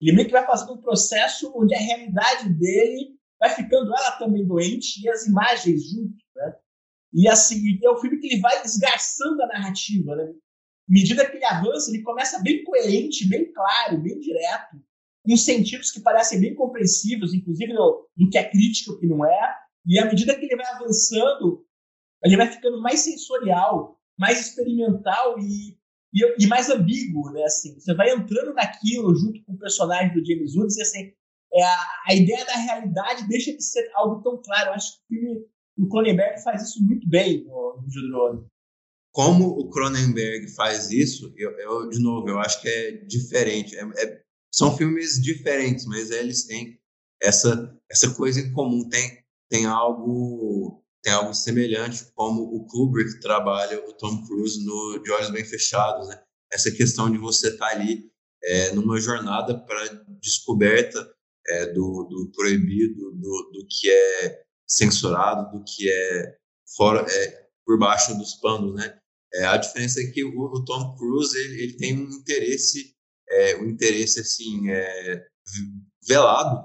Ele 0.00 0.12
meio 0.12 0.26
que 0.26 0.32
vai 0.32 0.46
fazendo 0.46 0.74
um 0.74 0.80
processo 0.80 1.52
onde 1.56 1.74
a 1.74 1.78
realidade 1.78 2.48
dele 2.50 3.14
vai 3.38 3.50
ficando 3.50 3.94
ela 3.94 4.12
também 4.12 4.46
doente 4.46 5.02
e 5.02 5.08
as 5.08 5.26
imagens 5.26 5.90
junto? 5.90 6.23
E 7.14 7.28
assim, 7.28 7.78
é 7.82 7.90
um 7.90 7.96
filme 7.96 8.18
que 8.18 8.26
ele 8.26 8.40
vai 8.40 8.60
desgarçando 8.60 9.42
a 9.42 9.46
narrativa, 9.46 10.16
né? 10.16 10.24
À 10.24 10.92
medida 10.92 11.24
que 11.24 11.36
ele 11.36 11.44
avança, 11.44 11.90
ele 11.90 12.02
começa 12.02 12.42
bem 12.42 12.64
coerente, 12.64 13.28
bem 13.28 13.52
claro, 13.52 14.02
bem 14.02 14.18
direto, 14.18 14.76
em 15.26 15.36
sentidos 15.36 15.90
que 15.90 16.00
parecem 16.00 16.40
bem 16.40 16.54
compreensivos, 16.54 17.32
inclusive 17.32 17.72
no, 17.72 18.06
no 18.16 18.28
que 18.28 18.36
é 18.36 18.50
crítico 18.50 18.94
e 18.94 18.98
que 18.98 19.06
não 19.06 19.24
é. 19.24 19.56
E 19.86 19.98
à 19.98 20.04
medida 20.06 20.34
que 20.34 20.44
ele 20.44 20.56
vai 20.56 20.66
avançando, 20.66 21.64
ele 22.24 22.36
vai 22.36 22.50
ficando 22.50 22.82
mais 22.82 23.00
sensorial, 23.00 23.98
mais 24.18 24.40
experimental 24.40 25.38
e, 25.38 25.78
e, 26.12 26.44
e, 26.44 26.46
mais 26.46 26.68
ambíguo, 26.68 27.30
né? 27.30 27.44
Assim, 27.44 27.78
você 27.78 27.94
vai 27.94 28.10
entrando 28.10 28.54
naquilo 28.54 29.14
junto 29.14 29.42
com 29.44 29.52
o 29.52 29.58
personagem 29.58 30.12
do 30.12 30.24
James 30.24 30.56
Woods 30.56 30.76
e 30.76 30.82
assim, 30.82 31.12
é 31.52 31.62
a, 31.62 31.88
a, 32.08 32.14
ideia 32.14 32.44
da 32.44 32.56
realidade 32.56 33.28
deixa 33.28 33.52
de 33.52 33.62
ser 33.62 33.88
algo 33.94 34.22
tão 34.22 34.42
claro. 34.42 34.70
Eu 34.70 34.74
acho 34.74 34.96
que 34.96 34.98
o 34.98 35.06
filme 35.06 35.46
o 35.78 35.88
Cronenberg 35.88 36.42
faz 36.42 36.68
isso 36.68 36.82
muito 36.84 37.08
bem 37.08 37.44
no, 37.44 37.80
no 37.82 37.90
Judrone. 37.90 38.46
Como 39.12 39.46
o 39.46 39.70
Cronenberg 39.70 40.48
faz 40.54 40.90
isso, 40.90 41.32
eu, 41.36 41.50
eu, 41.52 41.88
de 41.88 42.00
novo, 42.00 42.28
eu 42.28 42.38
acho 42.38 42.60
que 42.60 42.68
é 42.68 42.92
diferente. 42.92 43.76
É, 43.76 43.82
é, 43.82 44.22
são 44.52 44.76
filmes 44.76 45.22
diferentes, 45.22 45.86
mas 45.86 46.10
eles 46.10 46.44
têm 46.44 46.78
essa, 47.22 47.76
essa 47.90 48.14
coisa 48.14 48.40
em 48.40 48.52
comum. 48.52 48.88
Tem, 48.88 49.24
tem 49.48 49.66
algo 49.66 50.84
tem 51.04 51.12
algo 51.12 51.34
semelhante 51.34 52.06
como 52.14 52.42
o 52.42 52.66
Kubrick 52.66 53.20
trabalha 53.20 53.78
o 53.86 53.92
Tom 53.92 54.24
Cruise 54.26 54.64
no 54.64 54.98
De 55.00 55.10
Olhos 55.12 55.30
Bem 55.30 55.44
Fechados, 55.44 56.08
né? 56.08 56.18
Essa 56.50 56.70
questão 56.70 57.12
de 57.12 57.18
você 57.18 57.48
estar 57.48 57.68
tá 57.68 57.72
ali 57.72 58.10
é, 58.42 58.72
numa 58.72 58.98
jornada 58.98 59.58
para 59.58 59.84
descoberta 60.18 61.06
é, 61.46 61.66
do, 61.72 62.04
do, 62.04 62.32
proibido, 62.34 63.12
do, 63.12 63.50
do, 63.52 63.66
que 63.68 63.90
é 63.90 64.44
censurado, 64.68 65.56
do 65.58 65.64
que 65.64 65.90
é 65.90 66.36
fora, 66.76 67.04
é, 67.08 67.48
por 67.64 67.78
baixo 67.78 68.16
dos 68.16 68.34
panos, 68.34 68.74
né? 68.74 68.98
É, 69.34 69.44
a 69.46 69.56
diferença 69.56 70.00
é 70.00 70.06
que 70.06 70.24
o, 70.24 70.40
o 70.40 70.64
Tom 70.64 70.94
Cruise 70.96 71.36
ele, 71.36 71.62
ele, 71.62 71.76
tem 71.76 71.98
um 71.98 72.08
interesse, 72.08 72.94
é, 73.28 73.56
um 73.56 73.66
interesse 73.66 74.20
assim 74.20 74.70
é, 74.70 75.26
velado 76.06 76.64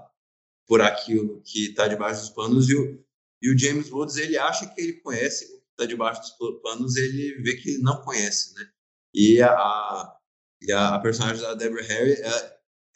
por 0.68 0.82
aquilo 0.82 1.42
que 1.42 1.70
está 1.70 1.88
debaixo 1.88 2.22
dos 2.22 2.30
panos 2.30 2.70
e 2.70 2.76
o, 2.76 3.04
e 3.42 3.52
o 3.52 3.58
James 3.58 3.92
Woods 3.92 4.18
ele 4.18 4.38
acha 4.38 4.68
que 4.68 4.80
ele 4.80 4.94
conhece 5.02 5.46
o 5.46 5.60
que 5.60 5.76
tá 5.78 5.86
debaixo 5.86 6.22
dos 6.22 6.62
panos, 6.62 6.96
ele 6.96 7.42
vê 7.42 7.56
que 7.56 7.80
não 7.80 8.02
conhece, 8.02 8.54
né? 8.54 8.70
E 9.14 9.42
a, 9.42 10.16
e 10.62 10.72
a, 10.72 11.00
personagem 11.00 11.42
da 11.42 11.56
Deborah 11.56 11.88
Harry, 11.88 12.16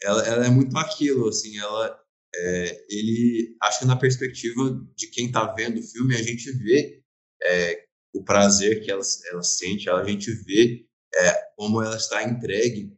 ela, 0.02 0.28
ela, 0.28 0.46
é 0.46 0.50
muito 0.50 0.78
aquilo, 0.78 1.30
assim, 1.30 1.58
ela, 1.58 2.03
é, 2.36 2.86
ele, 2.90 3.56
acho 3.62 3.80
que 3.80 3.86
na 3.86 3.96
perspectiva 3.96 4.82
de 4.96 5.08
quem 5.08 5.32
tá 5.32 5.54
vendo 5.54 5.80
o 5.80 5.84
filme, 5.84 6.16
a 6.16 6.22
gente 6.22 6.52
vê 6.52 7.02
é, 7.44 7.84
o 8.14 8.24
prazer 8.24 8.84
que 8.84 8.92
ela, 8.92 9.04
ela 9.32 9.44
sente, 9.44 9.90
a 9.90 10.04
gente 10.04 10.32
vê 10.32 10.86
é, 11.16 11.32
como 11.56 11.82
ela 11.82 11.96
está 11.96 12.24
entregue 12.24 12.92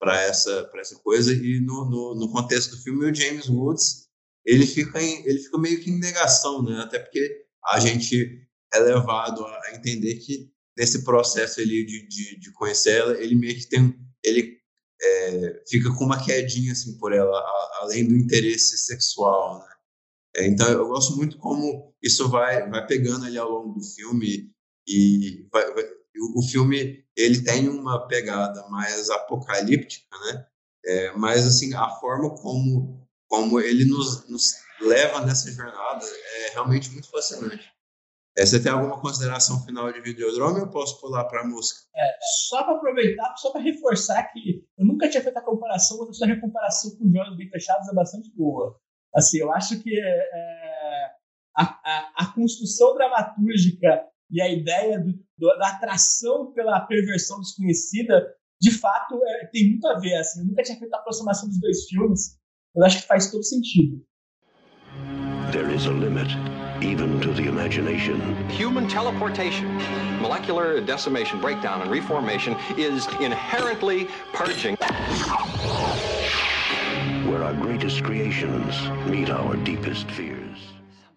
para 0.00 0.20
essa, 0.22 0.68
essa 0.76 0.96
coisa, 0.96 1.32
e 1.32 1.60
no, 1.60 1.88
no, 1.88 2.14
no, 2.16 2.32
contexto 2.32 2.72
do 2.72 2.82
filme, 2.82 3.08
o 3.08 3.14
James 3.14 3.48
Woods, 3.48 4.08
ele 4.44 4.66
fica, 4.66 5.00
em, 5.00 5.24
ele 5.24 5.38
fica 5.38 5.58
meio 5.58 5.80
que 5.80 5.90
em 5.90 6.00
negação, 6.00 6.62
né? 6.62 6.80
até 6.80 6.98
porque 6.98 7.44
a 7.66 7.78
gente 7.78 8.44
é 8.74 8.78
levado 8.80 9.44
a 9.46 9.74
entender 9.74 10.16
que 10.16 10.50
nesse 10.76 11.04
processo 11.04 11.60
ali 11.60 11.86
de, 11.86 12.08
de, 12.08 12.40
de 12.40 12.52
conhecer 12.52 12.96
ela, 12.96 13.20
ele 13.20 13.36
meio 13.36 13.54
que 13.54 13.68
tem, 13.68 13.94
ele 14.24 14.58
é, 15.02 15.62
fica 15.68 15.92
com 15.94 16.04
uma 16.04 16.22
quedinha 16.24 16.72
assim 16.72 16.96
por 16.98 17.12
ela, 17.12 17.36
a, 17.36 17.78
além 17.82 18.06
do 18.06 18.16
interesse 18.16 18.78
sexual, 18.78 19.58
né? 19.58 19.72
É, 20.36 20.46
então 20.46 20.66
eu 20.68 20.88
gosto 20.88 21.16
muito 21.16 21.36
como 21.38 21.94
isso 22.02 22.28
vai 22.28 22.68
vai 22.70 22.86
pegando 22.86 23.26
ali 23.26 23.36
ao 23.36 23.50
longo 23.50 23.78
do 23.78 23.84
filme 23.84 24.50
e 24.88 25.46
vai, 25.52 25.74
vai, 25.74 25.84
o, 26.36 26.42
filme 26.42 27.04
ele 27.16 27.42
tem 27.42 27.68
uma 27.68 28.06
pegada 28.06 28.66
mais 28.68 29.10
apocalíptica, 29.10 30.16
né? 30.26 30.46
É, 30.84 31.12
mas 31.16 31.46
assim 31.46 31.74
a 31.74 31.88
forma 32.00 32.34
como 32.36 33.06
como 33.28 33.60
ele 33.60 33.84
nos, 33.84 34.28
nos 34.28 34.54
leva 34.80 35.24
nessa 35.24 35.50
jornada 35.50 36.04
é 36.06 36.50
realmente 36.50 36.90
muito 36.90 37.10
fascinante. 37.10 37.64
É, 38.36 38.46
você 38.46 38.62
tem 38.62 38.72
alguma 38.72 38.98
consideração 38.98 39.62
final 39.62 39.92
de 39.92 40.00
Videodrome 40.00 40.60
ou 40.60 40.66
eu 40.66 40.70
posso 40.70 40.98
pular 41.00 41.24
para 41.24 41.42
a 41.42 41.46
música? 41.46 41.80
É, 41.94 42.16
só 42.48 42.64
para 42.64 42.76
aproveitar, 42.76 43.36
só 43.36 43.52
para 43.52 43.60
reforçar 43.60 44.22
que 44.32 44.64
eu 44.78 44.86
nunca 44.86 45.08
tinha 45.08 45.22
feito 45.22 45.36
a 45.36 45.42
comparação, 45.42 45.98
mas 45.98 46.22
a 46.22 46.40
comparação 46.40 46.96
com 46.96 47.12
Jogos 47.12 47.36
Bem 47.36 47.50
Fechados 47.50 47.88
é 47.88 47.94
bastante 47.94 48.34
boa. 48.34 48.80
Assim, 49.14 49.38
eu 49.38 49.52
acho 49.52 49.82
que 49.82 50.00
é, 50.00 51.10
a, 51.54 51.62
a, 51.62 52.12
a, 52.24 52.34
construção 52.34 52.94
dramatúrgica 52.94 54.02
e 54.30 54.40
a 54.40 54.50
ideia 54.50 54.98
do, 54.98 55.12
do, 55.36 55.58
da 55.58 55.68
atração 55.68 56.52
pela 56.54 56.80
perversão 56.80 57.38
desconhecida, 57.38 58.34
de 58.58 58.70
fato, 58.70 59.20
é, 59.22 59.46
tem 59.52 59.68
muito 59.68 59.86
a 59.88 59.98
ver. 59.98 60.14
Assim, 60.14 60.40
eu 60.40 60.46
nunca 60.46 60.62
tinha 60.62 60.78
feito 60.78 60.94
a 60.94 60.98
aproximação 60.98 61.50
dos 61.50 61.60
dois 61.60 61.84
filmes, 61.84 62.38
eu 62.74 62.82
acho 62.82 63.02
que 63.02 63.06
faz 63.06 63.30
todo 63.30 63.44
sentido. 63.44 64.02
There 65.52 65.74
is 65.74 65.86
a 65.86 65.90
limit. 65.90 66.61
Even 66.82 67.20
to 67.20 67.32
the 67.32 67.46
imagination. 67.46 68.20
Human 68.48 68.88
teleportation, 68.88 69.76
molecular 70.20 70.80
decimation, 70.80 71.40
breakdown, 71.40 71.82
and 71.82 71.90
reformation 71.90 72.56
is 72.76 73.06
inherently 73.20 74.08
purging. 74.32 74.76
Where 77.28 77.44
our 77.44 77.54
greatest 77.54 78.02
creations 78.02 78.74
meet 79.08 79.30
our 79.30 79.56
deepest 79.56 80.10
fears. 80.10 80.58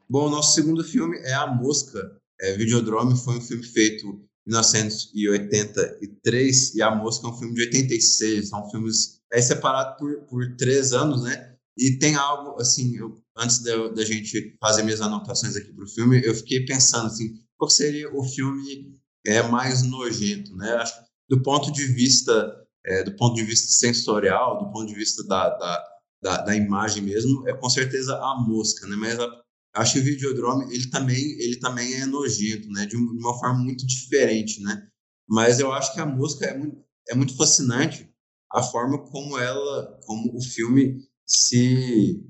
Bom, 0.08 0.30
nosso 0.30 0.54
segundo 0.54 0.84
filme 0.84 1.18
é 1.18 1.34
A 1.34 1.48
Mosca. 1.48 2.00
É, 2.40 2.56
Videodrome 2.56 3.18
foi 3.18 3.38
um 3.38 3.42
filme 3.42 3.64
feito 3.64 4.06
em 4.46 4.52
1983 4.52 6.76
e 6.76 6.82
A 6.82 6.94
Mosca 6.94 7.26
é 7.26 7.30
um 7.32 7.38
filme 7.38 7.56
de 7.56 7.64
86. 7.64 8.50
São 8.50 8.70
filmes 8.70 9.20
é 9.32 9.42
separado 9.42 9.98
por, 9.98 10.18
por 10.28 10.56
três 10.56 10.94
anos, 10.94 11.24
né? 11.24 11.56
E 11.78 11.98
tem 11.98 12.16
algo, 12.16 12.62
assim, 12.62 12.96
eu, 12.96 13.18
antes 13.38 13.60
da 13.60 14.06
gente 14.06 14.56
fazer 14.60 14.84
minhas 14.84 15.02
anotações 15.02 15.56
aqui 15.56 15.72
para 15.74 15.84
o 15.84 15.90
filme, 15.90 16.22
eu 16.24 16.34
fiquei 16.34 16.66
pensando, 16.66 17.08
assim, 17.08 17.36
qual 17.58 17.70
seria 17.70 18.14
o 18.14 18.24
filme 18.24 18.96
é, 19.26 19.42
mais 19.44 19.84
nojento, 19.84 20.56
né? 20.56 20.72
Acho 20.76 21.06
do 21.28 21.42
ponto 21.42 21.72
de 21.72 21.86
vista, 21.86 22.56
é, 22.86 23.04
do 23.04 23.16
ponto 23.16 23.36
de 23.36 23.44
vista 23.44 23.72
sensorial, 23.72 24.60
do 24.60 24.72
ponto 24.72 24.88
de 24.88 24.96
vista 24.96 25.24
da, 25.26 25.50
da, 25.50 25.88
da, 26.22 26.38
da 26.44 26.56
imagem 26.56 27.04
mesmo, 27.04 27.48
é 27.48 27.54
com 27.54 27.70
certeza 27.70 28.16
a 28.16 28.36
mosca, 28.40 28.88
né? 28.88 28.96
Mas 28.96 29.20
a, 29.20 29.42
acho 29.76 29.94
que 29.94 30.00
o 30.00 30.04
Videodrome, 30.04 30.74
ele 30.74 30.90
também, 30.90 31.18
ele 31.40 31.58
também 31.58 31.94
é 31.96 32.06
nojento, 32.06 32.70
né? 32.70 32.86
De 32.86 32.96
uma 32.96 33.38
forma 33.40 33.60
muito 33.60 33.86
diferente, 33.86 34.62
né? 34.62 34.88
Mas 35.28 35.60
eu 35.60 35.74
acho 35.74 35.94
que 35.94 36.00
a 36.00 36.06
mosca 36.06 36.46
é 36.46 36.58
muito, 36.58 36.78
é 37.10 37.16
muito 37.16 37.36
fascinante 37.36 38.10
a 38.52 38.62
forma 38.62 39.00
como 39.10 39.38
ela, 39.38 40.00
como 40.06 40.38
o 40.38 40.42
filme 40.42 41.04
se, 41.26 42.24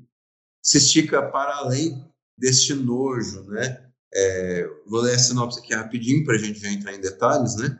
se 0.66 0.80
estica 0.80 1.22
para 1.22 1.58
além 1.58 2.04
deste 2.38 2.74
nojo, 2.74 3.44
né? 3.44 3.86
É, 4.14 4.68
vou 4.88 5.02
ler 5.02 5.16
a 5.16 5.20
sinopse 5.20 5.60
aqui 5.60 5.74
rapidinho 5.74 6.26
para 6.26 6.36
a 6.36 6.38
gente 6.38 6.60
já 6.60 6.72
entrar 6.72 6.94
em 6.94 7.02
detalhes, 7.02 7.56
né? 7.56 7.80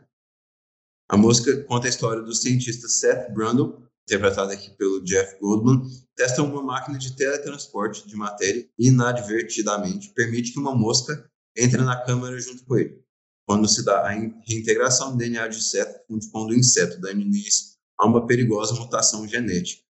A 1.08 1.16
música 1.16 1.64
conta 1.64 1.86
a 1.86 1.90
história 1.90 2.22
do 2.22 2.34
cientista 2.34 2.88
Seth 2.88 3.32
Brundle, 3.32 3.82
interpretado 4.02 4.52
aqui 4.52 4.70
pelo 4.76 5.02
Jeff 5.02 5.38
Goldman, 5.40 5.82
testa 6.14 6.42
uma 6.42 6.62
máquina 6.62 6.98
de 6.98 7.16
teletransporte 7.16 8.06
de 8.06 8.14
matéria 8.14 8.68
e 8.78 8.88
inadvertidamente 8.88 10.12
permite 10.14 10.52
que 10.52 10.58
uma 10.58 10.74
mosca 10.74 11.28
entre 11.56 11.82
na 11.82 12.00
câmara 12.04 12.38
junto 12.38 12.64
com 12.64 12.76
ele. 12.76 13.02
Quando 13.48 13.68
se 13.68 13.84
dá 13.84 14.00
a 14.00 14.08
reintegração 14.08 15.12
do 15.12 15.18
DNA 15.18 15.48
de 15.48 15.62
Seth 15.62 16.04
com 16.08 16.18
o 16.40 16.46
do 16.46 16.54
inseto, 16.54 17.00
dando 17.00 17.20
início 17.20 17.76
a 17.98 18.06
uma 18.06 18.26
perigosa 18.26 18.74
mutação 18.74 19.26
genética. 19.26 19.82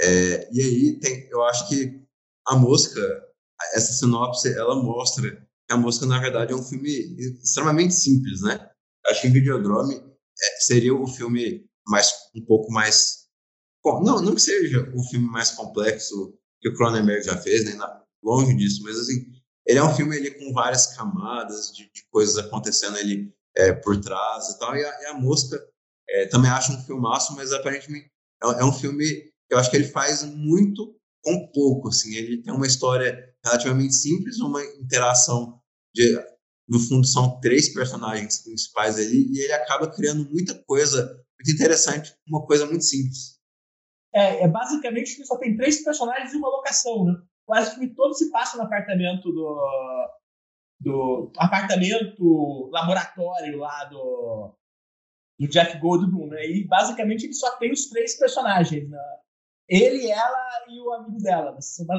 É, 0.00 0.48
e 0.52 0.60
aí 0.60 1.00
tem, 1.00 1.28
eu 1.30 1.42
acho 1.44 1.68
que 1.68 2.03
a 2.46 2.56
mosca, 2.56 3.00
essa 3.74 3.92
sinopse, 3.92 4.52
ela 4.54 4.76
mostra 4.82 5.30
que 5.30 5.74
a 5.74 5.76
mosca 5.76 6.06
na 6.06 6.20
verdade 6.20 6.52
é 6.52 6.56
um 6.56 6.62
filme 6.62 6.90
extremamente 7.42 7.94
simples, 7.94 8.42
né? 8.42 8.70
Acho 9.06 9.22
que 9.22 9.28
Videodrome 9.28 9.94
é, 9.94 10.60
seria 10.60 10.94
o 10.94 11.06
filme 11.06 11.66
mais 11.86 12.12
um 12.34 12.44
pouco 12.44 12.72
mais 12.72 13.24
não, 13.84 14.22
não 14.22 14.34
que 14.34 14.40
seja 14.40 14.90
o 14.94 15.02
filme 15.04 15.26
mais 15.26 15.50
complexo 15.50 16.34
que 16.60 16.70
o 16.70 16.74
Cronenberg 16.74 17.22
já 17.22 17.36
fez, 17.36 17.64
nem 17.66 17.78
longe 18.22 18.54
disso, 18.54 18.82
mas 18.82 18.98
assim, 18.98 19.26
ele 19.66 19.78
é 19.78 19.84
um 19.84 19.94
filme 19.94 20.16
ele 20.16 20.30
com 20.30 20.52
várias 20.52 20.96
camadas 20.96 21.70
de, 21.72 21.90
de 21.92 22.06
coisas 22.10 22.38
acontecendo 22.38 22.96
ali 22.96 23.30
é, 23.54 23.72
por 23.72 24.00
trás 24.00 24.48
e 24.48 24.58
tal. 24.58 24.74
E 24.74 24.82
a, 24.82 25.02
e 25.02 25.06
a 25.06 25.14
Mosca 25.14 25.62
é, 26.08 26.26
também 26.26 26.50
acho 26.50 26.72
um 26.72 26.82
filmaço, 26.82 27.34
mas 27.36 27.52
aparentemente 27.52 28.10
é, 28.42 28.46
é 28.46 28.64
um 28.64 28.72
filme 28.72 29.30
eu 29.50 29.58
acho 29.58 29.70
que 29.70 29.76
ele 29.76 29.88
faz 29.88 30.22
muito 30.22 30.96
com 31.24 31.48
pouco, 31.48 31.88
assim, 31.88 32.14
ele 32.14 32.42
tem 32.42 32.52
uma 32.52 32.66
história 32.66 33.34
relativamente 33.42 33.94
simples, 33.94 34.38
uma 34.40 34.62
interação 34.62 35.60
de, 35.94 36.16
no 36.68 36.78
fundo 36.78 37.06
são 37.06 37.40
três 37.40 37.72
personagens 37.72 38.42
principais 38.42 38.96
ali 38.96 39.32
e 39.32 39.40
ele 39.40 39.52
acaba 39.52 39.90
criando 39.90 40.28
muita 40.30 40.54
coisa 40.64 41.02
muito 41.38 41.54
interessante, 41.54 42.14
uma 42.28 42.44
coisa 42.44 42.66
muito 42.66 42.84
simples. 42.84 43.38
É, 44.14 44.44
é 44.44 44.48
basicamente 44.48 45.16
que 45.16 45.24
só 45.24 45.36
tem 45.38 45.56
três 45.56 45.82
personagens 45.82 46.32
e 46.32 46.36
uma 46.36 46.48
locação, 46.48 47.04
né? 47.04 47.14
Quase 47.46 47.78
que 47.78 47.88
todo 47.88 48.14
se 48.14 48.30
passa 48.30 48.56
no 48.56 48.62
apartamento 48.62 49.30
do 49.32 50.10
do 50.80 51.32
apartamento 51.36 52.68
laboratório 52.70 53.58
lá 53.58 53.84
do 53.84 54.54
do 55.38 55.48
Jeff 55.48 55.78
Goldblum, 55.78 56.28
né? 56.28 56.46
E 56.46 56.64
basicamente 56.66 57.24
ele 57.24 57.34
só 57.34 57.56
tem 57.56 57.72
os 57.72 57.86
três 57.86 58.16
personagens, 58.18 58.88
né? 58.88 58.98
Ele, 59.68 60.10
ela 60.10 60.64
e 60.68 60.80
o 60.80 60.92
amigo 60.92 61.18
dela. 61.18 61.56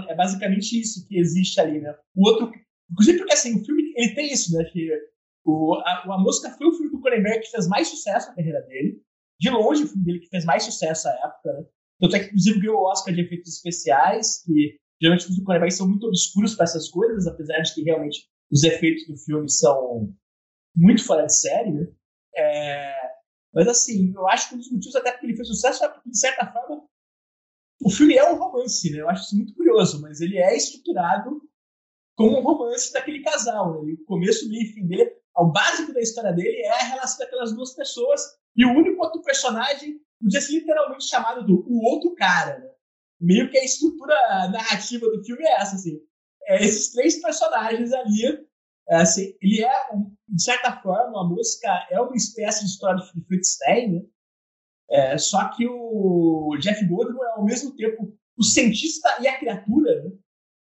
É 0.08 0.16
basicamente 0.16 0.80
isso 0.80 1.08
que 1.08 1.18
existe 1.18 1.60
ali, 1.60 1.80
né? 1.82 1.96
O 2.16 2.28
outro, 2.28 2.52
inclusive 2.92 3.20
porque 3.20 3.34
assim, 3.34 3.60
o 3.60 3.66
filme 3.66 3.94
ele 3.96 4.14
tem 4.14 4.32
isso, 4.32 4.56
né? 4.56 4.64
Que 4.66 4.90
o, 5.46 5.76
a, 5.76 6.04
a 6.04 6.52
foi 6.58 6.68
o 6.68 6.74
filme 6.74 6.92
do 6.92 7.02
Cronenberg 7.02 7.42
que 7.42 7.52
fez 7.52 7.68
mais 7.68 7.88
sucesso 7.88 8.30
na 8.30 8.36
carreira 8.36 8.62
dele. 8.62 9.02
De 9.40 9.50
longe, 9.50 9.84
o 9.84 9.88
filme 9.88 10.06
dele 10.06 10.20
que 10.20 10.30
fez 10.30 10.46
mais 10.46 10.64
sucesso 10.64 11.08
à 11.08 11.12
época, 11.12 11.54
né? 11.54 11.66
Tanto 12.00 12.16
é 12.16 12.20
que, 12.20 12.26
inclusive, 12.28 12.60
ganhou 12.60 12.78
o 12.78 12.92
Oscar 12.92 13.14
de 13.14 13.22
efeitos 13.22 13.54
especiais, 13.54 14.44
que 14.44 14.78
geralmente 15.02 15.22
os 15.22 15.26
filmes 15.26 15.40
do 15.40 15.46
Cronenberg 15.46 15.74
são 15.74 15.88
muito 15.88 16.08
obscuros 16.08 16.56
para 16.56 16.66
essas 16.66 16.90
coisas, 16.90 17.28
apesar 17.28 17.60
de 17.62 17.74
que 17.74 17.84
realmente 17.84 18.28
os 18.52 18.64
efeitos 18.64 19.08
do 19.08 19.18
filme 19.18 19.50
são 19.50 20.14
muito 20.76 21.06
fora 21.06 21.26
de 21.26 21.36
série, 21.36 21.72
né? 21.72 21.88
É, 22.38 22.94
mas 23.54 23.68
assim, 23.68 24.14
eu 24.14 24.28
acho 24.28 24.50
que 24.50 24.56
um 24.56 24.58
dos 24.58 24.72
motivos 24.72 24.96
até 24.96 25.12
porque 25.12 25.26
ele 25.28 25.36
fez 25.36 25.48
sucesso 25.48 25.84
é 25.86 25.90
porque, 25.90 26.10
de 26.10 26.20
certa 26.20 26.52
forma, 26.52 26.84
o 27.82 27.90
filme 27.90 28.16
é 28.16 28.32
um 28.32 28.38
romance, 28.38 28.90
né? 28.92 29.00
Eu 29.00 29.10
acho 29.10 29.26
isso 29.26 29.36
muito 29.36 29.54
curioso, 29.54 30.02
mas 30.02 30.22
ele 30.22 30.38
é 30.38 30.56
estruturado 30.56 31.42
como 32.16 32.40
um 32.40 32.44
romance 32.44 32.94
daquele 32.94 33.22
casal, 33.22 33.84
né? 33.84 33.94
o 33.94 34.06
começo, 34.06 34.48
meio 34.50 34.64
e 34.64 34.74
fim 34.74 34.88
dele, 34.88 35.12
o 35.36 35.52
básico 35.52 35.94
da 35.94 36.00
história 36.00 36.32
dele 36.32 36.62
é 36.62 36.72
a 36.72 36.84
relação 36.86 37.20
daquelas 37.20 37.54
duas 37.54 37.76
pessoas 37.76 38.22
e 38.56 38.66
o 38.66 38.72
único 38.72 39.04
outro 39.04 39.22
personagem 39.22 40.00
podia 40.22 40.40
ser 40.40 40.54
literalmente 40.54 41.06
chamado 41.06 41.46
do 41.46 41.66
o 41.68 41.84
outro 41.84 42.16
cara, 42.16 42.58
né? 42.60 42.70
Meio 43.20 43.50
que 43.50 43.58
a 43.58 43.64
estrutura 43.64 44.16
narrativa 44.50 45.06
do 45.08 45.24
filme 45.24 45.44
é 45.44 45.62
essa, 45.62 45.76
assim. 45.76 46.00
É, 46.48 46.64
esses 46.64 46.92
três 46.94 47.22
personagens 47.22 47.92
ali, 47.92 48.48
é, 48.90 48.96
assim, 48.98 49.36
ele 49.42 49.64
é, 49.64 49.72
de 50.28 50.44
certa 50.44 50.82
forma, 50.82 51.22
a 51.22 51.28
música 51.28 51.88
é 51.92 52.00
uma 52.00 52.16
espécie 52.16 52.62
de 52.66 52.72
história 52.72 53.02
de 53.02 53.12
Frankenstein, 53.12 53.92
né? 53.92 54.02
É, 54.90 55.18
só 55.18 55.50
que 55.50 55.68
o 55.68 56.56
Jeff 56.60 56.86
Goldblum 56.86 57.24
é 57.24 57.32
ao 57.32 57.46
mesmo 57.46 57.76
tempo 57.76 58.16
o 58.38 58.44
cientista 58.44 59.18
e 59.22 59.28
a 59.28 59.38
criatura, 59.38 60.04
né? 60.04 60.12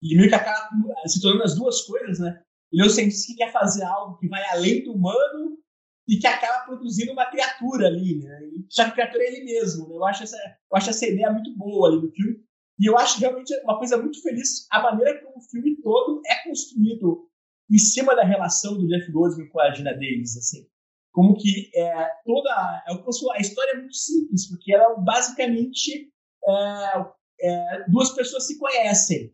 E 0.01 0.16
meio 0.16 0.30
que 0.30 0.36
acaba 0.36 0.70
se 1.08 1.22
tornando 1.22 1.43
as 1.43 1.55
duas 1.55 1.82
coisas, 1.82 2.20
né? 2.20 2.41
Ele 2.72 2.84
é 2.84 2.86
um 2.86 2.89
cientista 2.89 3.28
que 3.28 3.38
quer 3.38 3.51
fazer 3.51 3.84
algo 3.84 4.18
que 4.18 4.28
vai 4.28 4.43
além 4.49 4.84
do 4.84 4.93
humano 4.93 5.58
e 6.08 6.18
que 6.18 6.28
acaba 6.28 6.66
produzindo 6.66 7.12
uma 7.12 7.26
criatura 7.26 7.88
ali, 7.88 8.20
né? 8.20 8.39
Só 8.70 8.84
que 8.86 8.89
a 8.89 8.93
criatura 8.93 9.24
é 9.24 9.28
ele 9.28 9.45
mesmo. 9.45 9.88
Né? 9.89 9.95
Eu, 9.95 10.05
acho 10.05 10.24
essa, 10.24 10.38
eu 10.38 10.78
acho 10.78 10.89
essa 10.89 11.08
ideia 11.08 11.32
muito 11.32 11.55
boa 11.58 11.89
ali 11.89 12.01
no 12.01 12.12
filme. 12.12 12.43
E 12.80 12.86
eu 12.86 12.97
acho 12.97 13.20
realmente 13.20 13.53
uma 13.64 13.78
coisa 13.78 13.97
muito 13.97 14.22
feliz 14.22 14.68
a 14.72 14.82
maneira 14.82 15.20
como 15.24 15.38
o 15.38 15.49
filme 15.49 15.76
todo 15.82 16.22
é 16.28 16.47
construído 16.47 17.28
em 17.70 17.78
cima 17.78 18.16
da 18.16 18.24
relação 18.24 18.78
do 18.78 18.88
Jeff 18.88 19.12
Goldblum 19.12 19.49
com 19.49 19.60
a 19.60 19.74
Gina 19.74 19.93
Davis, 19.93 20.38
assim. 20.38 20.68
Como 21.18 21.36
que 21.36 21.72
é, 21.74 22.11
toda 22.24 22.84
é, 22.88 22.91
a 22.91 23.41
história 23.41 23.72
é 23.72 23.78
muito 23.78 23.95
simples, 23.95 24.47
porque 24.47 24.72
ela 24.72 24.93
basicamente 24.99 26.13
é, 26.47 27.05
é, 27.41 27.86
duas 27.88 28.11
pessoas 28.11 28.45
se 28.45 28.59
conhecem 28.59 29.34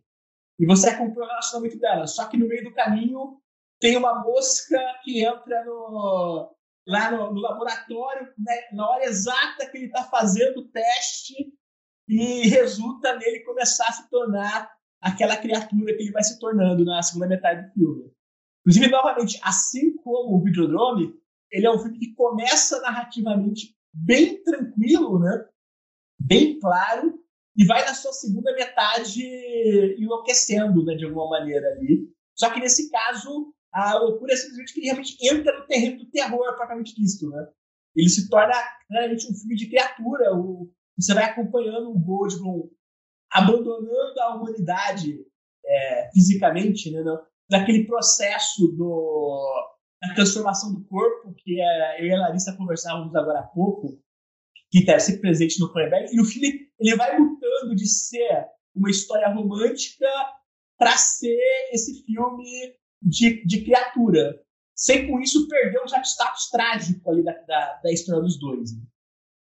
e 0.58 0.64
você 0.64 0.88
acompanha 0.88 1.26
o 1.26 1.28
relacionamento 1.28 1.78
delas. 1.78 2.14
Só 2.14 2.26
que 2.26 2.38
no 2.38 2.48
meio 2.48 2.64
do 2.64 2.72
caminho 2.72 3.38
tem 3.78 3.98
uma 3.98 4.24
mosca 4.24 4.80
que 5.02 5.26
entra 5.26 5.62
no, 5.66 6.56
lá 6.86 7.10
no, 7.10 7.34
no 7.34 7.40
laboratório 7.42 8.32
né, 8.38 8.54
na 8.72 8.88
hora 8.88 9.04
exata 9.04 9.68
que 9.70 9.76
ele 9.76 9.86
está 9.88 10.04
fazendo 10.04 10.60
o 10.60 10.68
teste 10.68 11.52
e 12.08 12.48
resulta 12.48 13.14
nele 13.18 13.40
começar 13.40 13.88
a 13.88 13.92
se 13.92 14.08
tornar 14.08 14.72
aquela 15.02 15.36
criatura 15.36 15.94
que 15.94 16.02
ele 16.02 16.12
vai 16.12 16.24
se 16.24 16.40
tornando 16.40 16.82
na 16.82 17.02
segunda 17.02 17.26
metade 17.26 17.68
do 17.68 17.74
filme. 17.74 18.10
Inclusive, 18.60 18.88
novamente, 18.88 19.38
assim 19.42 19.94
como 19.98 20.38
o 20.38 20.42
Videodrome, 20.42 21.22
ele 21.54 21.66
é 21.66 21.70
um 21.70 21.78
filme 21.78 21.98
que 21.98 22.14
começa 22.14 22.80
narrativamente 22.80 23.76
bem 23.92 24.42
tranquilo, 24.42 25.20
né? 25.20 25.46
bem 26.18 26.58
claro, 26.58 27.14
e 27.56 27.64
vai 27.64 27.84
na 27.84 27.94
sua 27.94 28.12
segunda 28.12 28.52
metade 28.54 29.22
enlouquecendo, 29.98 30.84
né, 30.84 30.94
de 30.94 31.04
alguma 31.04 31.28
maneira 31.30 31.66
ali. 31.68 32.08
Só 32.34 32.50
que 32.50 32.58
nesse 32.58 32.90
caso, 32.90 33.54
a 33.72 33.96
loucura 33.98 34.32
é 34.32 34.36
simplesmente 34.36 34.72
que 34.72 34.80
ele 34.80 34.86
realmente 34.86 35.16
entra 35.22 35.58
no 35.58 35.66
terreno 35.66 35.98
do 35.98 36.10
terror 36.10 36.56
propriamente 36.56 36.94
visto, 37.00 37.28
né? 37.28 37.46
Ele 37.94 38.08
se 38.08 38.28
torna 38.28 38.54
claramente 38.88 39.30
um 39.30 39.34
filme 39.34 39.54
de 39.54 39.68
criatura. 39.68 40.34
O, 40.34 40.68
você 40.98 41.14
vai 41.14 41.24
acompanhando 41.24 41.90
o 41.90 41.98
Goldblum 41.98 42.68
abandonando 43.30 44.20
a 44.20 44.34
humanidade 44.34 45.24
é, 45.64 46.10
fisicamente, 46.12 46.90
né? 46.90 47.02
Não, 47.02 47.20
daquele 47.48 47.86
processo 47.86 48.66
do, 48.68 49.73
da 50.08 50.14
transformação 50.14 50.72
do 50.72 50.84
corpo, 50.84 51.34
que 51.34 51.60
é, 51.60 52.00
eu 52.00 52.06
e 52.06 52.12
a 52.12 52.20
Larissa 52.20 52.56
conversávamos 52.56 53.14
agora 53.14 53.40
há 53.40 53.44
pouco, 53.44 54.00
que 54.70 54.84
deve 54.84 55.00
ser 55.00 55.18
presente 55.18 55.60
no 55.60 55.72
Cronenberg, 55.72 56.14
e 56.14 56.20
o 56.20 56.24
filme 56.24 56.68
ele 56.80 56.96
vai 56.96 57.18
mudando 57.18 57.74
de 57.74 57.86
ser 57.86 58.46
uma 58.74 58.90
história 58.90 59.28
romântica 59.28 60.06
para 60.78 60.96
ser 60.96 61.38
esse 61.72 62.04
filme 62.04 62.74
de, 63.00 63.44
de 63.46 63.64
criatura, 63.64 64.40
sem 64.74 65.06
com 65.06 65.20
isso 65.20 65.46
perder 65.48 65.78
o 65.78 65.84
status 65.84 66.50
trágico 66.50 67.08
ali 67.08 67.22
da, 67.22 67.32
da, 67.46 67.80
da 67.84 67.92
história 67.92 68.22
dos 68.22 68.38
dois. 68.38 68.72
Né? 68.72 68.82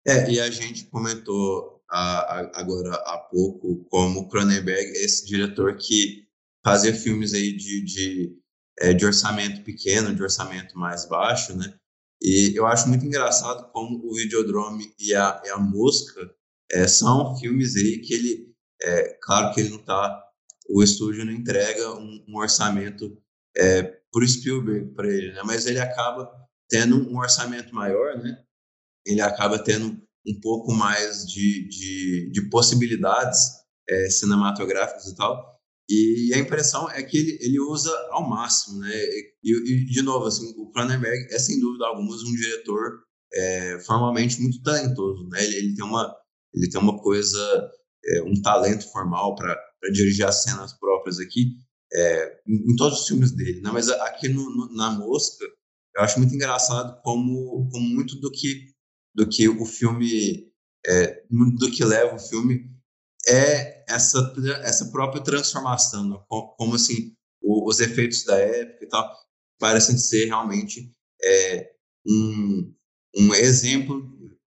É, 0.08 0.30
e 0.30 0.40
a 0.40 0.52
gente 0.52 0.86
comentou 0.86 1.84
a, 1.90 2.40
a, 2.40 2.62
agora 2.62 2.94
há 2.94 3.18
pouco 3.18 3.84
como 3.86 4.28
Cronenberg 4.30 4.98
é 4.98 5.04
esse 5.04 5.26
diretor 5.26 5.76
que 5.78 6.28
fazia 6.64 6.94
filmes 6.94 7.34
aí 7.34 7.56
de, 7.56 7.84
de, 7.84 8.38
é, 8.80 8.94
de 8.94 9.06
orçamento 9.06 9.64
pequeno, 9.64 10.14
de 10.14 10.22
orçamento 10.22 10.78
mais 10.78 11.06
baixo, 11.06 11.56
né? 11.56 11.74
E 12.22 12.54
eu 12.56 12.66
acho 12.66 12.88
muito 12.88 13.06
engraçado 13.06 13.72
como 13.72 14.04
o 14.06 14.14
Videodrome 14.14 14.94
e 15.00 15.14
a, 15.14 15.42
e 15.46 15.50
a 15.50 15.58
Mosca 15.58 16.34
é, 16.72 16.88
são 16.88 17.36
filmes 17.38 17.76
aí 17.76 18.00
que 18.00 18.14
ele, 18.14 18.56
é, 18.82 19.18
claro 19.22 19.54
que 19.54 19.62
ele 19.62 19.70
não 19.70 19.80
tá, 19.80 20.24
o 20.70 20.82
estúdio 20.82 21.26
não 21.26 21.32
entrega 21.32 21.94
um, 21.94 22.26
um 22.28 22.38
orçamento 22.38 23.18
é, 23.56 23.84
por 24.12 24.28
Spielberg 24.28 24.94
para 24.94 25.08
ele, 25.08 25.34
né? 25.34 25.42
Mas 25.46 25.66
ele 25.66 25.80
acaba 25.80 26.32
tendo 26.70 27.10
um 27.10 27.18
orçamento 27.18 27.74
maior, 27.74 28.18
né? 28.18 28.44
Ele 29.06 29.22
acaba 29.22 29.60
tendo 29.60 30.02
um 30.28 30.40
pouco 30.42 30.74
mais 30.74 31.26
de, 31.26 31.68
de, 31.68 32.32
de 32.32 32.50
possibilidades 32.50 33.52
é, 33.88 34.10
cinematográficas 34.10 35.06
e 35.06 35.16
tal. 35.16 35.55
E 35.88 36.34
a 36.34 36.40
impressão 36.40 36.90
é 36.90 37.04
que 37.04 37.18
ele, 37.18 37.38
ele 37.42 37.60
usa 37.60 37.92
ao 38.10 38.28
máximo, 38.28 38.80
né? 38.80 38.92
E, 39.44 39.52
e, 39.52 39.86
de 39.86 40.02
novo, 40.02 40.26
assim, 40.26 40.54
o 40.58 40.72
Cronenberg 40.72 41.28
é 41.32 41.38
sem 41.38 41.60
dúvida 41.60 41.86
alguma 41.86 42.16
um 42.16 42.36
diretor 42.36 43.04
é, 43.34 43.80
formalmente 43.86 44.42
muito 44.42 44.62
talentoso, 44.64 45.28
né? 45.30 45.44
Ele, 45.44 45.56
ele, 45.58 45.76
tem 45.76 45.86
uma 45.86 46.16
ele 46.54 46.70
tem 46.70 46.80
uma 46.82 46.98
coisa, 46.98 47.70
é, 48.06 48.24
um 48.24 48.42
talento 48.42 48.90
formal 48.92 49.36
para 49.36 49.56
dirigir 49.92 50.26
as 50.26 50.42
cenas 50.42 50.74
próprias 50.80 51.20
aqui 51.20 51.52
é, 51.94 52.40
em, 52.48 52.72
em, 52.72 52.76
todos 52.76 53.02
os 53.02 53.08
filmes 53.08 53.32
dele, 53.32 53.62
né? 53.62 53.70
Mas 53.72 53.90
aqui 53.90 54.28
no, 54.28 54.50
no, 54.50 54.76
na 54.76 54.90
Mosca 54.92 55.46
eu 55.96 56.04
acho 56.04 56.20
muito 56.20 56.34
engraçado 56.34 57.00
como, 57.04 57.70
como 57.72 57.88
muito 57.88 58.20
do 58.20 58.32
que 58.32 58.74
do 59.14 59.28
que 59.28 59.48
o 59.48 59.66
filme 59.66 60.52
é, 60.86 61.24
do 61.30 61.72
que 61.72 61.86
leva 61.86 62.16
o 62.16 62.20
filme 62.20 62.75
é 63.28 63.84
essa, 63.88 64.34
essa 64.64 64.86
própria 64.92 65.24
transformação, 65.24 66.08
né? 66.10 66.18
como, 66.58 66.76
assim, 66.76 67.16
o, 67.42 67.68
os 67.70 67.80
efeitos 67.80 68.24
da 68.24 68.38
época 68.38 68.86
e 68.86 68.88
tal, 68.88 69.16
parecem 69.60 69.98
ser 69.98 70.26
realmente 70.26 70.92
é, 71.24 71.72
um, 72.06 72.74
um 73.18 73.34
exemplo 73.34 74.02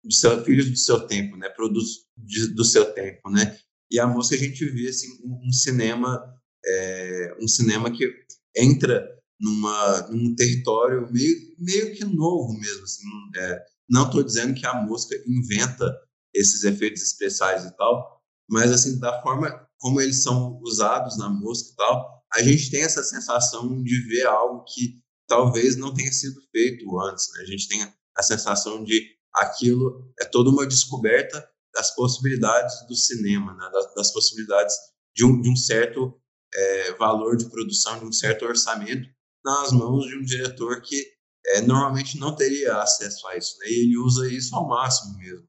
do 0.04 0.14
seu 0.14 0.44
filho 0.44 0.70
do 0.70 0.78
seu 0.78 1.08
tempo, 1.08 1.36
né, 1.36 1.50
produtos 1.50 2.06
de, 2.16 2.48
do 2.54 2.64
seu 2.64 2.94
tempo, 2.94 3.30
né, 3.30 3.58
e 3.92 4.00
a 4.00 4.08
música 4.08 4.36
a 4.36 4.40
gente 4.40 4.64
vê 4.66 4.88
assim 4.88 5.08
um, 5.24 5.48
um 5.48 5.52
cinema 5.52 6.24
é, 6.66 7.38
um 7.42 7.48
cinema 7.48 7.92
que 7.92 8.12
entra 8.56 9.08
numa 9.40 10.08
num 10.10 10.34
território 10.36 11.12
meio 11.12 11.56
meio 11.58 11.96
que 11.96 12.06
novo 12.06 12.54
mesmo, 12.54 12.84
assim, 12.84 13.04
é, 13.36 13.66
não 13.90 14.06
estou 14.06 14.24
dizendo 14.24 14.54
que 14.54 14.66
a 14.66 14.82
música 14.82 15.16
inventa 15.28 15.94
esses 16.34 16.64
efeitos 16.64 17.02
especiais 17.02 17.66
e 17.66 17.76
tal, 17.78 18.22
mas 18.50 18.72
assim, 18.72 19.00
da 19.00 19.22
forma 19.22 19.66
como 19.80 20.02
eles 20.02 20.24
são 20.24 20.60
usados 20.62 21.18
na 21.18 21.30
música 21.30 21.72
e 21.72 21.76
tal, 21.76 22.24
a 22.34 22.42
gente 22.42 22.72
tem 22.72 22.84
essa 22.84 23.04
sensação 23.04 23.82
de 23.84 24.08
ver 24.08 24.26
algo 24.26 24.64
que 24.64 25.00
talvez 25.28 25.76
não 25.76 25.94
tenha 25.94 26.12
sido 26.12 26.42
feito 26.52 27.00
antes. 27.00 27.32
Né? 27.34 27.42
A 27.42 27.46
gente 27.46 27.68
tem 27.68 27.94
a 28.16 28.24
sensação 28.24 28.84
de 28.84 29.16
aquilo 29.34 30.12
é 30.20 30.26
toda 30.26 30.50
uma 30.50 30.66
descoberta 30.66 31.48
das 31.74 31.94
possibilidades 31.94 32.86
do 32.88 32.96
cinema, 32.96 33.54
né? 33.54 33.70
das, 33.72 33.94
das, 33.94 34.12
possibilidades 34.14 34.76
de 35.14 35.26
um, 35.26 35.42
de 35.42 35.50
um 35.50 35.56
certo 35.56 36.20
é, 36.54 36.94
valor 36.94 37.36
de 37.36 37.50
produção, 37.50 38.00
de 38.00 38.06
um 38.06 38.14
certo 38.14 38.46
orçamento 38.46 39.08
nas 39.44 39.72
mãos 39.72 40.06
de 40.08 40.16
um 40.16 40.24
diretor 40.24 40.82
que 40.82 41.06
é, 41.48 41.62
normalmente 41.62 42.18
não 42.18 42.36
teria 42.36 42.78
acesso 42.78 43.28
a 43.28 43.38
isso. 43.38 43.58
Né? 43.60 43.68
E 43.68 43.84
ele 43.84 43.98
usa 43.98 44.32
isso 44.32 44.56
ao 44.56 44.68
máximo 44.68 45.18
mesmo. 45.18 45.48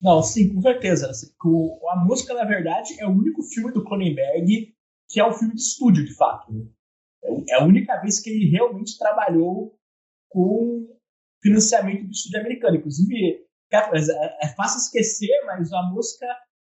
Não, 0.00 0.22
sim, 0.22 0.54
com 0.54 0.60
certeza. 0.62 1.10
Assim, 1.10 1.26
a 1.90 1.96
música, 2.04 2.34
na 2.34 2.44
verdade, 2.44 2.94
é 3.00 3.06
o 3.06 3.10
único 3.10 3.42
filme 3.42 3.72
do 3.72 3.84
Cronenberg 3.84 4.74
que 5.08 5.20
é 5.20 5.26
um 5.26 5.32
filme 5.32 5.54
de 5.54 5.62
estúdio, 5.62 6.04
de 6.04 6.14
fato. 6.14 6.52
Né? 6.52 6.66
É, 7.24 7.52
é 7.52 7.54
a 7.56 7.64
única 7.64 7.98
vez 8.00 8.20
que 8.20 8.30
ele 8.30 8.50
realmente 8.50 8.98
trabalhou 8.98 9.76
com 10.28 10.86
financiamento 11.42 12.04
do 12.04 12.10
estúdio 12.10 12.40
americano. 12.40 12.76
Inclusive, 12.76 13.46
é, 13.72 13.76
é, 13.76 14.46
é 14.46 14.48
fácil 14.48 14.78
esquecer, 14.78 15.30
mas 15.46 15.72
a 15.72 15.82
música, 15.84 16.26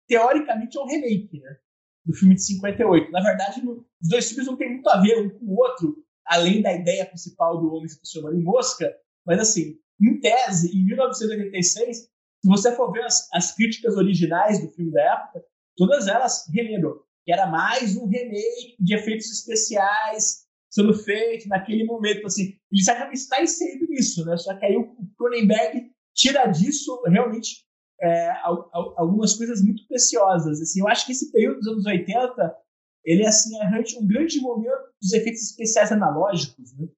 teoricamente, 0.08 0.76
é 0.76 0.80
um 0.80 0.86
remake 0.86 1.40
né? 1.40 1.56
do 2.04 2.12
filme 2.12 2.34
de 2.34 2.44
58. 2.44 3.10
Na 3.12 3.22
verdade, 3.22 3.62
os 3.66 4.08
dois 4.08 4.28
filmes 4.28 4.46
não 4.46 4.56
têm 4.56 4.72
muito 4.72 4.88
a 4.88 5.00
ver 5.00 5.18
um 5.20 5.30
com 5.30 5.46
o 5.46 5.56
outro, 5.56 6.04
além 6.26 6.60
da 6.60 6.72
ideia 6.72 7.06
principal 7.06 7.60
do 7.60 7.72
Homem 7.72 7.88
se 7.88 8.00
transformando 8.00 8.40
em 8.40 8.44
mosca. 8.44 8.92
Mas, 9.24 9.38
assim, 9.38 9.78
em 10.02 10.20
tese, 10.20 10.76
em 10.76 10.84
1986, 10.84 12.08
se 12.44 12.48
você 12.48 12.76
for 12.76 12.92
ver 12.92 13.02
as, 13.04 13.26
as 13.32 13.54
críticas 13.54 13.96
originais 13.96 14.60
do 14.60 14.68
filme 14.68 14.92
da 14.92 15.00
época, 15.00 15.42
todas 15.74 16.06
elas 16.06 16.44
relembram 16.52 17.00
que 17.24 17.32
era 17.32 17.46
mais 17.46 17.96
um 17.96 18.06
remake 18.06 18.76
de 18.78 18.94
efeitos 18.94 19.32
especiais 19.32 20.44
sendo 20.70 20.92
feito 20.92 21.48
naquele 21.48 21.84
momento, 21.84 22.26
assim, 22.26 22.54
ele 22.70 22.82
certamente 22.82 23.16
está 23.16 23.42
inserido 23.42 23.86
nisso, 23.88 24.26
né? 24.26 24.36
Só 24.36 24.54
que 24.58 24.66
aí 24.66 24.76
o 24.76 24.94
Cronenberg 25.16 25.90
tira 26.14 26.44
disso 26.46 27.02
realmente 27.06 27.64
é, 28.02 28.30
algumas 28.42 29.32
coisas 29.34 29.62
muito 29.62 29.86
preciosas, 29.86 30.60
assim, 30.60 30.80
eu 30.80 30.88
acho 30.88 31.06
que 31.06 31.12
esse 31.12 31.32
período 31.32 31.60
dos 31.60 31.68
anos 31.68 31.86
80, 31.86 32.56
ele 33.06 33.24
assim, 33.24 33.56
é 33.56 33.98
um 33.98 34.06
grande 34.06 34.38
momento 34.40 34.92
dos 35.00 35.14
efeitos 35.14 35.42
especiais 35.44 35.90
analógicos, 35.92 36.76
né? 36.76 36.88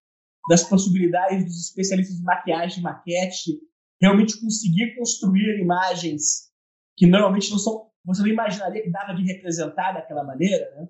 das 0.49 0.65
possibilidades 0.65 1.45
dos 1.45 1.67
especialistas 1.69 2.17
de 2.17 2.25
maquiagem, 2.25 2.83
maquete, 2.83 3.61
realmente 4.01 4.41
conseguir 4.41 4.95
construir 4.97 5.61
imagens 5.61 6.51
que 6.97 7.07
normalmente 7.07 7.51
não 7.51 7.59
são. 7.59 7.91
Você 8.05 8.23
não 8.23 8.29
imaginaria 8.29 8.83
que 8.83 8.91
dava 8.91 9.15
de 9.15 9.25
representar 9.25 9.93
daquela 9.93 10.25
maneira, 10.25 10.71
né? 10.77 10.89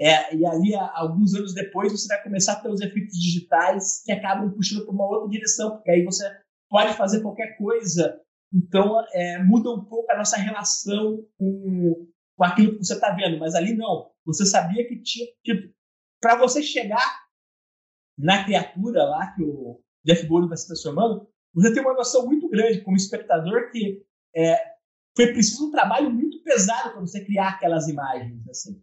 É, 0.00 0.34
e 0.34 0.44
ali, 0.44 0.74
alguns 0.74 1.34
anos 1.34 1.54
depois, 1.54 1.92
você 1.92 2.08
vai 2.08 2.22
começar 2.22 2.54
a 2.54 2.60
ter 2.60 2.68
os 2.68 2.80
efeitos 2.80 3.16
digitais 3.16 4.02
que 4.04 4.10
acabam 4.10 4.50
puxando 4.50 4.84
para 4.84 4.94
uma 4.94 5.06
outra 5.06 5.28
direção, 5.28 5.76
porque 5.76 5.90
aí 5.90 6.04
você 6.04 6.24
pode 6.68 6.94
fazer 6.94 7.20
qualquer 7.20 7.56
coisa. 7.56 8.20
Então, 8.52 9.00
é, 9.12 9.42
muda 9.44 9.70
um 9.70 9.84
pouco 9.84 10.10
a 10.10 10.16
nossa 10.16 10.36
relação 10.36 11.24
com, 11.38 12.08
com 12.36 12.44
aquilo 12.44 12.72
que 12.72 12.84
você 12.84 12.94
está 12.94 13.12
vendo. 13.14 13.38
Mas 13.38 13.54
ali 13.54 13.74
não. 13.74 14.10
Você 14.26 14.44
sabia 14.44 14.86
que 14.86 15.00
tinha. 15.02 15.26
Tipo, 15.44 15.72
para 16.20 16.36
você 16.36 16.62
chegar 16.62 17.22
na 18.18 18.44
criatura 18.44 19.04
lá 19.04 19.32
que 19.34 19.42
o 19.42 19.80
Jeff 20.04 20.26
Goldblum 20.26 20.48
vai 20.48 20.56
se 20.56 20.66
transformando, 20.66 21.28
você 21.54 21.72
tem 21.72 21.82
uma 21.82 21.94
noção 21.94 22.26
muito 22.26 22.48
grande 22.48 22.80
como 22.80 22.96
espectador 22.96 23.70
que 23.70 24.02
é, 24.34 24.56
foi 25.16 25.32
preciso 25.32 25.68
um 25.68 25.70
trabalho 25.70 26.10
muito 26.10 26.42
pesado 26.42 26.92
para 26.92 27.00
você 27.00 27.24
criar 27.24 27.50
aquelas 27.50 27.88
imagens. 27.88 28.48
Assim. 28.48 28.82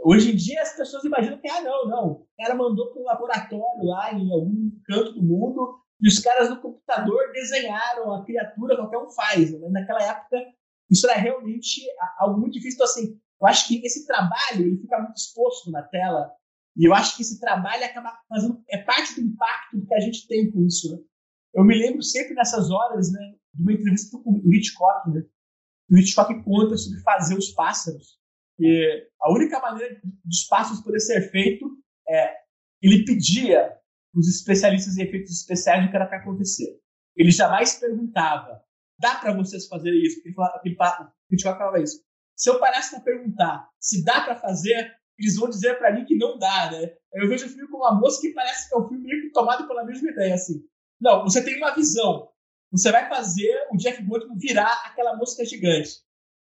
Hoje 0.00 0.32
em 0.32 0.36
dia 0.36 0.62
as 0.62 0.76
pessoas 0.76 1.04
imaginam 1.04 1.38
que, 1.38 1.48
ah, 1.48 1.62
não, 1.62 1.88
não, 1.88 2.06
o 2.12 2.28
cara 2.38 2.54
mandou 2.54 2.92
para 2.92 3.02
um 3.02 3.04
laboratório 3.04 3.84
lá 3.84 4.12
em 4.12 4.32
algum 4.32 4.70
canto 4.84 5.12
do 5.12 5.22
mundo 5.22 5.80
e 6.00 6.08
os 6.08 6.18
caras 6.18 6.50
no 6.50 6.60
computador 6.60 7.32
desenharam 7.32 8.14
a 8.14 8.24
criatura, 8.24 8.76
qualquer 8.76 8.98
um 8.98 9.10
faz. 9.10 9.50
Mas 9.58 9.72
naquela 9.72 10.02
época 10.02 10.36
isso 10.90 11.08
era 11.08 11.18
realmente 11.18 11.82
algo 12.18 12.40
muito 12.40 12.52
difícil. 12.52 12.76
Então, 12.76 12.86
assim, 12.86 13.20
eu 13.40 13.46
acho 13.46 13.66
que 13.66 13.84
esse 13.84 14.06
trabalho 14.06 14.60
ele 14.60 14.78
fica 14.78 14.98
muito 14.98 15.16
exposto 15.16 15.70
na 15.70 15.82
tela 15.82 16.30
e 16.76 16.86
eu 16.86 16.94
acho 16.94 17.16
que 17.16 17.22
esse 17.22 17.40
trabalho 17.40 17.84
acaba 17.84 18.16
fazendo 18.28 18.62
é 18.68 18.78
parte 18.78 19.14
do 19.14 19.26
impacto 19.26 19.86
que 19.86 19.94
a 19.94 20.00
gente 20.00 20.28
tem 20.28 20.50
com 20.50 20.64
isso. 20.64 20.94
Né? 20.94 21.02
Eu 21.56 21.64
me 21.64 21.74
lembro 21.74 22.02
sempre 22.02 22.34
nessas 22.34 22.70
horas, 22.70 23.10
né, 23.10 23.34
de 23.54 23.62
uma 23.62 23.72
entrevista 23.72 24.18
com 24.18 24.30
o 24.30 24.54
Hitchcock, 24.54 25.10
né? 25.10 25.24
O 25.90 25.96
Hitchcock 25.96 26.44
conta 26.44 26.76
sobre 26.76 27.00
fazer 27.00 27.34
os 27.34 27.50
pássaros. 27.52 28.18
E 28.58 29.08
a 29.20 29.32
única 29.32 29.58
maneira 29.60 29.98
dos 30.22 30.44
pássaros 30.44 30.82
poder 30.82 31.00
ser 31.00 31.30
feito 31.30 31.66
é 32.08 32.34
ele 32.82 33.06
pedia 33.06 33.74
os 34.14 34.28
especialistas 34.28 34.98
em 34.98 35.02
efeitos 35.04 35.32
especiais 35.32 35.86
o 35.86 35.90
que 35.90 35.96
era 35.96 36.06
para 36.06 36.18
acontecer. 36.18 36.78
Ele 37.16 37.30
jamais 37.30 37.78
perguntava, 37.78 38.62
dá 38.98 39.14
para 39.16 39.34
vocês 39.34 39.66
fazerem 39.66 40.02
isso? 40.02 40.16
Porque 40.16 40.28
ele 40.28 40.34
falava, 40.34 40.60
ele, 40.62 40.76
o 41.30 41.34
Hitchcock 41.34 41.58
falava 41.58 41.82
isso. 41.82 42.04
Se 42.36 42.50
eu 42.50 42.58
parasse 42.58 42.90
para 42.90 43.00
perguntar 43.00 43.70
se 43.80 44.04
dá 44.04 44.20
para 44.20 44.36
fazer, 44.36 44.94
eles 45.18 45.36
vão 45.36 45.48
dizer 45.48 45.78
para 45.78 45.94
mim 45.94 46.04
que 46.04 46.16
não 46.16 46.38
dá, 46.38 46.70
né? 46.70 46.92
Eu 47.14 47.28
vejo 47.28 47.46
o 47.46 47.48
filme 47.48 47.68
como 47.68 47.84
uma 47.84 47.98
moça 47.98 48.20
que 48.20 48.34
parece 48.34 48.68
que 48.68 48.74
é 48.74 48.78
um 48.78 48.88
filme 48.88 49.04
meio 49.04 49.22
que 49.22 49.30
tomado 49.30 49.66
pela 49.66 49.84
mesma 49.84 50.10
ideia, 50.10 50.34
assim. 50.34 50.62
Não, 51.00 51.24
você 51.24 51.42
tem 51.42 51.56
uma 51.56 51.74
visão. 51.74 52.30
Você 52.72 52.90
vai 52.90 53.08
fazer 53.08 53.68
o 53.70 53.76
Jeff 53.76 54.02
Goldblum 54.02 54.36
virar 54.36 54.72
aquela 54.84 55.16
mosca 55.16 55.44
gigante. 55.44 55.90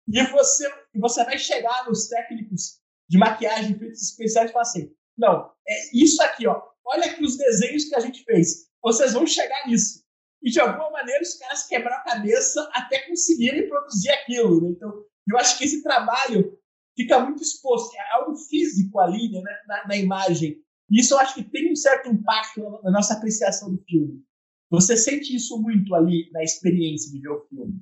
E 0.08 0.24
você, 0.24 0.68
você 0.96 1.24
vai 1.24 1.38
chegar 1.38 1.88
nos 1.88 2.08
técnicos 2.08 2.80
de 3.08 3.18
maquiagem 3.18 3.78
feitos 3.78 4.02
especiais 4.02 4.50
e 4.50 4.54
falar 4.54 4.64
assim: 4.64 4.92
não, 5.18 5.52
é 5.68 5.74
isso 5.94 6.22
aqui, 6.24 6.48
ó. 6.48 6.62
Olha 6.86 7.06
aqui 7.06 7.24
os 7.24 7.38
desenhos 7.38 7.86
que 7.86 7.96
a 7.96 8.00
gente 8.00 8.24
fez. 8.24 8.70
Vocês 8.82 9.14
vão 9.14 9.28
chegar 9.28 9.68
nisso. 9.68 10.04
E 10.42 10.50
de 10.50 10.60
alguma 10.60 10.90
maneira 10.90 11.22
os 11.22 11.36
caras 11.36 11.68
quebraram 11.68 11.98
a 11.98 12.04
cabeça 12.04 12.68
até 12.74 13.08
conseguirem 13.08 13.68
produzir 13.68 14.10
aquilo. 14.10 14.62
Né? 14.62 14.70
Então, 14.70 15.06
eu 15.30 15.38
acho 15.38 15.58
que 15.58 15.66
esse 15.66 15.84
trabalho 15.84 16.58
fica 16.96 17.20
muito 17.20 17.44
exposto. 17.44 17.96
É 17.96 18.12
algo 18.14 18.36
físico 18.36 19.00
ali 19.00 19.30
né, 19.32 19.42
na, 19.68 19.88
na 19.88 19.96
imagem. 19.98 20.58
E 20.90 21.02
isso 21.02 21.14
eu 21.14 21.20
acho 21.20 21.36
que 21.36 21.44
tem 21.44 21.72
um 21.72 21.76
certo 21.76 22.10
impacto 22.10 22.62
na 22.84 22.92
nossa 22.92 23.14
apreciação 23.14 23.72
do 23.72 23.84
filme. 23.84 24.24
Você 24.70 24.96
sente 24.96 25.36
isso 25.36 25.60
muito 25.62 25.96
ali 25.96 26.30
na 26.32 26.44
experiência 26.44 27.12
de 27.12 27.20
ver 27.20 27.30
o 27.30 27.46
filme. 27.48 27.82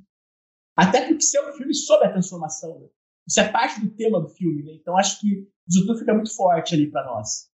Até 0.75 1.07
porque 1.07 1.23
isso 1.23 1.37
é 1.37 1.57
filme 1.57 1.73
sobre 1.73 2.07
a 2.07 2.11
transformação. 2.11 2.79
Né? 2.79 2.87
Isso 3.27 3.39
é 3.39 3.51
parte 3.51 3.81
do 3.81 3.89
tema 3.89 4.21
do 4.21 4.29
filme. 4.29 4.63
Né? 4.63 4.73
Então 4.73 4.97
acho 4.97 5.19
que 5.19 5.47
isso 5.67 5.85
tudo 5.85 5.99
fica 5.99 6.13
muito 6.13 6.33
forte 6.35 6.75
ali 6.75 6.89
para 6.89 7.05
nós. 7.05 7.49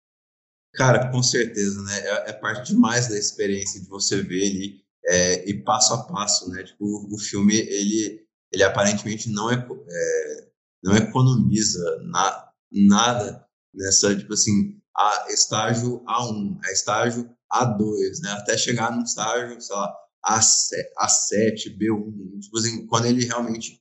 Cara, 0.74 1.10
com 1.10 1.22
certeza, 1.22 1.82
né? 1.82 1.98
É, 2.00 2.30
é, 2.30 2.32
parte 2.32 2.72
demais 2.72 3.08
da 3.08 3.18
experiência 3.18 3.80
de 3.80 3.88
você 3.88 4.22
ver 4.22 4.50
ali 4.50 4.84
é, 5.06 5.48
e 5.48 5.62
passo 5.62 5.94
a 5.94 6.04
passo, 6.04 6.50
né? 6.50 6.62
Tipo, 6.62 6.84
o, 6.84 7.14
o 7.14 7.18
filme, 7.18 7.56
ele, 7.56 8.26
ele 8.52 8.62
aparentemente 8.62 9.30
não, 9.30 9.50
é, 9.50 9.54
é 9.56 10.48
não 10.82 10.96
economiza 10.96 12.02
na, 12.04 12.52
nada 12.70 13.46
nessa, 13.74 14.14
tipo 14.14 14.34
assim, 14.34 14.78
a 14.96 15.26
estágio 15.30 16.04
A1, 16.04 16.58
a 16.64 16.72
estágio 16.72 17.34
A2, 17.52 18.22
né? 18.22 18.32
Até 18.32 18.56
chegar 18.56 18.94
num 18.94 19.02
estágio, 19.02 19.60
sei 19.60 19.76
lá, 19.76 19.94
A7, 20.26 21.76
B1, 21.76 22.40
tipo 22.40 22.58
assim, 22.58 22.86
quando 22.86 23.06
ele 23.06 23.24
realmente 23.24 23.80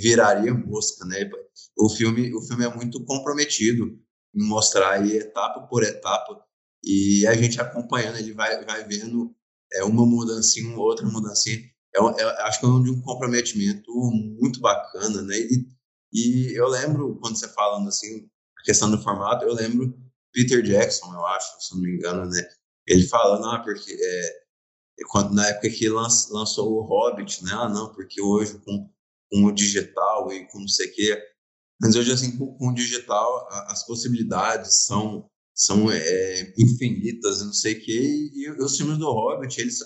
viraria 0.00 0.54
mosca, 0.54 1.04
né? 1.06 1.28
O 1.76 1.88
filme, 1.88 2.32
o 2.34 2.40
filme 2.42 2.64
é 2.64 2.74
muito 2.74 3.04
comprometido 3.04 3.98
em 4.34 4.42
mostrar 4.46 4.92
aí 4.92 5.16
etapa 5.16 5.66
por 5.66 5.82
etapa 5.82 6.46
e 6.84 7.26
a 7.26 7.34
gente 7.34 7.60
acompanhando, 7.60 8.18
ele 8.18 8.32
vai, 8.32 8.64
vai 8.64 8.84
vendo 8.84 9.34
é, 9.72 9.82
uma 9.82 10.06
mudancinha, 10.06 10.68
uma 10.68 10.82
outra 10.82 11.04
mudancinha. 11.06 11.58
É, 11.94 11.98
é, 11.98 12.42
acho 12.42 12.60
que 12.60 12.66
é 12.66 12.68
um, 12.68 12.78
um 12.78 13.02
comprometimento 13.02 13.90
muito 14.40 14.60
bacana, 14.60 15.22
né? 15.22 15.36
E, 15.36 15.66
e 16.12 16.52
eu 16.56 16.68
lembro, 16.68 17.18
quando 17.20 17.36
você 17.36 17.48
falando 17.48 17.88
assim, 17.88 18.28
a 18.58 18.62
questão 18.62 18.90
do 18.90 19.02
formato, 19.02 19.44
eu 19.44 19.54
lembro 19.54 19.98
Peter 20.32 20.62
Jackson, 20.62 21.12
eu 21.12 21.26
acho, 21.26 21.60
se 21.60 21.74
não 21.74 21.82
me 21.82 21.96
engano, 21.96 22.30
né? 22.30 22.48
Ele 22.86 23.06
falando, 23.06 23.46
ah, 23.46 23.58
porque 23.60 23.92
é, 23.92 24.46
quando, 25.08 25.34
na 25.34 25.46
época 25.48 25.70
que 25.70 25.88
lançou 25.88 26.72
o 26.72 26.82
Hobbit, 26.82 27.44
né? 27.44 27.50
Ah, 27.52 27.68
não, 27.68 27.92
porque 27.92 28.20
hoje 28.20 28.58
com, 28.58 28.90
com 29.30 29.44
o 29.44 29.52
digital 29.52 30.32
e 30.32 30.46
com 30.48 30.60
não 30.60 30.68
sei 30.68 30.88
o 30.88 30.94
quê. 30.94 31.22
Mas 31.80 31.94
hoje, 31.94 32.12
assim, 32.12 32.36
com, 32.38 32.56
com 32.56 32.68
o 32.68 32.74
digital, 32.74 33.46
a, 33.50 33.72
as 33.72 33.86
possibilidades 33.86 34.86
são, 34.86 35.28
são 35.54 35.90
é, 35.90 36.54
infinitas, 36.58 37.42
não 37.42 37.52
sei 37.52 37.74
o 37.74 37.84
quê. 37.84 38.30
E, 38.34 38.44
e, 38.44 38.50
os 38.50 38.76
filmes 38.76 38.98
do 38.98 39.10
Hobbit, 39.10 39.60
eles, 39.60 39.80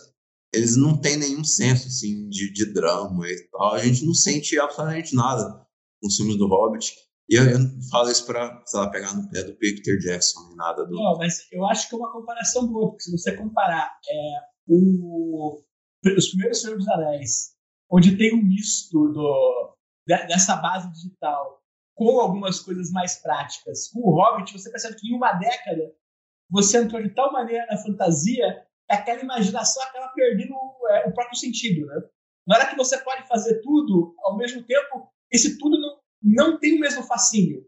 eles 0.55 0.77
não 0.77 1.01
têm 1.01 1.17
nenhum 1.17 1.43
senso, 1.43 1.89
assim, 1.89 2.29
de, 2.29 2.53
de 2.53 2.67
drama 2.73 3.29
e 3.29 3.49
tal. 3.51 3.75
A 3.75 3.85
gente 3.85 4.05
não 4.05 4.15
sente 4.15 4.59
absolutamente 4.59 5.15
nada 5.15 5.67
com 6.01 6.07
os 6.07 6.17
filmes 6.17 6.37
do 6.37 6.47
Hobbit. 6.47 6.95
E 7.31 7.37
eu, 7.37 7.45
eu 7.45 7.59
não 7.61 7.83
falo 7.91 8.11
isso 8.11 8.27
sei 8.27 8.81
lá, 8.81 8.91
pegar 8.91 9.15
no 9.15 9.31
pé 9.31 9.45
do 9.45 9.55
Peter 9.55 9.97
Jackson, 9.99 10.49
nem 10.49 10.57
nada 10.57 10.85
do. 10.85 10.97
Não, 10.97 11.17
mas 11.17 11.47
eu 11.53 11.65
acho 11.67 11.89
que 11.89 11.95
é 11.95 11.99
uma 11.99 12.11
comparação 12.11 12.67
boa, 12.67 12.91
porque 12.91 13.05
se 13.05 13.13
você 13.13 13.37
comparar 13.37 13.97
é, 14.09 14.41
o, 14.67 15.63
os 16.17 16.29
primeiros 16.31 16.61
filmes 16.61 16.85
dos 16.85 16.89
Anéis, 16.89 17.55
onde 17.89 18.17
tem 18.17 18.35
um 18.35 18.43
misto 18.43 19.13
do, 19.13 19.77
dessa 20.07 20.57
base 20.57 20.91
digital 20.91 21.63
com 21.95 22.19
algumas 22.19 22.59
coisas 22.59 22.91
mais 22.91 23.17
práticas, 23.17 23.89
com 23.91 24.01
o 24.01 24.15
Hobbit, 24.15 24.53
você 24.53 24.69
percebe 24.69 24.97
que 24.97 25.09
em 25.09 25.15
uma 25.15 25.33
década 25.35 25.95
você 26.51 26.79
entrou 26.79 27.01
de 27.01 27.11
tal 27.11 27.33
maneira 27.33 27.65
na 27.67 27.77
fantasia 27.77 28.67
que 28.89 28.97
aquela 28.97 29.23
imaginação 29.23 29.81
acaba 29.85 30.09
perdendo 30.09 30.55
é, 30.91 31.09
o 31.09 31.15
próprio 31.15 31.39
sentido, 31.39 31.87
né? 31.87 32.03
Na 32.45 32.57
hora 32.57 32.67
que 32.67 32.77
você 32.77 32.99
pode 32.99 33.29
fazer 33.29 33.61
tudo, 33.61 34.17
ao 34.25 34.37
mesmo 34.37 34.65
tempo, 34.65 35.13
esse 35.31 35.59
tudo 35.59 35.79
não, 35.79 35.90
não 36.23 36.59
tem 36.59 36.77
o 36.77 36.81
mesmo 36.81 37.03
fascínio 37.03 37.67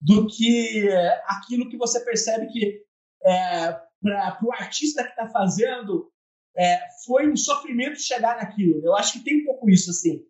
do 0.00 0.26
que 0.26 0.88
é, 0.88 1.22
aquilo 1.26 1.68
que 1.68 1.76
você 1.76 2.04
percebe 2.04 2.46
que 2.48 2.84
é, 3.24 3.72
para 4.00 4.38
o 4.42 4.52
artista 4.52 5.02
que 5.02 5.10
está 5.10 5.28
fazendo 5.28 6.12
é, 6.56 6.80
foi 7.04 7.30
um 7.30 7.36
sofrimento 7.36 8.00
chegar 8.00 8.36
naquilo. 8.36 8.80
Eu 8.84 8.96
acho 8.96 9.14
que 9.14 9.24
tem 9.24 9.42
um 9.42 9.44
pouco 9.44 9.68
isso 9.70 9.90
assim. 9.90 10.24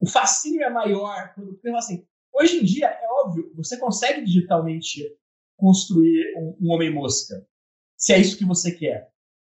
O 0.00 0.08
fascínio 0.08 0.62
é 0.62 0.70
maior 0.70 1.34
quando 1.34 1.76
assim. 1.76 2.06
Hoje 2.32 2.58
em 2.58 2.64
dia 2.64 2.88
é 2.88 3.06
óbvio, 3.22 3.52
você 3.54 3.78
consegue 3.78 4.24
digitalmente 4.24 5.00
construir 5.56 6.34
um, 6.36 6.56
um 6.60 6.72
homem 6.72 6.92
mosca, 6.92 7.46
se 7.96 8.12
é 8.12 8.18
isso 8.18 8.36
que 8.36 8.44
você 8.44 8.72
quer. 8.72 9.08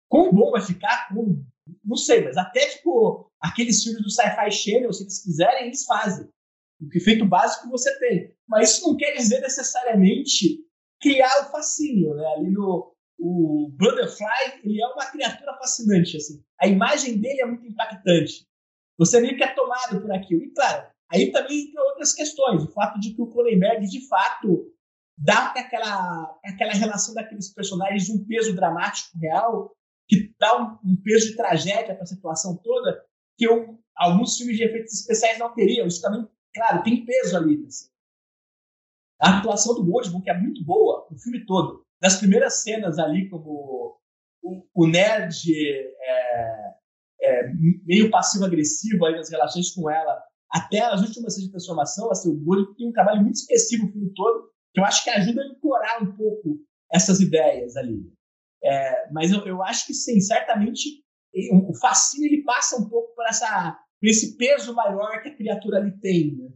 Quão 0.07 0.31
bom 0.31 0.51
vai 0.51 0.61
ficar? 0.61 1.09
Com, 1.09 1.43
não 1.83 1.97
sei, 1.97 2.23
mas 2.23 2.37
até 2.37 2.67
tipo 2.67 3.31
aqueles 3.39 3.83
filmes 3.83 4.03
do 4.03 4.11
Sci-Fi 4.11 4.51
Channel, 4.51 4.93
se 4.93 5.03
eles 5.03 5.23
quiserem, 5.23 5.67
eles 5.67 5.85
fazem 5.85 6.29
o 6.80 6.88
efeito 6.95 7.25
básico 7.25 7.69
você 7.69 7.97
tem. 7.99 8.34
Mas 8.47 8.71
isso 8.71 8.88
não 8.88 8.97
quer 8.97 9.13
dizer 9.13 9.41
necessariamente 9.41 10.59
criar 11.01 11.41
o 11.41 11.51
fascínio, 11.51 12.13
né? 12.15 12.25
Ali 12.38 12.51
no 12.51 12.93
o 13.19 13.71
Butterfly, 13.75 14.61
ele 14.63 14.80
é 14.80 14.88
uma 14.88 15.05
criatura 15.07 15.57
fascinante, 15.57 16.17
assim. 16.17 16.43
A 16.61 16.67
imagem 16.67 17.19
dele 17.19 17.41
é 17.41 17.45
muito 17.45 17.65
impactante. 17.65 18.45
Você 18.97 19.19
meio 19.19 19.36
que 19.36 19.43
é 19.43 19.53
tomado 19.53 20.01
por 20.01 20.11
aquilo. 20.13 20.43
E 20.43 20.51
claro, 20.51 20.88
aí 21.11 21.32
também 21.32 21.67
entra 21.67 21.82
outras 21.82 22.13
questões. 22.13 22.63
O 22.63 22.71
fato 22.71 22.99
de 22.99 23.15
que 23.15 23.21
o 23.21 23.28
Cronenberg, 23.28 23.88
de 23.88 24.07
fato, 24.07 24.71
dá 25.17 25.47
aquela, 25.47 26.39
aquela 26.45 26.73
relação 26.73 27.13
daqueles 27.15 27.51
personagens 27.53 28.09
um 28.09 28.23
peso 28.25 28.55
dramático 28.55 29.17
real, 29.17 29.75
que 30.07 30.32
dá 30.39 30.61
um, 30.61 30.91
um 30.91 31.01
peso 31.03 31.30
de 31.30 31.36
tragédia 31.36 31.95
para 31.95 32.03
a 32.03 32.07
situação 32.07 32.55
toda, 32.63 33.03
que 33.36 33.47
eu, 33.47 33.80
alguns 33.95 34.38
filmes 34.38 34.57
de 34.57 34.63
efeitos 34.63 34.93
especiais 34.93 35.39
não 35.39 35.53
teriam. 35.53 35.88
Isso 35.88 36.01
também 36.01 36.28
Claro, 36.58 36.84
tem 36.84 37.05
peso 37.05 37.38
ali. 37.38 37.64
Assim. 37.66 37.89
A 39.22 39.38
atuação 39.38 39.76
do 39.76 39.86
Goldblum, 39.86 40.22
que 40.22 40.30
é 40.30 40.38
muito 40.38 40.64
boa, 40.64 41.08
o 41.12 41.18
filme 41.18 41.45
todo. 41.45 41.86
Das 42.01 42.18
primeiras 42.18 42.62
cenas 42.62 42.99
ali, 42.99 43.30
como 43.30 43.99
o, 44.43 44.64
o 44.74 44.88
nerd 44.88 45.51
é, 45.53 46.74
é, 47.22 47.53
meio 47.86 48.10
passivo-agressivo 48.10 49.10
nas 49.12 49.30
relações 49.30 49.72
com 49.74 49.89
ela, 49.89 50.24
até 50.51 50.80
as 50.80 51.01
últimas 51.01 51.34
cenas 51.34 51.45
de 51.45 51.51
transformação, 51.51 52.12
assim, 52.12 52.30
o 52.30 52.43
Goldblum 52.43 52.76
tem 52.76 52.89
um 52.89 52.93
trabalho 52.93 53.22
muito 53.22 53.36
específico 53.36 53.88
no 53.88 53.91
filme 53.91 54.14
todo, 54.16 54.51
que 54.74 54.80
eu 54.80 54.86
acho 54.86 55.03
que 55.03 55.10
ajuda 55.10 55.41
a 55.41 55.45
ancorar 55.45 56.03
um 56.03 56.16
pouco 56.16 56.60
essas 56.91 57.20
ideias 57.20 57.76
ali. 57.76 58.12
É, 58.64 59.12
mas 59.12 59.32
eu, 59.32 59.45
eu 59.45 59.64
acho 59.64 59.86
que 59.86 59.93
sim, 59.93 60.20
certamente 60.20 61.03
o 61.51 61.74
fascínio 61.76 62.28
ele 62.28 62.43
passa 62.43 62.78
um 62.78 62.89
pouco 62.89 63.14
por 63.14 63.26
essa 63.28 63.78
esse 64.01 64.37
peso 64.37 64.73
maior 64.73 65.21
que 65.21 65.29
a 65.29 65.35
criatura 65.35 65.79
ali 65.79 65.91
tem. 65.99 66.37
Né? 66.37 66.49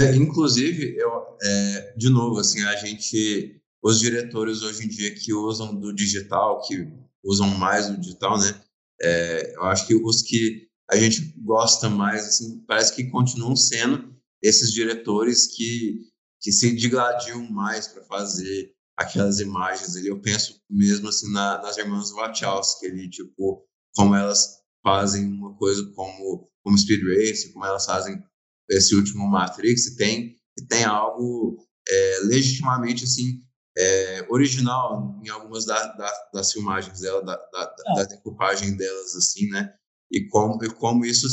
É, 0.00 0.16
inclusive, 0.16 0.96
eu, 0.96 1.36
é, 1.42 1.94
de 1.96 2.08
novo, 2.08 2.38
assim, 2.38 2.62
a 2.64 2.76
gente 2.76 3.60
os 3.84 4.00
diretores 4.00 4.62
hoje 4.62 4.86
em 4.86 4.88
dia 4.88 5.14
que 5.14 5.34
usam 5.34 5.78
do 5.78 5.92
digital, 5.92 6.62
que 6.62 6.88
usam 7.22 7.46
mais 7.58 7.90
o 7.90 7.98
digital, 7.98 8.38
né? 8.38 8.58
É, 9.02 9.54
eu 9.56 9.64
acho 9.64 9.86
que 9.86 9.94
os 9.94 10.22
que 10.22 10.66
a 10.90 10.96
gente 10.96 11.34
gosta 11.42 11.90
mais, 11.90 12.26
assim, 12.26 12.64
parece 12.66 12.94
que 12.94 13.10
continuam 13.10 13.54
sendo 13.54 14.14
esses 14.42 14.72
diretores 14.72 15.46
que, 15.46 16.00
que 16.40 16.50
se 16.50 16.74
digladiam 16.74 17.42
mais 17.50 17.86
para 17.86 18.02
fazer 18.04 18.74
aquelas 18.96 19.38
imagens 19.40 19.96
ali. 19.96 20.08
Eu 20.08 20.20
penso 20.20 20.62
mesmo 20.70 21.08
assim 21.08 21.30
na, 21.30 21.60
nas 21.60 21.76
irmãs 21.76 22.10
Wachowski 22.10 22.86
ali, 22.86 23.10
tipo, 23.10 23.66
como 23.94 24.14
elas 24.14 24.62
fazem 24.84 25.26
uma 25.26 25.54
coisa 25.56 25.82
como, 25.96 26.48
como 26.62 26.78
Speed 26.78 27.02
Race, 27.02 27.52
como 27.52 27.64
elas 27.64 27.86
fazem 27.86 28.22
esse 28.70 28.94
último 28.94 29.26
Matrix, 29.26 29.86
e 29.86 29.96
tem, 29.96 30.36
e 30.58 30.66
tem 30.66 30.84
algo 30.84 31.56
é, 31.88 32.18
legitimamente 32.24 33.04
assim 33.04 33.42
é, 33.76 34.26
original 34.28 35.20
em 35.24 35.28
algumas 35.30 35.64
da, 35.64 35.86
da, 35.94 36.12
das 36.32 36.52
filmagens 36.52 37.00
dela, 37.00 37.24
da, 37.24 37.36
da, 37.36 37.74
ah. 37.86 37.94
da 37.96 38.04
decupagem 38.04 38.76
delas, 38.76 39.16
assim, 39.16 39.48
né? 39.48 39.74
E 40.12 40.28
como, 40.28 40.62
e 40.62 40.70
como 40.70 41.04
isso 41.04 41.26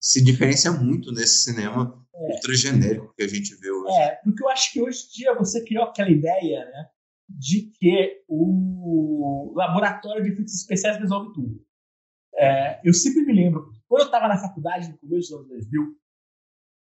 se 0.00 0.22
diferencia 0.22 0.72
muito 0.72 1.12
nesse 1.12 1.44
cinema 1.44 2.04
é. 2.14 2.34
ultra 2.34 2.54
genérico 2.54 3.14
que 3.16 3.22
a 3.22 3.28
gente 3.28 3.54
vê 3.56 3.70
hoje. 3.70 3.94
É, 3.96 4.16
porque 4.24 4.42
eu 4.42 4.48
acho 4.48 4.72
que 4.72 4.82
hoje 4.82 5.04
em 5.04 5.16
dia 5.16 5.34
você 5.34 5.64
criou 5.64 5.84
aquela 5.84 6.10
ideia, 6.10 6.64
né? 6.64 6.88
De 7.28 7.70
que 7.78 8.22
o 8.28 9.52
laboratório 9.56 10.22
de 10.22 10.30
efeitos 10.30 10.54
especiais 10.54 10.98
resolve 10.98 11.32
tudo. 11.32 11.64
É, 12.36 12.80
eu 12.84 12.92
sempre 12.92 13.22
me 13.24 13.32
lembro, 13.32 13.72
quando 13.88 14.02
eu 14.02 14.06
estava 14.06 14.28
na 14.28 14.36
faculdade, 14.36 14.90
no 14.90 14.98
começo 14.98 15.30
dos 15.30 15.38
anos 15.38 15.48
2000, 15.48 15.96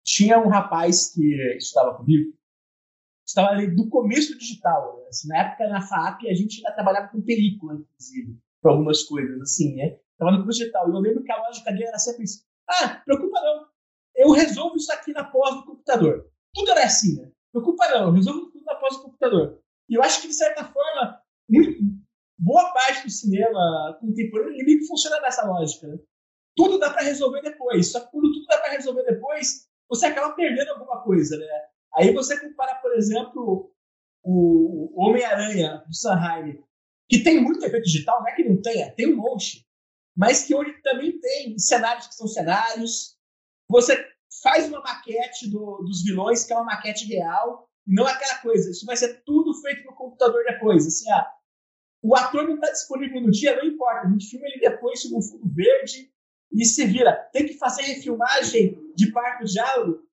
tinha 0.03 0.39
um 0.39 0.47
rapaz 0.47 1.13
que 1.13 1.57
estudava 1.57 1.97
comigo, 1.97 2.33
estava 3.25 3.49
ali 3.49 3.75
do 3.75 3.89
começo 3.89 4.33
do 4.33 4.39
digital. 4.39 4.97
Né? 4.97 5.07
Assim, 5.09 5.27
na 5.27 5.37
época, 5.39 5.67
na 5.67 5.81
FAP, 5.81 6.27
a 6.27 6.33
gente 6.33 6.57
ainda 6.57 6.73
trabalhava 6.73 7.09
com 7.09 7.21
película, 7.21 7.75
inclusive, 7.75 8.39
para 8.61 8.71
algumas 8.71 9.03
coisas, 9.03 9.41
assim, 9.41 9.75
né? 9.75 9.99
Estava 10.13 10.31
no 10.31 10.41
começo 10.41 10.59
digital. 10.59 10.87
E 10.87 10.91
eu 10.91 10.99
lembro 10.99 11.23
que 11.23 11.31
a 11.31 11.37
lógica 11.37 11.71
dele 11.71 11.85
era 11.85 11.99
sempre 11.99 12.23
isso. 12.23 12.43
Ah, 12.67 13.01
preocupa 13.05 13.39
não. 13.41 13.67
Eu 14.15 14.31
resolvo 14.31 14.77
isso 14.77 14.91
aqui 14.91 15.11
na 15.11 15.23
pós 15.25 15.55
do 15.55 15.65
computador. 15.65 16.29
Tudo 16.53 16.71
era 16.71 16.85
assim, 16.85 17.21
né? 17.21 17.31
Preocupa 17.51 17.87
não, 17.89 18.07
eu 18.07 18.11
resolvo 18.11 18.49
tudo 18.49 18.65
na 18.65 18.75
pós 18.75 18.95
do 18.97 19.03
computador. 19.03 19.61
E 19.89 19.95
eu 19.95 20.01
acho 20.01 20.21
que, 20.21 20.27
de 20.27 20.33
certa 20.33 20.63
forma, 20.65 21.21
muito, 21.49 21.79
boa 22.37 22.71
parte 22.73 23.03
do 23.03 23.09
cinema 23.09 23.97
contemporâneo 23.99 24.65
meio 24.65 24.79
que 24.79 24.87
funciona 24.87 25.19
dessa 25.19 25.45
lógica. 25.45 25.87
Né? 25.87 25.97
Tudo 26.55 26.77
dá 26.77 26.89
para 26.91 27.03
resolver 27.03 27.41
depois. 27.41 27.91
Só 27.91 27.99
que 27.99 28.11
quando 28.11 28.31
tudo 28.31 28.45
dá 28.45 28.57
para 28.57 28.71
resolver 28.71 29.03
depois, 29.03 29.67
você 29.89 30.07
acaba 30.07 30.33
perdendo 30.33 30.69
alguma 30.71 31.01
coisa, 31.03 31.37
né? 31.37 31.45
Aí 31.95 32.13
você 32.13 32.39
compara, 32.39 32.75
por 32.75 32.93
exemplo, 32.95 33.71
o 34.23 35.01
Homem-Aranha 35.01 35.83
do 35.87 35.95
Sanheim, 35.95 36.61
que 37.09 37.23
tem 37.23 37.41
muito 37.41 37.63
efeito 37.65 37.85
digital, 37.85 38.19
não 38.19 38.27
é 38.27 38.35
que 38.35 38.43
não 38.43 38.61
tenha, 38.61 38.93
tem 38.93 39.13
um 39.13 39.15
monte, 39.15 39.65
mas 40.15 40.43
que 40.43 40.53
hoje 40.53 40.73
também 40.83 41.17
tem 41.19 41.57
cenários 41.57 42.07
que 42.07 42.15
são 42.15 42.27
cenários. 42.27 43.17
Você 43.69 44.05
faz 44.43 44.67
uma 44.67 44.81
maquete 44.81 45.49
do, 45.49 45.77
dos 45.85 46.03
vilões, 46.03 46.43
que 46.43 46.51
é 46.51 46.55
uma 46.55 46.65
maquete 46.65 47.05
real, 47.05 47.69
não 47.85 48.05
aquela 48.05 48.39
coisa. 48.39 48.69
Isso 48.69 48.85
vai 48.85 48.97
ser 48.97 49.23
tudo 49.23 49.53
feito 49.61 49.85
no 49.85 49.95
computador 49.95 50.43
depois. 50.43 50.85
Assim, 50.85 51.09
ah, 51.11 51.31
o 52.01 52.15
ator 52.15 52.43
não 52.43 52.55
está 52.55 52.71
disponível 52.71 53.21
no 53.21 53.31
dia, 53.31 53.55
não 53.55 53.65
importa. 53.65 54.07
A 54.07 54.09
gente 54.11 54.29
filma 54.29 54.47
ele 54.47 54.59
depois 54.59 55.09
no 55.09 55.21
fundo 55.21 55.53
verde 55.53 56.11
e 56.51 56.65
se 56.65 56.85
vira. 56.85 57.13
Tem 57.33 57.45
que 57.45 57.57
fazer 57.57 57.83
refilmagem 57.83 58.79
de 58.95 59.11
parte 59.11 59.41
do 59.41 59.51
diálogo 59.51 60.07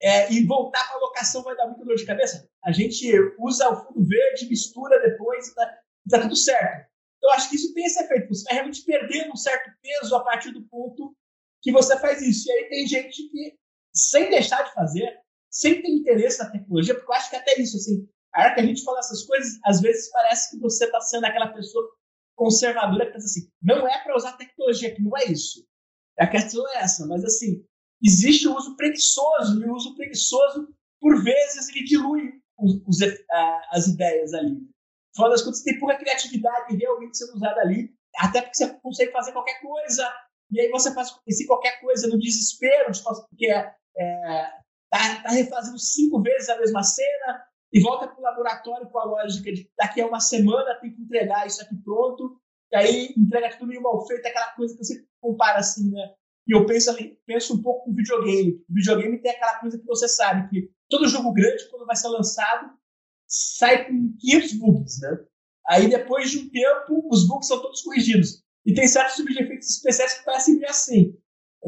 é, 0.00 0.32
e 0.32 0.44
voltar 0.44 0.86
para 0.86 0.96
a 0.96 1.00
locação 1.00 1.42
vai 1.42 1.56
dar 1.56 1.66
muita 1.66 1.84
dor 1.84 1.96
de 1.96 2.06
cabeça. 2.06 2.48
A 2.64 2.72
gente 2.72 3.06
usa 3.38 3.68
o 3.68 3.76
fundo 3.76 4.06
verde, 4.06 4.48
mistura 4.48 5.00
depois 5.00 5.48
e 5.48 5.54
tá, 5.54 5.78
tá 6.10 6.20
tudo 6.22 6.36
certo. 6.36 6.88
Então, 7.18 7.32
acho 7.32 7.48
que 7.48 7.56
isso 7.56 7.74
tem 7.74 7.84
esse 7.84 8.02
efeito. 8.02 8.28
Você 8.28 8.44
vai 8.44 8.54
realmente 8.54 8.84
perdendo 8.84 9.32
um 9.32 9.36
certo 9.36 9.70
peso 9.82 10.14
a 10.14 10.22
partir 10.22 10.52
do 10.52 10.62
ponto 10.68 11.16
que 11.60 11.72
você 11.72 11.98
faz 11.98 12.22
isso. 12.22 12.48
E 12.48 12.52
aí 12.52 12.68
tem 12.68 12.86
gente 12.86 13.28
que, 13.28 13.58
sem 13.92 14.30
deixar 14.30 14.62
de 14.62 14.72
fazer, 14.72 15.18
sem 15.50 15.82
ter 15.82 15.88
interesse 15.88 16.38
na 16.38 16.50
tecnologia, 16.50 16.94
porque 16.94 17.10
eu 17.10 17.16
acho 17.16 17.30
que 17.30 17.36
até 17.36 17.60
isso, 17.60 17.76
assim, 17.76 18.08
a 18.34 18.42
hora 18.42 18.54
que 18.54 18.60
a 18.60 18.66
gente 18.66 18.82
fala 18.84 18.98
essas 18.98 19.24
coisas, 19.24 19.58
às 19.64 19.80
vezes 19.80 20.10
parece 20.10 20.50
que 20.50 20.60
você 20.60 20.84
está 20.84 21.00
sendo 21.00 21.24
aquela 21.24 21.48
pessoa 21.48 21.88
conservadora 22.36 23.06
que 23.06 23.12
pensa 23.12 23.26
assim, 23.26 23.50
não 23.62 23.88
é 23.88 24.02
para 24.02 24.16
usar 24.16 24.36
tecnologia, 24.36 24.94
que 24.94 25.02
não 25.02 25.16
é 25.16 25.24
isso. 25.24 25.66
A 26.18 26.26
questão 26.26 26.64
é 26.70 26.78
essa, 26.78 27.06
mas 27.06 27.24
assim, 27.24 27.64
existe 28.02 28.46
o 28.46 28.56
uso 28.56 28.76
preguiçoso, 28.76 29.60
e 29.60 29.68
o 29.68 29.74
uso 29.74 29.94
preguiçoso, 29.96 30.68
por 31.00 31.22
vezes, 31.22 31.68
ele 31.68 31.84
dilui 31.84 32.32
os, 32.58 32.82
os, 32.86 32.98
as 33.70 33.86
ideias 33.86 34.34
ali. 34.34 34.56
Afinal 35.14 35.30
das 35.30 35.42
contas, 35.42 35.62
tem 35.62 35.78
pouca 35.78 35.96
criatividade 35.96 36.76
realmente 36.76 37.18
sendo 37.18 37.34
usada 37.34 37.60
ali, 37.60 37.92
até 38.16 38.42
porque 38.42 38.56
você 38.56 38.74
consegue 38.80 39.12
fazer 39.12 39.32
qualquer 39.32 39.60
coisa, 39.60 40.08
e 40.50 40.60
aí 40.60 40.70
você 40.70 40.92
faz 40.94 41.14
esse 41.26 41.46
qualquer 41.46 41.80
coisa 41.80 42.08
no 42.08 42.18
desespero, 42.18 42.92
porque 43.28 43.50
é, 43.50 43.74
é, 43.96 44.50
tá, 44.90 45.22
tá 45.22 45.30
refazendo 45.30 45.78
cinco 45.78 46.22
vezes 46.22 46.48
a 46.48 46.58
mesma 46.58 46.82
cena, 46.82 47.47
e 47.72 47.80
volta 47.80 48.08
para 48.08 48.18
o 48.18 48.22
laboratório 48.22 48.88
com 48.88 48.98
a 48.98 49.04
lógica 49.04 49.52
de 49.52 49.70
daqui 49.76 50.00
a 50.00 50.06
uma 50.06 50.20
semana 50.20 50.74
tem 50.80 50.94
que 50.94 51.02
entregar 51.02 51.46
isso 51.46 51.62
aqui 51.62 51.76
pronto, 51.76 52.40
e 52.72 52.76
aí 52.76 53.14
entrega 53.16 53.50
tudo 53.56 53.68
meio 53.68 53.82
mal 53.82 54.06
feito, 54.06 54.26
aquela 54.26 54.52
coisa 54.52 54.76
que 54.76 54.84
você 54.84 55.04
compara 55.20 55.58
assim, 55.58 55.90
né? 55.90 56.14
E 56.46 56.56
eu 56.56 56.64
penso, 56.64 56.96
penso 57.26 57.54
um 57.54 57.62
pouco 57.62 57.84
com 57.84 57.94
videogame. 57.94 58.64
O 58.68 58.74
videogame 58.74 59.20
tem 59.20 59.32
aquela 59.32 59.58
coisa 59.60 59.78
que 59.78 59.84
você 59.84 60.08
sabe 60.08 60.48
que 60.48 60.70
todo 60.88 61.08
jogo 61.08 61.32
grande, 61.32 61.68
quando 61.70 61.84
vai 61.84 61.96
ser 61.96 62.08
lançado, 62.08 62.70
sai 63.26 63.86
com 63.86 64.16
500 64.18 64.52
bugs, 64.54 65.00
né? 65.00 65.18
Aí 65.68 65.88
depois 65.88 66.30
de 66.30 66.38
um 66.38 66.48
tempo, 66.48 67.06
os 67.10 67.28
bugs 67.28 67.46
são 67.46 67.60
todos 67.60 67.82
corrigidos. 67.82 68.42
E 68.64 68.72
tem 68.72 68.88
certos 68.88 69.16
tipos 69.16 69.34
de 69.34 69.42
efeitos 69.42 69.68
especiais 69.68 70.14
que 70.14 70.24
parecem 70.24 70.56
meio 70.56 70.70
assim. 70.70 71.14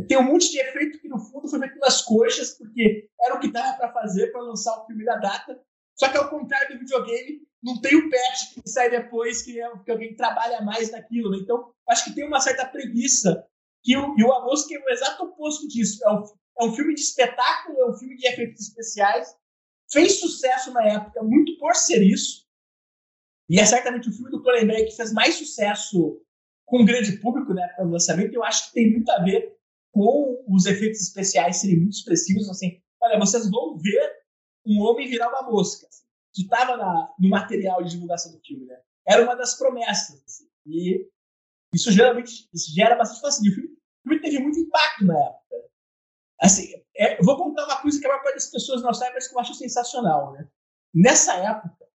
Tem 0.08 0.18
um 0.18 0.22
monte 0.22 0.50
de 0.50 0.58
efeito 0.58 0.98
que 1.00 1.08
no 1.08 1.18
fundo 1.18 1.48
foi 1.48 1.58
feito 1.58 1.78
nas 1.78 2.02
coxas, 2.02 2.56
porque 2.56 3.08
era 3.20 3.34
o 3.34 3.40
que 3.40 3.52
dava 3.52 3.76
para 3.76 3.92
fazer 3.92 4.32
para 4.32 4.40
lançar 4.42 4.78
o 4.78 4.86
filme 4.86 5.04
da 5.04 5.16
data. 5.16 5.60
Só 6.00 6.08
que 6.08 6.16
ao 6.16 6.30
contrário 6.30 6.72
do 6.72 6.80
videogame, 6.80 7.46
não 7.62 7.78
tem 7.78 7.94
o 7.94 8.08
patch 8.08 8.54
que 8.54 8.70
sai 8.70 8.88
depois, 8.88 9.42
que, 9.42 9.60
é, 9.60 9.70
que 9.84 9.90
alguém 9.90 10.16
trabalha 10.16 10.62
mais 10.62 10.90
naquilo. 10.90 11.30
Né? 11.30 11.40
Então, 11.42 11.74
acho 11.86 12.04
que 12.04 12.14
tem 12.14 12.26
uma 12.26 12.40
certa 12.40 12.64
preguiça. 12.64 13.46
Que 13.84 13.98
o, 13.98 14.18
e 14.18 14.24
o 14.24 14.32
A 14.32 14.46
Mosca 14.46 14.74
é 14.74 14.78
o 14.78 14.88
exato 14.88 15.24
oposto 15.24 15.68
disso. 15.68 16.02
É 16.02 16.10
um, 16.10 16.24
é 16.58 16.64
um 16.64 16.74
filme 16.74 16.94
de 16.94 17.02
espetáculo, 17.02 17.78
é 17.80 17.90
um 17.90 17.98
filme 17.98 18.16
de 18.16 18.26
efeitos 18.26 18.66
especiais. 18.66 19.36
Fez 19.92 20.20
sucesso 20.20 20.72
na 20.72 20.86
época, 20.86 21.22
muito 21.22 21.58
por 21.58 21.74
ser 21.74 22.02
isso. 22.02 22.46
E 23.50 23.60
é 23.60 23.66
certamente 23.66 24.08
o 24.08 24.12
filme 24.12 24.30
do 24.30 24.42
Cronenberg 24.42 24.86
que 24.86 24.96
fez 24.96 25.12
mais 25.12 25.34
sucesso 25.34 26.18
com 26.64 26.80
o 26.80 26.84
grande 26.86 27.12
público 27.18 27.52
né, 27.52 27.68
o 27.78 27.84
lançamento. 27.84 28.32
Eu 28.32 28.44
acho 28.44 28.68
que 28.68 28.72
tem 28.74 28.90
muito 28.90 29.10
a 29.10 29.22
ver 29.22 29.54
com 29.92 30.42
os 30.48 30.64
efeitos 30.64 31.02
especiais 31.02 31.56
serem 31.56 31.80
muito 31.80 31.92
expressivos. 31.92 32.48
Assim, 32.48 32.80
olha, 33.02 33.18
vocês 33.18 33.50
vão 33.50 33.76
ver 33.76 34.19
um 34.66 34.80
homem 34.82 35.08
virar 35.08 35.28
uma 35.28 35.42
mosca. 35.42 35.86
Assim, 35.86 36.04
que 36.32 36.42
estava 36.42 36.76
no 37.18 37.28
material 37.28 37.82
de 37.82 37.90
divulgação 37.90 38.32
do 38.32 38.40
filme, 38.40 38.66
né? 38.66 38.80
Era 39.06 39.24
uma 39.24 39.34
das 39.34 39.58
promessas. 39.58 40.22
Assim, 40.24 40.48
e 40.66 41.08
isso 41.74 41.90
geralmente 41.90 42.48
isso 42.52 42.72
gera 42.74 42.96
bastante 42.96 43.20
fascínio. 43.20 43.52
O 43.52 43.54
filme, 43.54 43.70
o 43.70 44.08
filme 44.08 44.20
teve 44.20 44.38
muito 44.38 44.58
impacto 44.58 45.04
na 45.04 45.18
época. 45.18 45.40
Assim, 46.40 46.72
é, 46.96 47.20
eu 47.20 47.24
vou 47.24 47.36
contar 47.36 47.64
uma 47.64 47.82
coisa 47.82 47.98
que 47.98 48.06
a 48.06 48.08
maior 48.08 48.22
parte 48.22 48.36
das 48.36 48.50
pessoas 48.50 48.82
não 48.82 48.94
sabe, 48.94 49.14
mas 49.14 49.28
que 49.28 49.34
eu 49.34 49.40
acho 49.40 49.54
sensacional. 49.54 50.32
Né? 50.32 50.48
Nessa 50.94 51.34
época 51.34 51.86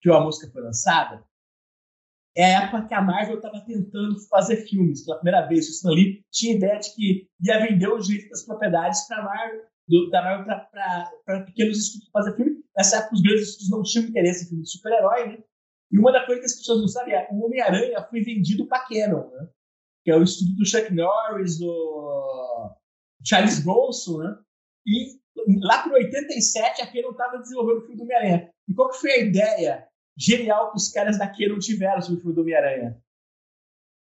que 0.00 0.10
a 0.10 0.20
música 0.20 0.50
foi 0.52 0.62
lançada, 0.62 1.24
é 2.36 2.54
a 2.54 2.62
época 2.62 2.86
que 2.86 2.94
a 2.94 3.02
Marvel 3.02 3.36
estava 3.36 3.60
tentando 3.60 4.20
fazer 4.28 4.58
filmes 4.68 5.04
pela 5.04 5.16
primeira 5.16 5.46
vez. 5.46 5.66
O 5.66 5.70
Stan 5.70 5.90
Lee 5.90 6.24
tinha 6.30 6.54
ideia 6.54 6.78
de 6.78 6.94
que 6.94 7.28
ia 7.40 7.60
vender 7.60 7.88
os 7.88 8.06
direitos 8.06 8.30
das 8.30 8.46
propriedades 8.46 9.06
para 9.08 9.18
a 9.18 9.24
Marvel 9.24 9.67
do, 9.88 10.10
da 10.10 10.22
Marvel 10.22 10.66
para 10.70 11.44
pequenos 11.44 11.78
estúdios 11.78 12.10
fazer 12.12 12.36
filme. 12.36 12.62
Nessa 12.76 12.98
época, 12.98 13.14
os 13.14 13.22
grandes 13.22 13.48
estúdios 13.48 13.70
não 13.70 13.82
tinham 13.82 14.06
interesse 14.06 14.44
em 14.44 14.48
filme 14.48 14.62
de 14.62 14.70
super-herói, 14.70 15.28
né? 15.28 15.44
E 15.90 15.98
uma 15.98 16.12
das 16.12 16.26
coisas 16.26 16.42
que 16.42 16.46
as 16.46 16.56
pessoas 16.58 16.80
não 16.80 16.88
sabem 16.88 17.14
é 17.14 17.28
o 17.30 17.44
Homem-Aranha 17.44 18.06
foi 18.08 18.20
vendido 18.20 18.66
para 18.66 18.86
Canon, 18.86 19.30
né? 19.30 19.48
Que 20.04 20.10
é 20.10 20.16
o 20.16 20.22
estúdio 20.22 20.56
do 20.56 20.66
Chuck 20.66 20.92
Norris, 20.92 21.58
do 21.58 22.76
Charles 23.24 23.64
Bronson, 23.64 24.18
né? 24.18 24.38
E 24.86 25.18
lá 25.64 25.82
por 25.82 25.92
87, 25.92 26.82
a 26.82 26.92
Canon 26.92 27.10
estava 27.10 27.38
desenvolvendo 27.38 27.78
o 27.78 27.80
filme 27.80 27.96
do 27.96 28.02
Homem-Aranha. 28.02 28.52
E 28.68 28.74
qual 28.74 28.90
que 28.90 28.98
foi 28.98 29.12
a 29.12 29.18
ideia 29.18 29.88
genial 30.16 30.70
que 30.70 30.76
os 30.76 30.90
caras 30.90 31.18
da 31.18 31.26
Canon 31.26 31.58
tiveram 31.58 32.02
sobre 32.02 32.18
o 32.18 32.20
filme 32.20 32.34
do 32.34 32.42
Homem-Aranha? 32.42 33.02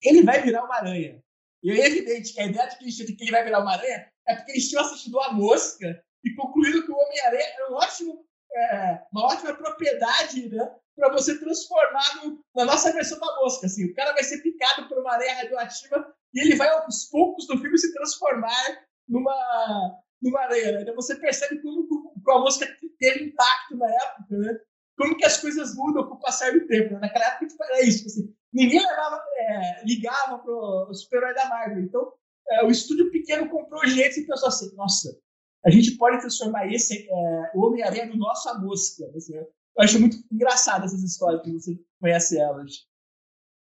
Ele 0.01 0.23
vai 0.23 0.41
virar 0.41 0.63
uma 0.63 0.75
aranha. 0.75 1.21
E 1.61 1.71
é 1.71 1.88
evidente 1.88 2.34
que 2.34 2.41
a 2.41 2.45
ideia 2.45 2.69
de 2.69 3.15
que 3.15 3.23
ele 3.23 3.31
vai 3.31 3.43
virar 3.43 3.59
uma 3.59 3.73
aranha 3.73 4.12
é 4.28 4.36
porque 4.36 4.51
eles 4.51 4.69
tinham 4.69 4.84
assistido 4.84 5.19
A 5.19 5.34
Mosca 5.34 6.03
e 6.24 6.36
concluído 6.36 6.86
que 6.86 6.91
o 6.91 6.95
Homem-Aranha 6.95 7.45
era 7.55 7.71
um 7.71 7.76
ótimo, 7.76 8.26
é, 8.55 9.01
uma 9.11 9.26
ótima 9.26 9.53
propriedade 9.55 10.49
né, 10.49 10.76
para 10.95 11.11
você 11.11 11.38
transformar 11.39 12.24
no, 12.24 12.43
na 12.55 12.65
nossa 12.65 12.91
versão 12.93 13.19
da 13.19 13.36
mosca. 13.38 13.65
Assim, 13.65 13.86
o 13.86 13.93
cara 13.93 14.13
vai 14.13 14.24
ser 14.24 14.41
picado 14.41 14.88
por 14.88 14.99
uma 14.99 15.13
aranha 15.13 15.36
radioativa 15.36 16.13
e 16.34 16.41
ele 16.41 16.55
vai, 16.55 16.69
aos 16.69 17.05
poucos 17.05 17.47
do 17.47 17.57
filme, 17.57 17.78
se 17.78 17.93
transformar 17.93 18.86
numa, 19.07 19.99
numa 20.21 20.41
aranha. 20.41 20.71
Né? 20.74 20.82
Então 20.82 20.95
você 20.95 21.15
percebe 21.15 21.61
como, 21.61 21.88
como 21.88 22.38
a 22.38 22.41
mosca 22.41 22.65
teve 22.99 23.26
impacto 23.26 23.78
na 23.78 23.88
época. 23.88 24.38
Né? 24.38 24.59
como 24.97 25.17
que 25.17 25.26
as 25.26 25.38
coisas 25.38 25.76
mudam 25.76 26.07
com 26.07 26.15
o 26.15 26.19
passar 26.19 26.51
do 26.53 26.65
tempo. 26.67 26.93
Né? 26.93 26.99
Naquela 27.01 27.26
época 27.26 27.47
tipo, 27.47 27.63
era 27.63 27.82
isso, 27.82 27.97
tipo 27.99 28.09
assim, 28.09 28.36
ninguém 28.53 28.80
levava, 28.80 29.24
é, 29.38 29.86
ligava 29.86 30.39
pro 30.39 30.93
super-herói 30.93 31.34
da 31.34 31.45
Marvel. 31.45 31.84
Então, 31.84 32.13
é, 32.49 32.65
o 32.65 32.69
estúdio 32.69 33.11
pequeno 33.11 33.49
comprou 33.49 33.85
gente 33.87 34.19
e 34.19 34.27
pensou 34.27 34.47
assim, 34.47 34.75
nossa, 34.75 35.17
a 35.65 35.69
gente 35.69 35.91
pode 35.97 36.19
transformar 36.19 36.67
esse 36.71 37.07
é, 37.09 37.51
o 37.55 37.65
Homem-Aranha 37.65 38.07
no 38.07 38.17
nosso 38.17 38.49
a 38.49 38.59
mosca. 38.59 39.05
Assim, 39.15 39.35
eu 39.35 39.47
acho 39.79 39.99
muito 39.99 40.17
engraçado 40.31 40.85
essas 40.85 41.03
histórias 41.03 41.41
que 41.41 41.51
você 41.51 41.79
conhece 41.99 42.37
elas. 42.37 42.71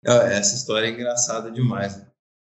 Essa 0.03 0.55
história 0.55 0.87
é 0.87 0.91
engraçada 0.91 1.51
demais. 1.51 2.01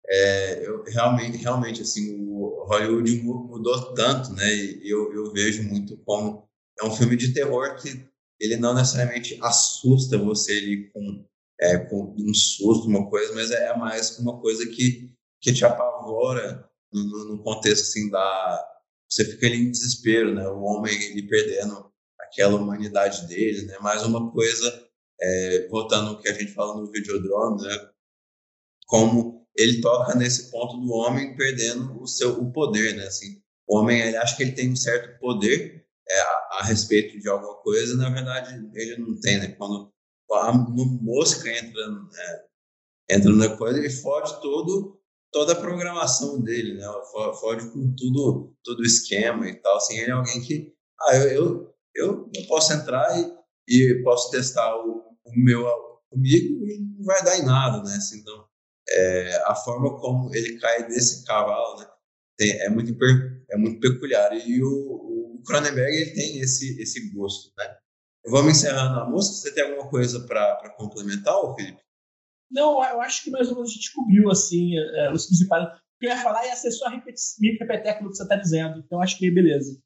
É, 0.10 0.66
eu 0.66 0.84
realmente, 0.84 1.38
realmente, 1.38 1.82
assim, 1.82 2.28
o 2.30 2.66
Hollywood 2.66 3.22
mudou 3.24 3.94
tanto, 3.94 4.32
né? 4.34 4.48
E 4.54 4.90
eu, 4.90 5.14
eu 5.14 5.32
vejo 5.32 5.64
muito 5.64 5.98
como 6.06 6.48
é 6.80 6.86
um 6.86 6.96
filme 6.96 7.18
de 7.18 7.34
terror 7.34 7.76
que 7.76 8.08
ele 8.40 8.58
não 8.58 8.76
necessariamente 8.76 9.38
assusta 9.42 10.18
você 10.18 10.52
ali 10.54 10.90
com, 10.92 11.26
é, 11.60 11.78
com 11.78 12.16
um 12.18 12.34
susto, 12.34 12.88
uma 12.88 13.10
coisa, 13.10 13.34
mas 13.34 13.50
é 13.50 13.76
mais 13.76 14.20
uma 14.20 14.40
coisa 14.40 14.66
que, 14.68 15.12
que 15.42 15.52
te 15.52 15.66
apavora 15.66 15.87
no, 16.94 17.36
no 17.36 17.44
contexto 17.44 17.84
assim 17.84 18.10
da 18.10 18.78
você 19.10 19.24
fica 19.24 19.48
ali 19.48 19.58
em 19.58 19.72
desespero, 19.72 20.34
né? 20.36 20.48
O 20.50 20.62
homem 20.64 20.94
ele 20.94 21.28
perdendo 21.28 21.92
aquela 22.20 22.56
humanidade 22.56 23.26
dele, 23.28 23.66
né? 23.66 23.78
Mais 23.80 24.04
uma 24.04 24.32
coisa, 24.32 24.88
é, 25.20 25.68
voltando 25.70 26.10
ao 26.10 26.20
que 26.20 26.28
a 26.28 26.34
gente 26.34 26.54
fala 26.54 26.76
no 26.76 26.92
Videodrome, 26.92 27.64
né? 27.64 27.90
Como 28.86 29.48
ele 29.56 29.82
toca 29.82 30.14
nesse 30.16 30.52
ponto 30.52 30.78
do 30.78 30.92
homem 30.92 31.36
perdendo 31.36 32.02
o 32.02 32.08
seu 32.08 32.40
o 32.42 32.52
poder, 32.52 32.96
né? 32.96 33.08
Assim, 33.08 33.42
o 33.68 33.78
homem 33.78 34.02
ele 34.02 34.18
acha 34.18 34.36
que 34.36 34.44
ele 34.44 34.52
tem 34.52 34.72
um 34.72 34.76
certo 34.76 35.20
poder 35.20 35.86
é, 36.10 36.20
a, 36.20 36.48
a, 36.60 36.64
respeito 36.64 37.20
de 37.20 37.28
alguma 37.28 37.56
coisa, 37.56 37.96
na 37.98 38.10
verdade 38.10 38.70
ele 38.74 38.98
não 38.98 39.20
tem, 39.20 39.40
né? 39.40 39.50
Quando 39.50 39.92
a 40.32 40.54
mosca 40.54 41.50
entra, 41.50 41.82
é, 42.16 43.16
entra 43.16 43.32
na 43.32 43.56
coisa, 43.58 43.80
ele 43.80 43.90
fode 43.90 44.42
todo 44.42 44.97
toda 45.32 45.54
a 45.54 45.60
programação 45.60 46.42
dele, 46.42 46.76
né? 46.76 46.86
Fode 47.40 47.70
com 47.72 47.94
tudo, 47.96 48.56
todo 48.64 48.80
o 48.80 48.86
esquema 48.86 49.48
e 49.48 49.56
tal. 49.56 49.78
Assim, 49.78 49.98
ele 49.98 50.12
é 50.12 50.14
alguém 50.14 50.42
que, 50.42 50.74
ah, 51.02 51.16
eu, 51.16 51.28
eu, 51.30 51.76
eu, 51.96 52.32
eu 52.36 52.48
posso 52.48 52.74
entrar 52.74 53.08
e, 53.20 53.32
e 53.68 54.04
posso 54.04 54.32
testar 54.32 54.76
o, 54.76 55.04
o 55.26 55.32
meu 55.36 55.66
comigo 56.10 56.66
e 56.66 56.80
não 56.98 57.06
vai 57.06 57.24
dar 57.24 57.38
em 57.38 57.46
nada, 57.46 57.84
né? 57.84 57.96
Assim, 57.96 58.20
então, 58.20 58.46
é, 58.90 59.44
a 59.46 59.56
forma 59.56 60.00
como 60.00 60.34
ele 60.34 60.58
cai 60.60 60.88
desse 60.88 61.26
cavalo, 61.26 61.80
né? 61.80 61.88
Tem, 62.38 62.52
é 62.62 62.70
muito 62.70 62.96
é 63.50 63.58
muito 63.58 63.80
peculiar 63.80 64.32
e 64.34 64.62
o, 64.64 64.68
o 64.68 65.44
Cronenberg 65.46 65.96
ele 65.96 66.12
tem 66.12 66.40
esse 66.40 66.80
esse 66.82 67.10
gosto, 67.12 67.52
né? 67.58 67.78
Vamos 68.28 68.58
encerrando 68.58 69.00
a 69.00 69.10
música. 69.10 69.36
Você 69.36 69.54
tem 69.54 69.64
alguma 69.64 69.90
coisa 69.90 70.20
para 70.28 70.70
complementar, 70.78 71.36
Felipe? 71.56 71.82
Não, 72.50 72.84
eu 72.84 73.02
acho 73.02 73.24
que 73.24 73.32
mais 73.32 73.50
ou 73.50 73.56
menos 73.56 73.72
a 73.72 73.74
gente 73.74 73.94
cobriu 73.94 74.30
assim 74.30 74.78
é, 74.78 75.12
os 75.12 75.26
principais. 75.26 75.68
O 75.68 76.00
que 76.00 76.06
eu 76.06 76.10
ia 76.10 76.22
falar 76.22 76.46
ia 76.46 76.56
ser 76.56 76.72
só 76.72 76.90
repetir, 76.90 77.58
repetir 77.60 77.90
aquilo 77.90 78.10
que 78.10 78.18
você 78.18 78.24
está 78.24 78.36
dizendo. 78.36 78.80
Então 78.80 79.02
acho 79.02 79.18
que 79.18 79.30
beleza. 79.32 79.80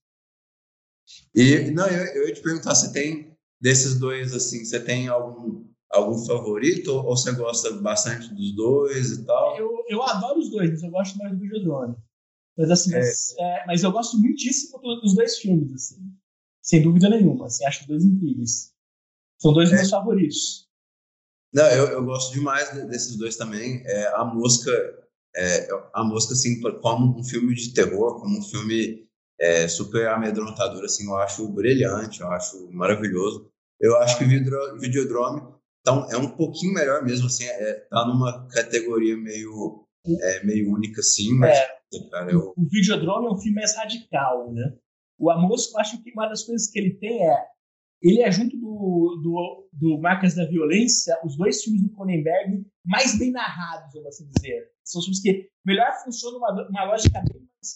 E 1.34 1.72
não, 1.72 1.88
eu, 1.88 2.06
eu 2.16 2.28
ia 2.28 2.34
te 2.34 2.42
perguntar, 2.42 2.76
você 2.76 2.92
tem 2.92 3.36
desses 3.60 4.00
dois 4.00 4.34
assim, 4.34 4.64
você 4.64 4.80
tem 4.80 5.08
algum 5.08 5.70
algum 5.92 6.18
favorito 6.26 6.90
ou 6.92 7.04
você 7.04 7.34
gosta 7.34 7.72
bastante 7.82 8.34
dos 8.34 8.56
dois 8.56 9.12
e 9.12 9.26
tal? 9.26 9.58
Eu, 9.58 9.84
eu 9.90 10.02
adoro 10.02 10.40
os 10.40 10.50
dois, 10.50 10.70
mas 10.72 10.84
eu 10.84 10.90
gosto 10.90 11.18
mais 11.18 11.32
do 11.34 11.40
Videodrome. 11.40 11.96
Mas 12.58 12.72
assim, 12.72 12.94
é. 12.94 13.00
Mas, 13.00 13.36
é, 13.38 13.66
mas, 13.68 13.84
eu 13.84 13.92
gosto 13.92 14.18
muitíssimo 14.18 14.80
dos 14.80 15.16
dois 15.16 15.38
filmes, 15.38 15.74
assim. 15.74 16.14
Sem 16.62 16.82
dúvida 16.82 17.10
nenhuma, 17.10 17.48
assim, 17.48 17.66
acho 17.66 17.82
os 17.82 17.88
dois 17.88 18.06
incríveis. 18.06 18.74
São 19.38 19.54
dois 19.54 19.72
é. 19.72 19.76
meus 19.76 19.90
favoritos. 19.90 20.70
Não, 21.54 21.66
eu, 21.72 21.88
eu 21.88 22.06
gosto 22.06 22.34
demais 22.34 22.72
desses 22.88 23.18
dois 23.18 23.36
também. 23.36 23.84
É, 23.86 24.08
a 24.16 24.24
Mosca, 24.24 24.72
é, 25.36 25.68
a 25.94 26.04
Mosca, 26.04 26.34
assim, 26.34 26.60
como 26.82 27.20
um 27.20 27.24
filme 27.24 27.54
de 27.54 27.74
terror, 27.74 28.22
como 28.22 28.40
um 28.40 28.44
filme 28.44 29.06
é, 29.40 29.68
super 29.68 30.08
amedrontador, 30.08 30.84
assim, 30.84 31.08
eu 31.08 31.18
acho 31.18 31.48
brilhante, 31.50 32.22
eu 32.22 32.28
acho 32.30 32.72
maravilhoso. 32.72 33.50
Eu 33.80 33.98
acho 33.98 34.18
que 34.18 34.24
o 34.24 34.80
Videodrome 34.80 35.42
então, 35.82 36.08
é 36.12 36.18
um 36.18 36.30
pouquinho 36.30 36.74
melhor 36.74 37.04
mesmo, 37.04 37.26
assim, 37.26 37.46
é, 37.46 37.74
tá 37.90 38.06
numa 38.06 38.48
categoria 38.50 39.18
meio, 39.18 39.84
é, 40.08 40.44
meio 40.46 40.72
única, 40.72 41.02
sim, 41.02 41.34
mas, 41.34 41.58
é, 41.58 42.10
cara, 42.12 42.32
eu... 42.32 42.54
O 42.56 42.70
Videodrome 42.70 43.28
é 43.28 43.32
um 43.32 43.38
filme 43.38 43.56
mais 43.56 43.76
radical, 43.76 44.54
né? 44.54 44.76
O 45.20 45.32
Amos, 45.32 45.72
eu 45.72 45.80
acho 45.80 46.02
que 46.04 46.12
uma 46.12 46.28
das 46.28 46.44
coisas 46.44 46.70
que 46.70 46.80
ele 46.80 46.94
tem 46.96 47.28
é 47.28 47.46
ele 48.02 48.22
é, 48.22 48.32
junto 48.32 48.58
do, 48.58 49.22
do, 49.22 49.70
do 49.74 50.00
Marcas 50.00 50.36
da 50.36 50.46
Violência, 50.46 51.18
os 51.24 51.38
dois 51.38 51.64
filmes 51.64 51.84
do 51.84 51.90
Cronenberg 51.90 52.66
mais 52.86 53.18
bem 53.18 53.32
narrados, 53.32 53.94
vamos 53.94 54.08
assim 54.08 54.28
dizer. 54.36 54.72
São 54.84 55.02
filmes 55.02 55.22
que 55.22 55.50
melhor 55.66 55.92
funcionam 56.04 56.40
uma, 56.40 56.68
uma 56.68 56.84
lógica 56.86 57.22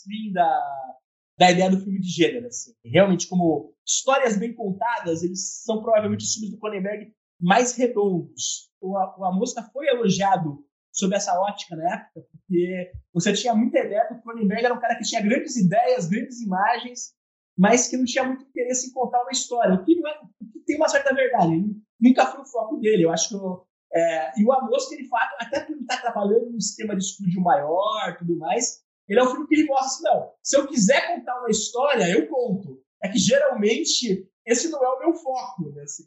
bem 0.08 0.32
da, 0.34 0.92
da 1.38 1.52
ideia 1.52 1.70
do 1.70 1.80
filme 1.80 2.00
de 2.00 2.10
gênero. 2.10 2.48
Assim. 2.48 2.74
Realmente, 2.84 3.28
como 3.28 3.74
histórias 3.86 4.38
bem 4.38 4.54
contadas, 4.54 5.22
eles 5.22 5.62
são 5.64 5.82
provavelmente 5.82 6.26
os 6.26 6.34
filmes 6.34 6.52
do 6.52 6.60
Cronenberg 6.60 7.14
mais 7.40 7.76
redondos. 7.76 8.72
O, 8.82 8.94
o 8.94 9.26
A 9.26 9.32
Mosca 9.32 9.62
foi 9.72 9.88
elogiado 9.88 10.66
sob 10.92 11.14
essa 11.14 11.38
ótica 11.40 11.76
na 11.76 11.94
época, 11.94 12.26
porque 12.32 12.92
você 13.14 13.34
tinha 13.34 13.54
muita 13.54 13.80
ideia 13.80 14.08
do 14.10 14.22
Cronenberg 14.22 14.66
era 14.66 14.74
um 14.74 14.80
cara 14.80 14.96
que 14.96 15.04
tinha 15.04 15.22
grandes 15.22 15.56
ideias, 15.58 16.08
grandes 16.08 16.42
imagens, 16.42 17.14
mas 17.58 17.88
que 17.88 17.98
não 17.98 18.06
tinha 18.06 18.24
muito 18.24 18.44
interesse 18.46 18.90
em 18.90 18.94
contar 18.94 19.22
uma 19.22 19.32
história, 19.32 19.76
o 19.76 19.84
que, 19.84 19.96
não 19.96 20.10
é, 20.10 20.20
que 20.52 20.60
tem 20.66 20.76
uma 20.78 20.90
certa 20.90 21.14
verdade. 21.14 21.64
Nunca 22.00 22.26
foi 22.26 22.42
o 22.42 22.46
foco 22.46 22.78
dele. 22.78 23.06
Eu 23.06 23.12
acho 23.12 23.30
que 23.30 23.36
eu, 23.36 23.66
é, 23.94 24.40
e 24.40 24.44
o 24.44 24.52
A 24.52 24.62
Mosca, 24.66 24.96
de 24.96 25.08
fato, 25.08 25.36
até 25.40 25.62
por 25.62 25.76
estar 25.78 26.02
trabalhando 26.02 26.52
num 26.52 26.60
sistema 26.60 26.96
de 26.96 27.04
estúdio 27.04 27.42
maior, 27.42 28.18
tudo 28.18 28.38
mais, 28.38 28.84
ele 29.08 29.20
é 29.20 29.24
um 29.24 29.30
filme 29.30 29.48
que 29.48 29.56
ele 29.56 29.68
mostra 29.68 29.86
assim, 29.86 30.04
não, 30.04 30.32
se 30.44 30.58
eu 30.58 30.68
quiser 30.68 31.16
contar 31.16 31.40
uma 31.40 31.50
história, 31.50 32.10
eu 32.10 32.28
conto. 32.28 32.84
É 33.02 33.08
que 33.08 33.18
geralmente 33.18 34.28
esse 34.46 34.70
não 34.70 34.84
é 34.84 34.88
o 34.88 35.00
meu 35.00 35.14
foco, 35.14 35.72
né? 35.72 35.84
Assim, 35.84 36.06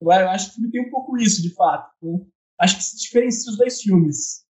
eu 0.00 0.10
acho 0.10 0.46
que 0.46 0.50
o 0.50 0.54
filme 0.54 0.70
tem 0.70 0.86
um 0.86 0.90
pouco 0.90 1.16
isso, 1.16 1.40
de 1.40 1.54
fato. 1.54 1.90
Então, 1.96 2.26
acho 2.60 2.76
que 2.76 2.84
se 2.84 2.98
diferencia 2.98 3.50
os 3.50 3.56
dois 3.56 3.80
filmes. 3.80 4.44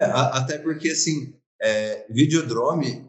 É, 0.00 0.06
até 0.06 0.58
porque, 0.58 0.90
assim, 0.90 1.38
é, 1.62 2.06
Videodrome 2.10 3.05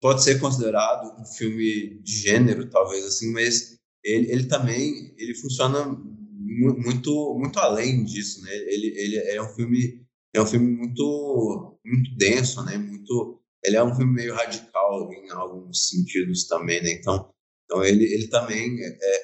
pode 0.00 0.22
ser 0.24 0.40
considerado 0.40 1.20
um 1.20 1.24
filme 1.24 2.00
de 2.02 2.12
gênero, 2.12 2.68
talvez, 2.70 3.04
assim, 3.04 3.32
mas 3.32 3.78
ele, 4.02 4.30
ele 4.32 4.44
também 4.46 5.14
ele 5.18 5.34
funciona 5.34 5.84
muito 5.84 7.38
muito 7.38 7.58
além 7.58 8.04
disso, 8.04 8.42
né? 8.42 8.54
Ele, 8.54 8.88
ele 8.96 9.16
é 9.16 9.42
um 9.42 9.48
filme 9.48 10.06
é 10.34 10.40
um 10.40 10.46
filme 10.46 10.76
muito 10.76 11.78
muito 11.84 12.16
denso, 12.16 12.64
né? 12.64 12.78
Muito 12.78 13.40
ele 13.62 13.76
é 13.76 13.84
um 13.84 13.94
filme 13.94 14.12
meio 14.12 14.34
radical 14.34 15.12
em 15.12 15.30
alguns 15.30 15.88
sentidos 15.90 16.46
também, 16.46 16.82
né? 16.82 16.92
Então, 16.92 17.30
então 17.64 17.84
ele, 17.84 18.04
ele 18.04 18.28
também 18.28 18.78
é, 18.82 19.22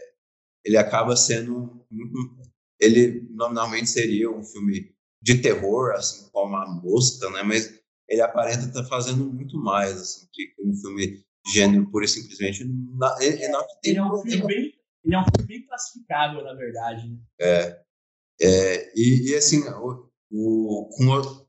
ele 0.64 0.77
acaba 0.77 1.16
sendo 1.16 1.87
ele 2.79 3.27
nominalmente 3.31 3.89
seria 3.89 4.31
um 4.31 4.45
filme 4.45 4.95
de 5.22 5.41
terror, 5.41 5.93
assim 5.93 6.29
como 6.31 6.55
a 6.57 6.66
Mosca, 6.66 7.31
né? 7.31 7.43
Mas 7.43 7.76
ele 8.09 8.20
aparenta 8.20 8.66
estar 8.66 8.82
tá 8.82 8.88
fazendo 8.88 9.24
muito 9.24 9.59
mais, 9.59 9.92
assim, 10.00 10.28
que 10.32 10.54
um 10.62 10.74
filme 10.74 11.24
de 11.44 11.52
gênero 11.52 11.90
pura 11.90 12.04
e 12.04 12.09
simplesmente. 12.09 12.62
Ele, 12.62 12.72
ele, 13.20 13.44
ele, 13.84 13.98
é 13.98 14.02
um 14.02 14.22
filme 14.22 14.46
bem, 14.46 14.74
ele 15.04 15.14
é 15.14 15.18
um 15.18 15.24
filme 15.24 15.46
bem 15.46 15.66
classificável, 15.66 16.42
na 16.44 16.54
verdade. 16.54 17.09
Né? 17.09 17.18
É, 17.40 17.82
é 18.40 18.92
e, 18.94 19.30
e, 19.30 19.34
assim, 19.34 19.62
o, 19.68 20.09
o, 20.30 20.88
com 20.96 21.07
o, 21.07 21.46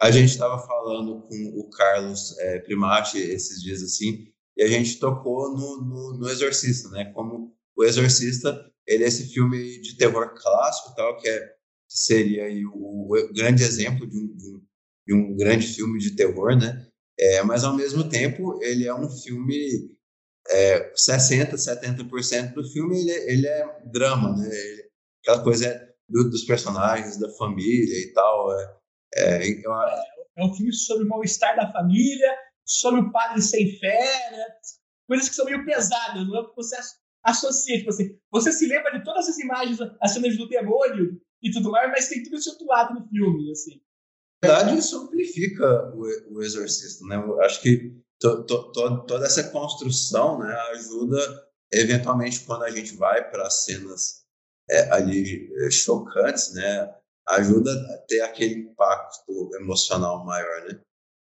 a 0.00 0.10
gente 0.10 0.30
estava 0.30 0.58
falando 0.58 1.22
com 1.22 1.60
o 1.60 1.68
Carlos 1.70 2.38
é, 2.38 2.58
Primati 2.60 3.18
esses 3.18 3.62
dias 3.62 3.82
assim, 3.82 4.32
e 4.56 4.62
a 4.62 4.68
gente 4.68 4.98
tocou 4.98 5.54
no, 5.56 5.82
no, 5.82 6.18
no 6.18 6.28
Exorcista, 6.28 6.88
né? 6.90 7.12
Como 7.12 7.54
o 7.76 7.84
Exorcista, 7.84 8.70
ele 8.86 9.04
é 9.04 9.06
esse 9.08 9.32
filme 9.32 9.80
de 9.80 9.96
terror 9.96 10.34
clássico, 10.34 10.94
tal, 10.94 11.16
que 11.16 11.28
é, 11.28 11.54
seria 11.88 12.44
aí 12.44 12.64
o, 12.64 13.14
o 13.14 13.32
grande 13.32 13.62
exemplo 13.62 14.06
de 14.06 14.16
um, 14.18 14.36
de, 14.36 14.48
um, 14.48 14.62
de 15.10 15.14
um, 15.14 15.36
grande 15.36 15.66
filme 15.66 15.98
de 15.98 16.14
terror, 16.14 16.56
né? 16.56 16.86
É, 17.18 17.42
mas, 17.42 17.64
ao 17.64 17.76
mesmo 17.76 18.08
tempo, 18.08 18.58
ele 18.62 18.86
é 18.86 18.94
um 18.94 19.10
filme... 19.10 19.98
É, 20.48 20.92
60%, 20.94 21.52
70% 21.52 22.54
do 22.54 22.64
filme, 22.64 22.98
ele, 22.98 23.10
ele 23.10 23.46
é 23.46 23.82
drama, 23.92 24.34
né? 24.36 24.48
Ele, 24.48 24.84
aquela 25.22 25.42
coisa 25.42 25.66
é 25.66 25.90
do, 26.08 26.30
dos 26.30 26.44
personagens, 26.44 27.18
da 27.18 27.28
família 27.34 27.98
e 27.98 28.12
tal. 28.12 28.58
É, 28.58 28.80
é, 29.16 29.48
eu, 29.64 29.72
é 29.72 30.44
um 30.44 30.54
filme 30.54 30.72
sobre 30.72 31.04
o 31.04 31.08
mal-estar 31.08 31.54
da 31.56 31.70
família, 31.70 32.34
sobre 32.64 33.00
o 33.00 33.12
padre 33.12 33.42
sem 33.42 33.78
fé, 33.78 34.30
né? 34.32 34.46
coisas 35.06 35.28
que 35.28 35.34
são 35.34 35.44
meio 35.44 35.64
pesadas, 35.64 36.26
não 36.26 36.38
é? 36.38 36.52
Você 36.56 36.76
associa, 37.24 37.78
tipo 37.78 37.90
assim, 37.90 38.16
você 38.30 38.52
se 38.52 38.66
lembra 38.66 38.96
de 38.96 39.04
todas 39.04 39.28
as 39.28 39.38
imagens, 39.38 39.78
as 40.00 40.12
cenas 40.12 40.36
do 40.36 40.48
demônio 40.48 41.20
e 41.42 41.50
tudo 41.50 41.70
mais, 41.70 41.90
mas 41.90 42.08
tem 42.08 42.22
tudo 42.22 42.36
isso 42.36 42.52
atuado 42.52 42.94
no 42.94 43.08
filme, 43.08 43.50
assim. 43.50 43.80
Verdade, 44.42 44.78
isso 44.78 44.96
amplifica 44.98 45.92
o, 45.94 46.36
o 46.36 46.42
exorcista, 46.42 47.04
né? 47.06 47.16
Eu 47.16 47.40
acho 47.42 47.60
que 47.60 47.94
to, 48.18 48.44
to, 48.44 48.72
to, 48.72 49.06
toda 49.06 49.26
essa 49.26 49.44
construção, 49.50 50.38
né, 50.38 50.54
ajuda 50.72 51.18
eventualmente, 51.72 52.40
quando 52.40 52.64
a 52.64 52.70
gente 52.70 52.96
vai 52.96 53.30
para 53.30 53.48
cenas 53.50 54.24
é, 54.68 54.90
ali 54.92 55.48
é, 55.64 55.70
chocantes, 55.70 56.52
né, 56.54 56.94
ajuda 57.28 57.70
a 57.72 57.98
ter 58.08 58.20
aquele 58.22 58.54
impacto 58.54 59.50
emocional 59.54 60.24
maior, 60.24 60.64
né? 60.64 60.80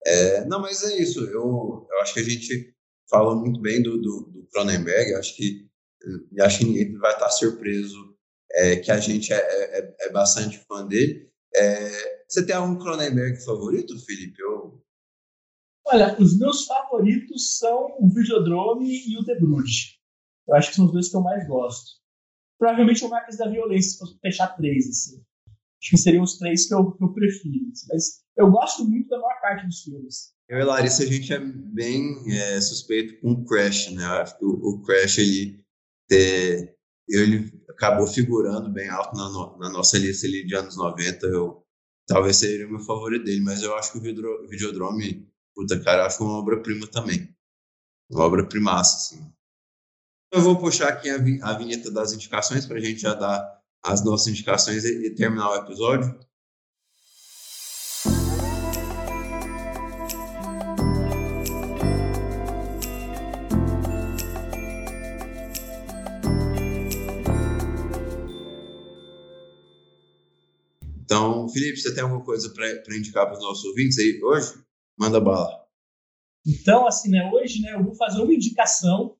É, 0.06 0.44
não, 0.44 0.60
mas 0.60 0.82
é 0.82 0.98
isso. 0.98 1.24
Eu, 1.24 1.86
eu 1.90 2.00
acho 2.02 2.12
que 2.12 2.20
a 2.20 2.24
gente 2.24 2.74
falou 3.08 3.36
muito 3.36 3.60
bem 3.60 3.82
do, 3.82 3.96
do, 4.00 4.30
do 4.30 4.46
Cronenberg. 4.52 5.14
Acho 5.14 5.34
que, 5.34 5.66
acho 6.40 6.58
que 6.58 6.64
ninguém 6.66 6.98
vai 6.98 7.12
estar 7.12 7.30
surpreso 7.30 8.14
é, 8.52 8.76
que 8.76 8.90
a 8.90 8.98
gente 8.98 9.32
é, 9.32 9.38
é, 9.38 9.96
é 10.00 10.10
bastante 10.10 10.58
fã 10.68 10.86
dele. 10.86 11.30
É, 11.56 12.13
você 12.28 12.44
tem 12.44 12.54
algum 12.54 12.78
Cronenberg 12.78 13.42
favorito, 13.44 13.98
Felipe? 14.04 14.42
Olha, 15.86 16.16
os 16.20 16.38
meus 16.38 16.64
favoritos 16.66 17.58
são 17.58 17.96
o 17.98 18.08
Videodrome 18.08 19.02
e 19.06 19.18
o 19.18 19.24
The 19.24 19.38
Brood. 19.38 20.00
Eu 20.48 20.54
acho 20.54 20.70
que 20.70 20.76
são 20.76 20.86
os 20.86 20.92
dois 20.92 21.08
que 21.08 21.16
eu 21.16 21.20
mais 21.20 21.46
gosto. 21.46 22.02
Provavelmente 22.58 23.04
o 23.04 23.08
Marcas 23.08 23.36
da 23.36 23.48
Violência, 23.48 23.92
se 23.92 23.98
fosse 23.98 24.18
fechar 24.20 24.48
três, 24.56 24.88
assim. 24.88 25.22
Acho 25.82 25.90
que 25.90 25.98
seriam 25.98 26.24
os 26.24 26.38
três 26.38 26.66
que 26.66 26.74
eu, 26.74 26.92
que 26.92 27.04
eu 27.04 27.12
prefiro. 27.12 27.70
Assim. 27.70 27.86
Mas 27.90 28.24
eu 28.36 28.50
gosto 28.50 28.84
muito 28.84 29.08
da 29.08 29.18
maior 29.18 29.40
parte 29.40 29.66
dos 29.66 29.82
filmes. 29.82 30.32
Eu 30.48 30.58
e 30.58 30.64
Larissa, 30.64 31.02
a 31.02 31.06
gente 31.06 31.32
é 31.32 31.38
bem 31.38 32.16
é, 32.32 32.60
suspeito 32.60 33.20
com 33.20 33.32
o 33.32 33.44
Crash, 33.44 33.90
né? 33.90 34.04
Eu 34.04 34.12
acho 34.12 34.38
que 34.38 34.44
o, 34.44 34.50
o 34.50 34.82
Crash, 34.82 35.18
ele, 35.18 35.64
ter, 36.08 36.76
ele 37.08 37.52
acabou 37.68 38.06
figurando 38.06 38.70
bem 38.70 38.88
alto 38.88 39.16
na, 39.16 39.28
no, 39.28 39.58
na 39.58 39.70
nossa 39.70 39.98
lista 39.98 40.26
ali 40.26 40.46
de 40.46 40.54
anos 40.54 40.76
90. 40.76 41.26
Eu, 41.26 41.63
talvez 42.06 42.36
seria 42.36 42.66
o 42.66 42.70
meu 42.70 42.80
favorito 42.80 43.24
dele, 43.24 43.40
mas 43.40 43.62
eu 43.62 43.74
acho 43.76 43.92
que 43.92 43.98
o 43.98 44.48
Videodrome, 44.48 45.28
puta 45.54 45.80
cara, 45.80 46.06
acho 46.06 46.22
uma 46.22 46.38
obra-prima 46.38 46.86
também. 46.86 47.34
Uma 48.10 48.24
obra-primaça, 48.24 48.96
assim. 48.96 49.34
Eu 50.32 50.42
vou 50.42 50.58
puxar 50.58 50.88
aqui 50.88 51.08
a 51.08 51.52
vinheta 51.52 51.90
das 51.90 52.12
indicações 52.12 52.66
para 52.66 52.76
a 52.76 52.80
gente 52.80 53.00
já 53.00 53.14
dar 53.14 53.62
as 53.84 54.04
nossas 54.04 54.28
indicações 54.28 54.84
e, 54.84 55.06
e 55.06 55.14
terminar 55.14 55.50
o 55.50 55.56
episódio. 55.56 56.18
Felipe, 71.54 71.78
você 71.78 71.94
tem 71.94 72.02
alguma 72.02 72.24
coisa 72.24 72.52
para 72.52 72.96
indicar 72.96 73.26
para 73.26 73.34
os 73.34 73.42
nossos 73.42 73.64
ouvintes 73.64 73.98
aí 73.98 74.20
hoje? 74.22 74.54
Manda 74.98 75.20
bala. 75.20 75.64
Então, 76.46 76.86
assim, 76.86 77.10
né, 77.10 77.30
hoje 77.32 77.62
né, 77.62 77.74
eu 77.74 77.82
vou 77.82 77.94
fazer 77.94 78.20
uma 78.20 78.34
indicação 78.34 79.16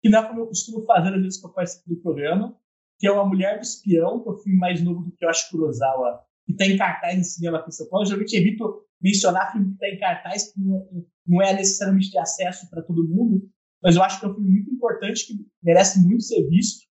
que 0.00 0.08
não 0.08 0.20
é 0.20 0.28
como 0.28 0.40
eu 0.40 0.46
costumo 0.46 0.84
fazer 0.84 1.14
às 1.14 1.22
vezes 1.22 1.40
que 1.40 1.46
eu 1.46 1.52
participo 1.52 1.88
do 1.88 2.00
programa, 2.00 2.56
que 2.98 3.06
é 3.06 3.10
Uma 3.10 3.26
Mulher 3.26 3.58
do 3.58 3.62
Espião, 3.62 4.22
que 4.22 4.28
é 4.28 4.32
o 4.32 4.36
filme 4.36 4.58
mais 4.58 4.82
novo 4.82 5.02
do 5.02 5.12
que 5.12 5.24
eu 5.24 5.28
acho 5.28 5.50
Kurosawa, 5.50 6.20
que 6.46 6.52
está 6.52 6.66
em 6.66 6.76
cartaz 6.76 7.18
em 7.18 7.24
cinema 7.24 7.58
aqui 7.58 7.70
em 7.70 7.72
São 7.72 7.88
Paulo. 7.88 8.04
Eu 8.04 8.08
geralmente 8.08 8.36
evito 8.36 8.84
mencionar 9.00 9.50
filme 9.50 9.68
que 9.68 9.72
está 9.74 9.88
em 9.88 9.98
cartaz, 9.98 10.52
que 10.52 10.60
não, 10.60 11.06
não 11.26 11.42
é 11.42 11.54
necessariamente 11.54 12.10
de 12.10 12.18
acesso 12.18 12.68
para 12.70 12.82
todo 12.82 13.08
mundo, 13.08 13.48
mas 13.82 13.96
eu 13.96 14.02
acho 14.02 14.20
que 14.20 14.26
é 14.26 14.28
um 14.28 14.34
filme 14.34 14.50
muito 14.50 14.70
importante, 14.70 15.26
que 15.26 15.34
merece 15.62 15.98
muito 16.00 16.22
ser 16.22 16.48
visto. 16.48 16.86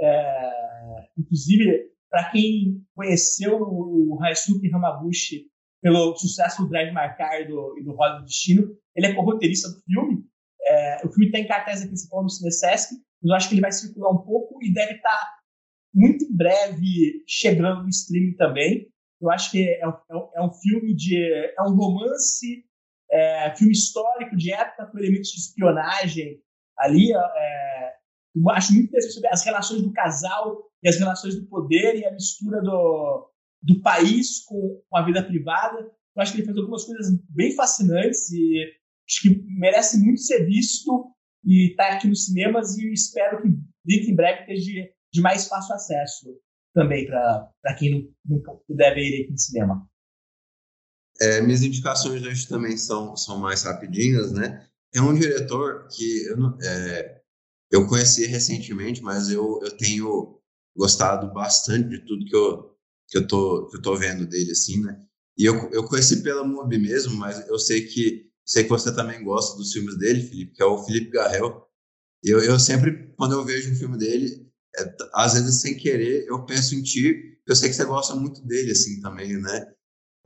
É, 0.00 1.08
inclusive, 1.18 1.91
para 2.12 2.30
quem 2.30 2.84
conheceu 2.94 3.58
o 3.58 4.18
Raisuke 4.20 4.70
Hamaguchi 4.72 5.46
pelo 5.80 6.14
sucesso 6.14 6.62
do 6.62 6.68
Drive 6.68 6.92
Marcar 6.92 7.40
e 7.40 7.48
do, 7.48 7.74
do 7.82 7.94
Roda 7.94 8.18
do 8.18 8.26
Destino, 8.26 8.68
ele 8.94 9.06
é 9.06 9.14
co-roteirista 9.14 9.70
do 9.70 9.80
filme. 9.80 10.22
É, 10.62 11.06
o 11.06 11.08
filme 11.08 11.26
está 11.26 11.38
em 11.38 11.46
cartaz 11.46 11.80
aqui 11.80 11.90
no 11.90 12.28
Cinesesc, 12.28 12.92
mas 13.22 13.30
eu 13.30 13.34
acho 13.34 13.48
que 13.48 13.54
ele 13.54 13.62
vai 13.62 13.72
circular 13.72 14.12
um 14.12 14.18
pouco 14.18 14.62
e 14.62 14.72
deve 14.74 14.92
estar 14.92 15.08
tá 15.08 15.38
muito 15.94 16.26
em 16.26 16.36
breve 16.36 17.24
chegando 17.26 17.82
no 17.82 17.88
streaming 17.88 18.36
também. 18.36 18.86
Eu 19.18 19.30
acho 19.30 19.50
que 19.50 19.62
é, 19.62 19.80
é, 19.80 19.88
é 20.36 20.42
um 20.42 20.52
filme 20.52 20.94
de. 20.94 21.16
é 21.16 21.62
um 21.62 21.74
romance, 21.74 22.62
é, 23.10 23.56
filme 23.56 23.72
histórico 23.72 24.36
de 24.36 24.52
época 24.52 24.86
com 24.86 24.98
elementos 24.98 25.30
de 25.30 25.40
espionagem 25.40 26.42
ali. 26.76 27.10
É, 27.10 27.91
acho 28.50 28.72
muito 28.72 28.88
interessante 28.88 29.14
sobre 29.14 29.28
as 29.28 29.44
relações 29.44 29.82
do 29.82 29.92
casal 29.92 30.70
e 30.82 30.88
as 30.88 30.98
relações 30.98 31.36
do 31.36 31.46
poder 31.46 31.96
e 31.96 32.06
a 32.06 32.12
mistura 32.12 32.60
do, 32.60 33.30
do 33.62 33.80
país 33.80 34.40
com, 34.44 34.82
com 34.88 34.96
a 34.96 35.04
vida 35.04 35.22
privada. 35.22 35.78
Eu 35.80 36.22
acho 36.22 36.32
que 36.32 36.38
ele 36.38 36.46
fez 36.46 36.56
algumas 36.56 36.84
coisas 36.84 37.08
bem 37.30 37.54
fascinantes 37.54 38.30
e 38.32 38.64
acho 39.08 39.22
que 39.22 39.44
merece 39.48 39.98
muito 39.98 40.20
ser 40.20 40.44
visto 40.44 41.12
e 41.44 41.70
está 41.70 41.88
aqui 41.88 42.06
nos 42.06 42.26
cinemas 42.26 42.76
e 42.78 42.92
espero 42.92 43.42
que 43.42 43.48
dentro 43.84 44.10
em 44.10 44.14
breve 44.14 44.40
esteja 44.40 44.62
de, 44.62 44.94
de 45.12 45.20
mais 45.20 45.48
fácil 45.48 45.74
acesso 45.74 46.26
também 46.74 47.06
para 47.06 47.74
quem 47.78 48.12
não, 48.24 48.38
não 48.38 48.56
puder 48.66 48.94
ver 48.94 49.06
ele 49.06 49.22
aqui 49.24 49.32
no 49.32 49.38
cinema. 49.38 49.88
É, 51.20 51.40
minhas 51.40 51.62
indicações 51.62 52.22
hoje 52.22 52.48
também 52.48 52.76
são, 52.76 53.16
são 53.16 53.38
mais 53.38 53.62
rapidinhas, 53.62 54.32
né? 54.32 54.66
É 54.94 55.00
um 55.00 55.14
diretor 55.14 55.86
que 55.88 56.26
eu, 56.26 56.36
não, 56.36 56.58
é, 56.62 57.11
eu 57.72 57.86
conheci 57.86 58.26
recentemente, 58.26 59.02
mas 59.02 59.30
eu, 59.30 59.58
eu 59.62 59.76
tenho 59.76 60.38
gostado 60.76 61.32
bastante 61.32 61.88
de 61.88 62.06
tudo 62.06 62.24
que 62.26 62.36
eu, 62.36 62.76
que 63.08 63.18
eu, 63.18 63.26
tô, 63.26 63.66
que 63.68 63.78
eu 63.78 63.82
tô 63.82 63.96
vendo 63.96 64.26
dele, 64.26 64.52
assim, 64.52 64.80
né? 64.82 65.00
E 65.38 65.44
eu, 65.46 65.54
eu 65.72 65.84
conheci 65.84 66.22
pela 66.22 66.44
MUBI 66.44 66.78
mesmo, 66.78 67.16
mas 67.16 67.48
eu 67.48 67.58
sei 67.58 67.86
que 67.86 68.30
sei 68.44 68.64
que 68.64 68.70
você 68.70 68.94
também 68.94 69.24
gosta 69.24 69.56
dos 69.56 69.72
filmes 69.72 69.96
dele, 69.98 70.22
Felipe, 70.22 70.54
que 70.54 70.62
é 70.62 70.66
o 70.66 70.84
Felipe 70.84 71.10
Garrel. 71.10 71.66
Eu, 72.22 72.40
eu 72.40 72.58
sempre, 72.60 73.12
quando 73.16 73.32
eu 73.32 73.44
vejo 73.44 73.72
um 73.72 73.74
filme 73.74 73.96
dele, 73.96 74.46
é, 74.76 74.94
às 75.14 75.34
vezes 75.34 75.60
sem 75.60 75.76
querer, 75.76 76.26
eu 76.26 76.44
penso 76.44 76.74
em 76.74 76.82
ti, 76.82 77.38
eu 77.46 77.56
sei 77.56 77.70
que 77.70 77.74
você 77.74 77.84
gosta 77.84 78.14
muito 78.14 78.42
dele, 78.46 78.72
assim, 78.72 79.00
também, 79.00 79.40
né? 79.40 79.72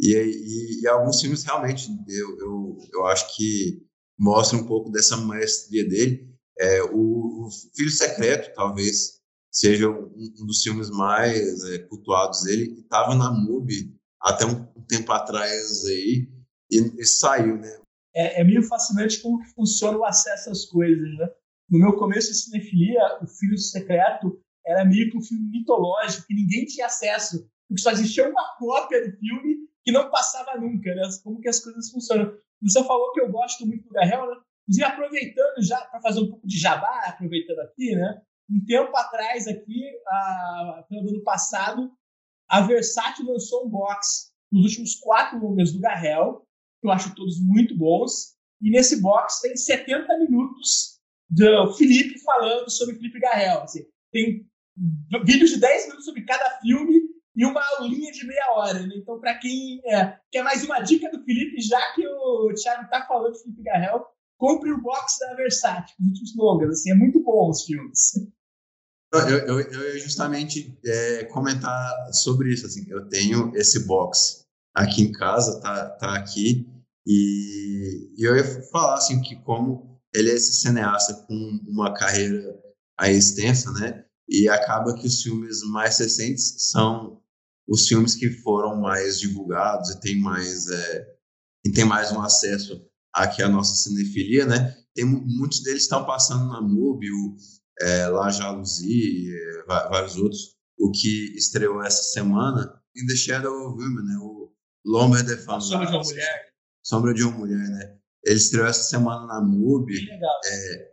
E, 0.01 0.13
e, 0.15 0.83
e 0.83 0.89
alguns 0.89 1.21
filmes 1.21 1.45
realmente, 1.45 1.89
eu, 2.09 2.39
eu, 2.39 2.79
eu 2.93 3.07
acho 3.07 3.35
que 3.37 3.87
mostram 4.19 4.61
um 4.61 4.67
pouco 4.67 4.91
dessa 4.91 5.17
maestria 5.17 5.89
dele. 5.89 6.36
É, 6.59 6.83
o, 6.83 7.49
Filho 7.75 7.91
Secreto, 7.91 8.55
talvez, 8.55 9.21
seja 9.51 9.89
um, 9.91 10.13
um 10.41 10.47
dos 10.47 10.63
filmes 10.63 10.91
mais 10.91 11.65
é, 11.65 11.79
cultuados 11.81 12.43
dele, 12.43 12.81
estava 12.81 13.15
na 13.15 13.31
MUBI 13.31 13.95
até 14.21 14.47
um, 14.47 14.63
um, 14.77 14.83
tempo 14.87 15.13
atrás 15.13 15.85
aí, 15.87 16.29
e, 16.71 16.79
e 16.99 17.05
saiu, 17.05 17.59
né? 17.59 17.81
É, 18.15 18.41
é, 18.41 18.45
meio 18.45 18.63
fascinante 18.63 19.21
como 19.21 19.43
que 19.43 19.53
funciona 19.53 19.99
o 19.99 20.05
acesso 20.05 20.51
às 20.51 20.65
coisas, 20.65 21.09
né? 21.19 21.29
No 21.69 21.79
meu 21.79 21.97
começo 21.97 22.29
de 22.29 22.39
cinefilia, 22.39 23.03
o 23.23 23.27
Filho 23.27 23.59
Secreto 23.59 24.41
era 24.67 24.85
meio 24.85 25.11
que 25.11 25.19
um 25.19 25.23
filme 25.23 25.49
mitológico 25.51 26.27
que 26.27 26.35
ninguém 26.35 26.65
tinha 26.65 26.87
acesso, 26.87 27.49
porque 27.69 27.83
só 27.83 27.91
existia 27.91 28.29
uma 28.29 28.57
cópia 28.59 29.05
do 29.05 29.17
filme 29.19 29.67
que 29.85 29.93
não 29.93 30.11
passava 30.11 30.59
nunca, 30.59 30.95
né? 30.95 31.03
Como 31.23 31.41
que 31.41 31.49
as 31.49 31.61
coisas 31.61 31.91
funcionam. 31.91 32.33
Você 32.63 32.83
falou 32.85 33.13
que 33.13 33.21
eu 33.21 33.31
gosto 33.31 33.67
muito 33.67 33.85
do 33.85 33.91
Garrel, 33.91 34.27
né? 34.31 34.37
E 34.69 34.83
aproveitando 34.83 35.63
já 35.63 35.81
para 35.81 36.01
fazer 36.01 36.21
um 36.21 36.31
pouco 36.31 36.47
de 36.47 36.59
jabá, 36.59 37.05
aproveitando 37.07 37.61
aqui, 37.61 37.95
né? 37.95 38.21
Um 38.51 38.65
tempo 38.65 38.97
atrás 38.97 39.47
aqui, 39.47 39.83
a, 40.09 40.85
no 40.91 41.09
ano 41.11 41.23
passado, 41.23 41.93
a 42.49 42.61
Versátil 42.61 43.27
lançou 43.27 43.67
um 43.67 43.69
box 43.69 44.33
nos 44.51 44.65
últimos 44.65 44.95
quatro 44.97 45.39
números 45.39 45.73
do 45.73 45.81
Garrel, 45.81 46.47
que 46.81 46.87
eu 46.87 46.93
acho 46.93 47.15
todos 47.15 47.41
muito 47.41 47.77
bons. 47.77 48.37
E 48.63 48.71
nesse 48.71 49.01
box 49.01 49.41
tem 49.41 49.57
70 49.57 50.19
minutos 50.19 51.01
do 51.29 51.73
Felipe 51.75 52.19
falando 52.21 52.71
sobre 52.71 52.97
Felipe 52.97 53.21
Garrel. 53.21 53.63
Assim, 53.63 53.85
tem 54.13 54.47
vídeos 55.25 55.51
de 55.51 55.61
10 55.61 55.87
minutos 55.87 56.05
sobre 56.05 56.25
cada 56.25 56.59
filme 56.61 57.01
e 57.35 57.45
uma 57.45 57.63
aulinha 57.79 58.13
de 58.13 58.27
meia 58.27 58.53
hora. 58.53 58.87
Né? 58.87 58.95
Então, 58.97 59.21
para 59.21 59.35
quem 59.35 59.81
é, 59.85 60.19
quer 60.31 60.43
mais 60.43 60.65
uma 60.65 60.81
dica 60.81 61.11
do 61.11 61.23
Felipe, 61.25 61.61
já 61.61 61.93
que 61.95 62.07
o 62.07 62.53
Thiago 62.55 62.85
está 62.85 63.07
falando 63.07 63.35
de 63.35 63.43
Felipe 63.43 63.63
Garrel, 63.63 64.07
compre 64.39 64.73
o 64.73 64.81
box 64.81 65.19
da 65.21 65.35
Versátil, 65.35 65.95
os 66.01 66.07
últimos 66.07 66.37
longas. 66.37 66.71
Assim, 66.71 66.91
é 66.91 66.95
muito 66.95 67.23
bom 67.23 67.51
os 67.51 67.65
filmes. 67.65 68.13
Eu, 69.13 69.21
eu, 69.21 69.61
eu 69.61 69.99
justamente 69.99 70.79
é, 70.85 71.25
comentar 71.25 72.13
sobre 72.13 72.53
isso. 72.53 72.67
Assim, 72.67 72.85
eu 72.89 73.09
tenho 73.09 73.53
esse 73.55 73.87
box 73.87 74.45
aqui 74.75 75.03
em 75.03 75.13
casa, 75.13 75.61
tá, 75.61 75.91
tá 75.91 76.15
aqui, 76.17 76.69
e, 77.07 78.13
e 78.19 78.25
eu 78.25 78.37
ia 78.37 78.45
falar 78.71 78.95
assim, 78.95 79.23
que 79.23 79.37
como 79.37 79.99
ele 80.13 80.31
é 80.31 80.35
esse 80.35 80.53
cineasta 80.55 81.15
com 81.27 81.61
uma 81.67 81.95
carreira 81.95 82.59
aí 82.99 83.17
extensa, 83.17 83.71
né? 83.73 84.05
E 84.29 84.49
acaba 84.49 84.95
que 84.95 85.07
os 85.07 85.23
filmes 85.23 85.63
mais 85.63 85.99
recentes 85.99 86.57
são 86.71 87.23
os 87.69 87.87
filmes 87.87 88.15
que 88.15 88.31
foram 88.43 88.81
mais 88.81 89.21
divulgados 89.21 89.91
e 89.91 90.01
tem 90.01 90.19
mais 90.19 90.69
é, 90.69 91.17
e 91.65 91.71
tem 91.71 91.85
mais 91.85 92.11
um 92.11 92.21
acesso 92.21 92.85
aqui 93.17 93.43
à 93.43 93.49
nossa 93.49 93.75
cinefilia, 93.75 94.45
né? 94.47 94.77
Tem 94.95 95.05
muitos 95.05 95.63
deles 95.63 95.83
estão 95.83 96.05
passando 96.05 96.49
na 96.49 96.61
MUBI, 96.61 97.11
o 97.11 97.37
é, 97.81 98.07
La 98.09 98.31
Jalousie, 98.31 99.31
é, 99.31 99.65
vários 99.67 100.17
outros. 100.17 100.57
O 100.79 100.91
que 100.91 101.35
estreou 101.37 101.83
essa 101.83 102.03
semana, 102.03 102.81
In 102.95 103.07
the 103.07 103.17
Shadow 103.17 103.69
of 103.69 103.83
Women, 103.83 104.05
né? 104.05 104.19
O 104.21 104.53
L'Ombre 104.85 105.23
de 105.23 105.37
Femme. 105.37 105.61
Sombra 105.61 105.87
de 105.87 105.93
uma 105.93 106.03
Mulher. 106.03 106.47
Sombra 106.85 107.15
de 107.15 107.23
uma 107.25 107.39
Mulher, 107.39 107.69
né? 107.69 107.99
Ele 108.25 108.37
estreou 108.37 108.67
essa 108.67 108.83
semana 108.83 109.27
na 109.27 109.41
MUBI. 109.41 110.07
legal. 110.07 110.41
É, 110.45 110.93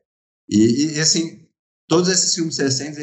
e, 0.50 0.96
e, 0.96 1.00
assim, 1.00 1.48
todos 1.88 2.10
esses 2.10 2.34
filmes 2.34 2.58
recentes, 2.58 2.98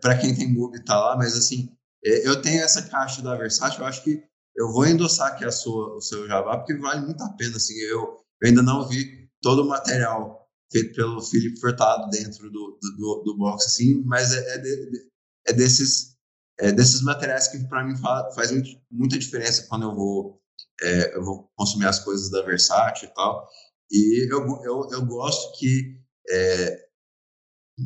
para 0.00 0.18
quem 0.18 0.34
tem 0.34 0.52
MUBI 0.52 0.84
tá 0.84 0.98
lá, 0.98 1.16
mas 1.16 1.36
assim, 1.36 1.68
é, 2.04 2.26
eu 2.26 2.40
tenho 2.40 2.62
essa 2.62 2.82
caixa 2.82 3.22
da 3.22 3.36
Versátil, 3.36 3.80
eu 3.80 3.86
acho 3.86 4.04
que 4.04 4.22
eu 4.56 4.70
vou 4.72 4.86
endossar 4.86 5.32
aqui 5.32 5.44
a 5.44 5.50
sua, 5.50 5.96
o 5.96 6.00
seu 6.00 6.26
jabá, 6.28 6.58
porque 6.58 6.74
vale 6.74 7.04
muito 7.04 7.22
a 7.22 7.30
pena, 7.30 7.56
assim, 7.56 7.74
eu, 7.80 8.23
eu 8.44 8.48
ainda 8.48 8.62
não 8.62 8.86
vi 8.86 9.30
todo 9.40 9.62
o 9.62 9.68
material 9.68 10.46
feito 10.70 10.94
pelo 10.94 11.22
Felipe 11.22 11.58
Furtado 11.58 12.10
dentro 12.10 12.50
do, 12.50 12.78
do, 12.98 13.22
do 13.24 13.38
box, 13.38 13.64
assim, 13.64 14.02
mas 14.04 14.34
é, 14.34 14.54
é, 14.54 14.58
de, 14.58 15.10
é 15.46 15.52
desses, 15.54 16.16
é 16.60 16.70
desses 16.70 17.02
materiais 17.02 17.48
que 17.48 17.66
para 17.68 17.82
mim 17.82 17.96
faz 17.96 18.50
muita 18.90 19.18
diferença 19.18 19.66
quando 19.66 19.84
eu 19.84 19.94
vou, 19.94 20.42
é, 20.82 21.16
eu 21.16 21.24
vou 21.24 21.50
consumir 21.56 21.86
as 21.86 22.00
coisas 22.00 22.30
da 22.30 22.42
Versátil 22.42 23.08
e 23.08 23.14
tal, 23.14 23.48
e 23.90 24.30
eu, 24.30 24.40
eu, 24.62 24.88
eu 24.92 25.06
gosto 25.06 25.58
que 25.58 25.98
é, 26.28 26.86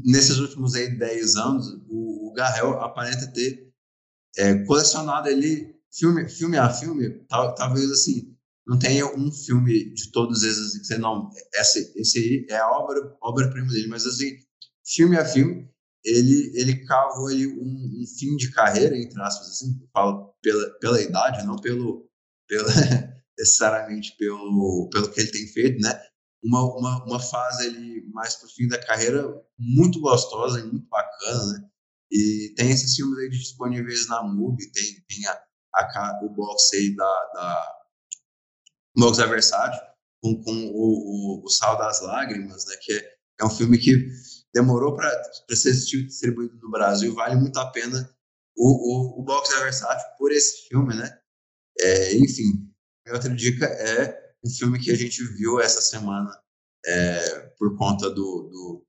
nesses 0.04 0.38
últimos 0.38 0.74
aí, 0.74 0.98
10 0.98 1.36
anos, 1.36 1.68
o, 1.88 2.30
o 2.30 2.32
Garrel 2.32 2.80
aparenta 2.80 3.32
ter 3.32 3.72
é, 4.36 4.64
colecionado 4.64 5.28
ele 5.28 5.78
filme, 5.92 6.28
filme 6.28 6.56
a 6.56 6.68
filme, 6.68 7.10
tal, 7.28 7.54
talvez 7.54 7.90
assim, 7.92 8.36
não 8.68 8.78
tenha 8.78 9.06
um 9.16 9.32
filme 9.32 9.94
de 9.94 10.12
todos 10.12 10.42
esses 10.42 10.78
que 10.78 10.84
você 10.84 10.98
não, 10.98 11.30
esse, 11.54 11.90
esse 11.98 12.18
aí 12.18 12.46
é 12.50 12.58
a 12.58 12.70
obra, 12.70 13.16
obra-prima 13.22 13.68
dele, 13.68 13.88
mas 13.88 14.06
assim, 14.06 14.36
filme 14.86 15.16
a 15.16 15.24
filme, 15.24 15.66
ele, 16.04 16.52
ele 16.54 16.84
cavou 16.84 17.30
ele 17.30 17.46
um, 17.46 18.02
um 18.02 18.04
fim 18.18 18.36
de 18.36 18.52
carreira, 18.52 18.94
entre 18.94 19.20
aspas, 19.22 19.48
assim, 19.48 19.80
falo 19.90 20.34
pela, 20.42 20.70
pela 20.80 21.00
idade, 21.00 21.46
não 21.46 21.56
pelo, 21.56 22.10
pela, 22.46 22.68
necessariamente 23.38 24.14
pelo, 24.18 24.90
pelo 24.92 25.10
que 25.10 25.20
ele 25.20 25.30
tem 25.30 25.46
feito, 25.48 25.80
né? 25.80 25.98
Uma, 26.44 26.62
uma, 26.76 27.04
uma 27.04 27.20
fase 27.20 27.66
ali 27.66 28.06
mais 28.12 28.36
pro 28.36 28.48
fim 28.50 28.68
da 28.68 28.78
carreira 28.78 29.24
muito 29.58 29.98
gostosa 29.98 30.60
e 30.60 30.64
muito 30.64 30.86
bacana, 30.88 31.54
né? 31.54 31.68
E 32.12 32.52
tem 32.54 32.70
esses 32.70 32.94
filmes 32.94 33.18
aí 33.18 33.30
disponíveis 33.30 34.06
na 34.08 34.22
MUBI, 34.22 34.70
tem, 34.72 35.04
tem 35.08 35.26
a, 35.26 35.42
a, 35.74 36.20
o 36.22 36.28
box 36.30 36.74
aí 36.74 36.94
da, 36.94 37.30
da 37.34 37.77
box 38.98 39.18
da 39.18 39.26
Versátil, 39.26 39.80
com, 40.22 40.42
com 40.42 40.52
o, 40.52 41.40
o, 41.40 41.44
o, 41.44 41.48
Sal 41.48 41.78
das 41.78 42.00
Lágrimas, 42.02 42.66
né? 42.66 42.76
Que 42.82 42.92
é, 42.92 43.14
é 43.40 43.44
um 43.44 43.50
filme 43.50 43.78
que 43.78 44.08
demorou 44.52 44.96
para 44.96 45.10
ser 45.54 45.72
distribuído 45.72 46.58
no 46.58 46.70
Brasil, 46.70 47.14
vale 47.14 47.36
muito 47.36 47.58
a 47.58 47.70
pena 47.70 48.10
o, 48.56 49.18
o, 49.18 49.20
o 49.20 49.22
box 49.22 49.50
da 49.50 49.60
Versátil 49.60 50.06
por 50.18 50.32
esse 50.32 50.68
filme, 50.68 50.94
né? 50.94 51.18
É, 51.80 52.16
enfim, 52.16 52.68
minha 53.06 53.14
outra 53.14 53.32
dica 53.34 53.66
é 53.66 54.34
um 54.44 54.50
filme 54.50 54.80
que 54.80 54.90
a 54.90 54.96
gente 54.96 55.22
viu 55.34 55.60
essa 55.60 55.80
semana 55.80 56.30
é, 56.84 57.40
por 57.56 57.76
conta 57.76 58.10
do, 58.10 58.48
do, 58.50 58.86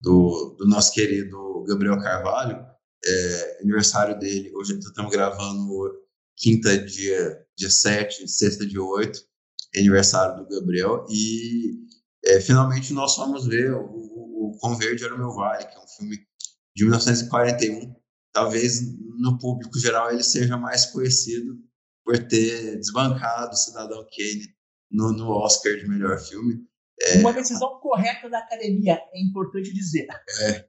do, 0.00 0.56
do, 0.58 0.66
nosso 0.66 0.92
querido 0.92 1.64
Gabriel 1.66 1.98
Carvalho, 1.98 2.66
é, 3.04 3.58
aniversário 3.62 4.18
dele. 4.18 4.52
Hoje 4.54 4.78
estamos 4.78 5.10
gravando 5.10 5.98
quinta, 6.36 6.76
dia, 6.78 7.46
dia 7.56 7.70
7, 7.70 8.28
sexta, 8.28 8.66
dia 8.66 8.82
8, 8.82 9.27
aniversário 9.76 10.42
do 10.42 10.48
Gabriel. 10.48 11.06
E 11.10 11.86
é, 12.24 12.40
finalmente 12.40 12.92
nós 12.92 13.14
fomos 13.14 13.46
ver 13.46 13.72
o, 13.72 13.84
o, 13.84 14.50
o 14.50 14.58
Com 14.58 14.76
Verde 14.76 15.04
Era 15.04 15.14
o 15.14 15.18
Meu 15.18 15.32
Vale, 15.32 15.66
que 15.66 15.76
é 15.76 15.80
um 15.80 15.88
filme 15.88 16.16
de 16.74 16.84
1941. 16.84 17.94
Talvez 18.32 18.80
no 19.18 19.38
público 19.38 19.78
geral 19.78 20.12
ele 20.12 20.22
seja 20.22 20.56
mais 20.56 20.86
conhecido 20.86 21.58
por 22.04 22.16
ter 22.28 22.78
desbancado 22.78 23.52
o 23.52 23.56
Cidadão 23.56 24.04
Kane 24.04 24.48
no, 24.90 25.12
no 25.12 25.30
Oscar 25.30 25.76
de 25.76 25.88
melhor 25.88 26.18
filme. 26.18 26.66
É, 27.00 27.18
Uma 27.18 27.32
decisão 27.32 27.78
correta 27.80 28.28
da 28.28 28.38
academia, 28.38 29.00
é 29.12 29.22
importante 29.22 29.72
dizer. 29.72 30.06
É, 30.40 30.68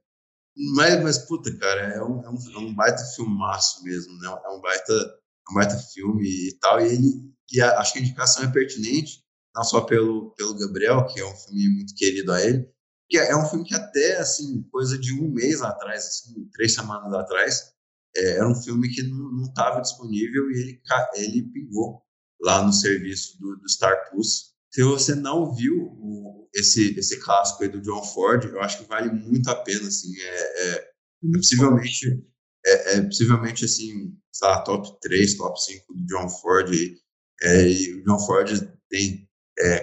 mas, 0.74 1.02
mas 1.02 1.18
puta, 1.18 1.56
cara, 1.56 1.80
é 1.94 2.02
um, 2.02 2.22
é 2.22 2.30
um, 2.30 2.36
é 2.54 2.58
um 2.58 2.74
baita 2.74 3.02
filmaço 3.16 3.82
mesmo, 3.82 4.16
né? 4.18 4.28
É 4.28 4.48
um 4.50 4.60
baita, 4.60 4.92
é 4.92 5.50
um 5.50 5.54
baita 5.54 5.76
filme 5.76 6.48
e 6.48 6.58
tal. 6.60 6.80
E 6.80 6.86
ele, 6.86 7.32
e 7.52 7.60
a, 7.60 7.78
acho 7.78 7.92
que 7.92 7.98
a 7.98 8.02
indicação 8.02 8.44
é 8.44 8.52
pertinente, 8.52 9.24
não 9.54 9.64
só 9.64 9.80
pelo, 9.80 10.30
pelo 10.34 10.56
Gabriel, 10.56 11.06
que 11.06 11.20
é 11.20 11.26
um 11.26 11.34
filme 11.34 11.68
muito 11.68 11.94
querido 11.94 12.32
a 12.32 12.40
ele, 12.42 12.68
que 13.08 13.18
é, 13.18 13.30
é 13.30 13.36
um 13.36 13.46
filme 13.46 13.64
que 13.64 13.74
até, 13.74 14.18
assim, 14.18 14.62
coisa 14.70 14.96
de 14.96 15.12
um 15.12 15.28
mês 15.28 15.60
atrás, 15.60 16.06
assim, 16.06 16.48
três 16.52 16.74
semanas 16.74 17.12
atrás, 17.12 17.72
é, 18.16 18.36
era 18.36 18.48
um 18.48 18.54
filme 18.54 18.88
que 18.88 19.02
não 19.02 19.44
estava 19.44 19.80
disponível 19.80 20.50
e 20.50 20.60
ele, 20.60 20.82
ele 21.16 21.42
pingou 21.52 22.02
lá 22.40 22.62
no 22.64 22.72
serviço 22.72 23.38
do, 23.40 23.56
do 23.56 23.68
Star 23.68 24.10
Plus. 24.10 24.50
Se 24.72 24.82
você 24.82 25.14
não 25.14 25.52
viu 25.52 25.76
o, 25.76 26.48
esse, 26.54 26.98
esse 26.98 27.18
clássico 27.20 27.62
aí 27.62 27.68
do 27.68 27.80
John 27.80 28.04
Ford, 28.04 28.44
eu 28.44 28.60
acho 28.60 28.78
que 28.78 28.88
vale 28.88 29.10
muito 29.10 29.48
a 29.50 29.56
pena, 29.56 29.88
assim, 29.88 30.12
é, 30.20 30.68
é, 30.68 30.90
possivelmente, 31.34 32.24
é, 32.64 32.94
é, 32.94 33.02
possivelmente, 33.02 33.64
assim, 33.64 34.16
lá, 34.40 34.62
top 34.62 34.88
3, 35.00 35.36
top 35.36 35.60
5 35.60 35.94
do 35.94 36.06
John 36.06 36.28
Ford, 36.28 36.72
e, 36.72 36.96
é, 37.42 37.68
e 37.68 37.94
o 37.94 38.04
John 38.04 38.18
Ford 38.18 38.50
tem 38.88 39.28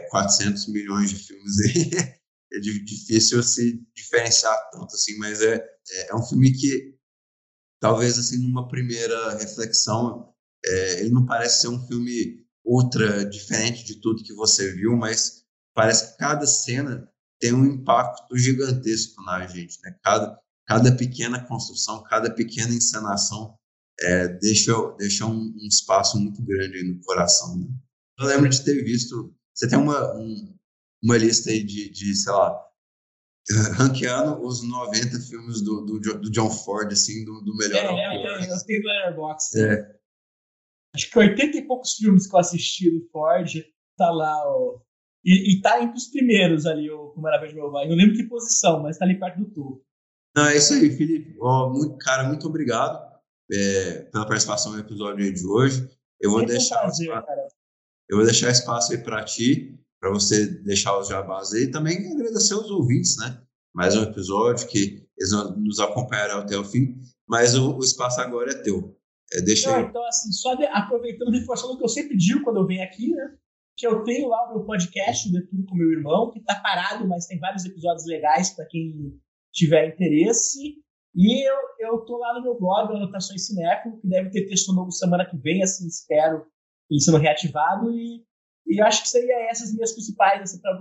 400 0.10 0.68
milhões 0.70 1.10
de 1.12 1.16
filmes 1.16 1.60
aí, 1.62 1.91
é 2.53 2.60
difícil 2.60 3.43
se 3.43 3.80
diferenciar 3.95 4.58
tanto, 4.72 4.95
assim, 4.95 5.18
mas 5.18 5.41
é, 5.41 5.64
é 6.10 6.16
um 6.16 6.24
filme 6.24 6.51
que 6.51 6.97
talvez 7.80 8.18
assim 8.18 8.38
numa 8.39 8.68
primeira 8.68 9.38
reflexão 9.38 10.34
é, 10.66 10.99
ele 11.01 11.12
não 11.12 11.26
parece 11.26 11.62
ser 11.62 11.68
um 11.68 11.86
filme 11.88 12.45
ultra 12.66 13.24
diferente 13.26 13.86
de 13.86 14.01
tudo 14.01 14.24
que 14.24 14.34
você 14.34 14.74
viu 14.74 14.95
mas 14.95 15.43
parece 15.74 16.12
que 16.12 16.18
cada 16.18 16.45
cena 16.45 17.10
tem 17.39 17.53
um 17.53 17.66
impacto 17.66 18.36
gigantesco 18.38 19.22
na 19.24 19.45
gente 19.47 19.80
né? 19.84 19.95
Cada 20.03 20.39
cada 20.66 20.95
pequena 20.95 21.45
construção 21.45 22.03
cada 22.03 22.34
pequena 22.34 22.74
encenação 22.74 23.57
é, 24.02 24.28
deixa 24.28 24.74
deixa 24.98 25.26
um, 25.26 25.54
um, 25.62 25.68
espaço 25.68 26.20
muito 26.20 26.41
grande 26.43 26.84
no 26.84 27.00
coração 27.02 27.58
né? 27.58 27.68
eu 28.20 28.26
lembro 28.26 28.50
de 28.50 28.64
ter 28.64 28.84
visto 28.84 29.34
você 29.54 29.68
tem 29.68 29.78
uma 29.78 30.16
um, 30.16 30.56
uma 31.04 31.18
lista 31.18 31.50
aí 31.50 31.64
de, 31.64 31.89
de 31.89 32.16
sei 32.16 32.32
lá 32.32 32.68
ranqueando 33.78 34.41
os 34.45 34.62
90 34.62 35.20
filmes 35.22 35.62
do, 35.62 35.86
do, 35.86 36.00
do, 36.00 36.32
John 36.32 36.50
Ford, 36.50 36.91
assim, 36.91 37.24
do, 37.24 37.41
do 37.41 37.56
melhor. 37.56 37.78
É, 37.78 37.86
é, 37.86 38.45
é, 38.45 38.52
eu 38.52 38.66
tenho 38.66 38.82
do 38.82 38.89
Airbox. 38.89 39.56
É. 39.56 39.95
Acho 40.93 41.10
que 41.10 41.20
80 41.20 41.58
e 41.58 41.62
poucos 41.66 41.93
filmes 41.93 42.28
que 42.28 42.36
eu 42.36 42.39
assisti 42.39 42.91
do 42.91 43.08
Ford, 43.10 43.64
tá 43.98 44.10
lá, 44.12 44.43
ó. 44.45 44.82
E, 45.24 45.56
e 45.56 45.62
tá 45.62 45.82
entre 45.82 45.98
os 45.98 46.08
primeiros 46.08 46.66
ali, 46.66 46.89
o 46.89 47.08
Como 47.09 47.28
Era 47.28 47.39
Verde 47.39 47.55
Meu 47.55 47.71
Vai. 47.71 47.88
Não 47.88 47.96
lembro 47.96 48.16
que 48.16 48.24
posição, 48.24 48.82
mas 48.82 48.97
tá 48.97 49.05
ali 49.05 49.20
perto 49.20 49.39
do 49.39 49.50
topo. 49.50 49.86
Não, 50.36 50.47
é 50.47 50.58
isso 50.58 50.74
aí, 50.74 50.89
Felipe. 50.96 51.36
Ó, 51.39 51.70
muito, 51.70 51.97
cara, 51.97 52.28
muito 52.28 52.47
obrigado 52.47 53.07
é, 53.51 53.93
pela 54.11 54.28
participação 54.28 54.74
no 54.74 54.79
episódio 54.79 55.33
de 55.33 55.45
hoje. 55.45 55.89
Eu 56.19 56.32
vou, 56.32 56.45
deixar, 56.45 56.79
prazer, 56.79 57.09
eu 58.09 58.17
vou 58.17 58.25
deixar 58.25 58.49
espaço 58.49 58.91
aí 58.91 58.97
para 58.97 59.24
ti 59.24 59.78
para 59.99 60.11
você 60.11 60.47
deixar 60.61 60.97
os 60.97 61.07
jabás 61.07 61.53
aí. 61.53 61.69
Também 61.69 62.11
agradecer 62.11 62.53
aos 62.53 62.69
ouvintes, 62.69 63.17
né? 63.17 63.41
Mais 63.74 63.95
um 63.95 64.03
episódio 64.03 64.67
que 64.67 65.07
eles 65.17 65.32
nos 65.57 65.79
acompanharão 65.79 66.39
até 66.39 66.57
o 66.57 66.63
fim, 66.63 66.95
mas 67.28 67.55
o, 67.55 67.75
o 67.75 67.83
espaço 67.83 68.19
agora 68.21 68.51
é 68.51 68.61
teu. 68.61 68.95
É, 69.33 69.41
deixa 69.41 69.71
Não, 69.71 69.89
então, 69.89 70.05
assim, 70.07 70.32
só 70.32 70.55
de, 70.55 70.65
aproveitando, 70.65 71.32
reforçando 71.32 71.74
o 71.74 71.78
que 71.78 71.83
eu 71.83 71.89
sempre 71.89 72.15
digo 72.15 72.43
quando 72.43 72.57
eu 72.57 72.67
venho 72.67 72.83
aqui, 72.83 73.11
né? 73.11 73.36
Que 73.75 73.86
eu 73.86 74.03
tenho 74.03 74.29
lá 74.29 74.49
o 74.49 74.55
meu 74.55 74.65
podcast, 74.65 75.29
De 75.32 75.41
Tudo 75.47 75.65
com 75.65 75.75
meu 75.75 75.91
irmão, 75.91 76.32
que 76.32 76.41
tá 76.41 76.55
parado, 76.55 77.07
mas 77.07 77.28
tem 77.28 77.39
vários 77.39 77.65
episódios 77.65 78.07
legais 78.07 78.51
para 78.51 78.65
quem 78.65 79.19
tiver 79.51 79.89
interesse. 79.89 80.75
E 81.18 81.50
eu, 81.50 81.58
eu 81.80 81.98
tô 82.06 82.18
lá 82.18 82.36
no 82.36 82.44
meu 82.44 82.60
blog, 82.60 82.96
Anotações 82.96 83.48
Cinéfilo, 83.48 84.00
que 84.00 84.08
deve 84.08 84.30
ter 84.30 84.46
texto 84.46 84.72
novo 84.74 84.92
semana 84.92 85.26
que 85.26 85.36
vem, 85.36 85.64
assim, 85.64 85.88
espero, 85.88 86.46
ele 86.89 87.02
sendo 87.02 87.18
reativado. 87.18 87.92
E 87.92 88.24
e 88.68 88.82
acho 88.82 89.04
que 89.04 89.10
seria 89.10 89.50
essas 89.50 89.74
minhas 89.74 89.94
principais, 89.94 90.42
assim, 90.42 90.60
para 90.60 90.78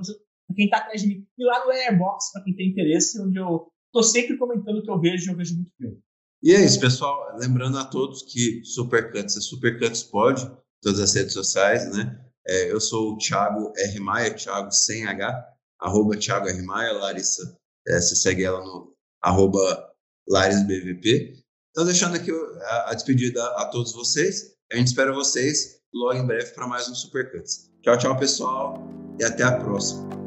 quem 0.57 0.65
está 0.65 0.79
atrás 0.79 1.01
de 1.01 1.09
mim. 1.09 1.27
E 1.39 1.45
lá 1.45 1.65
no 1.65 1.71
Airbox, 1.71 2.33
para 2.33 2.43
quem 2.43 2.57
tem 2.57 2.71
interesse, 2.71 3.21
onde 3.21 3.39
eu 3.39 3.69
tô 3.93 4.03
sempre 4.03 4.37
comentando 4.37 4.79
o 4.79 4.83
que 4.83 4.91
eu 4.91 5.01
vejo 5.01 5.31
e 5.31 5.33
eu 5.33 5.37
vejo 5.37 5.55
muito 5.55 5.71
filme. 5.77 5.99
E 6.43 6.53
é 6.53 6.65
isso, 6.65 6.81
pessoal. 6.81 7.37
Lembrando 7.39 7.79
a 7.79 7.85
todos 7.85 8.23
que 8.23 8.63
Supercuts 8.65 9.37
é 9.37 9.41
Supercuts 9.41 10.03
pode, 10.03 10.51
todas 10.83 11.01
as 11.01 11.15
redes 11.15 11.33
sociais, 11.33 11.91
né? 11.97 12.21
É, 12.47 12.71
eu 12.71 12.81
sou 12.81 13.13
o 13.13 13.19
Thiago 13.19 13.73
R. 13.77 14.01
Maia, 14.01 14.35
Thiago 14.35 14.71
sem 14.71 15.07
H, 15.07 15.49
arroba 15.81 16.17
Thiago 16.17 16.49
R. 16.49 16.63
Maia, 16.63 16.93
Larissa, 16.93 17.57
é, 17.89 18.01
você 18.01 18.15
segue 18.17 18.45
ela 18.45 18.61
no 18.61 18.95
arroba 19.23 19.86
LarisBVP. 20.29 21.35
Então, 21.71 21.85
deixando 21.85 22.17
aqui 22.17 22.31
a, 22.31 22.91
a 22.91 22.95
despedida 22.95 23.45
a 23.57 23.67
todos 23.67 23.93
vocês. 23.93 24.57
A 24.73 24.77
gente 24.77 24.89
espera 24.89 25.13
vocês 25.13 25.77
logo 25.95 26.19
em 26.19 26.27
breve 26.27 26.51
para 26.53 26.67
mais 26.67 26.89
um 26.89 26.95
Supercuts. 26.95 27.71
Tchau, 27.83 27.97
tchau, 27.99 28.17
pessoal, 28.17 28.83
e 29.21 29.25
até 29.25 29.45
a 29.45 29.53
próxima. 29.53 30.26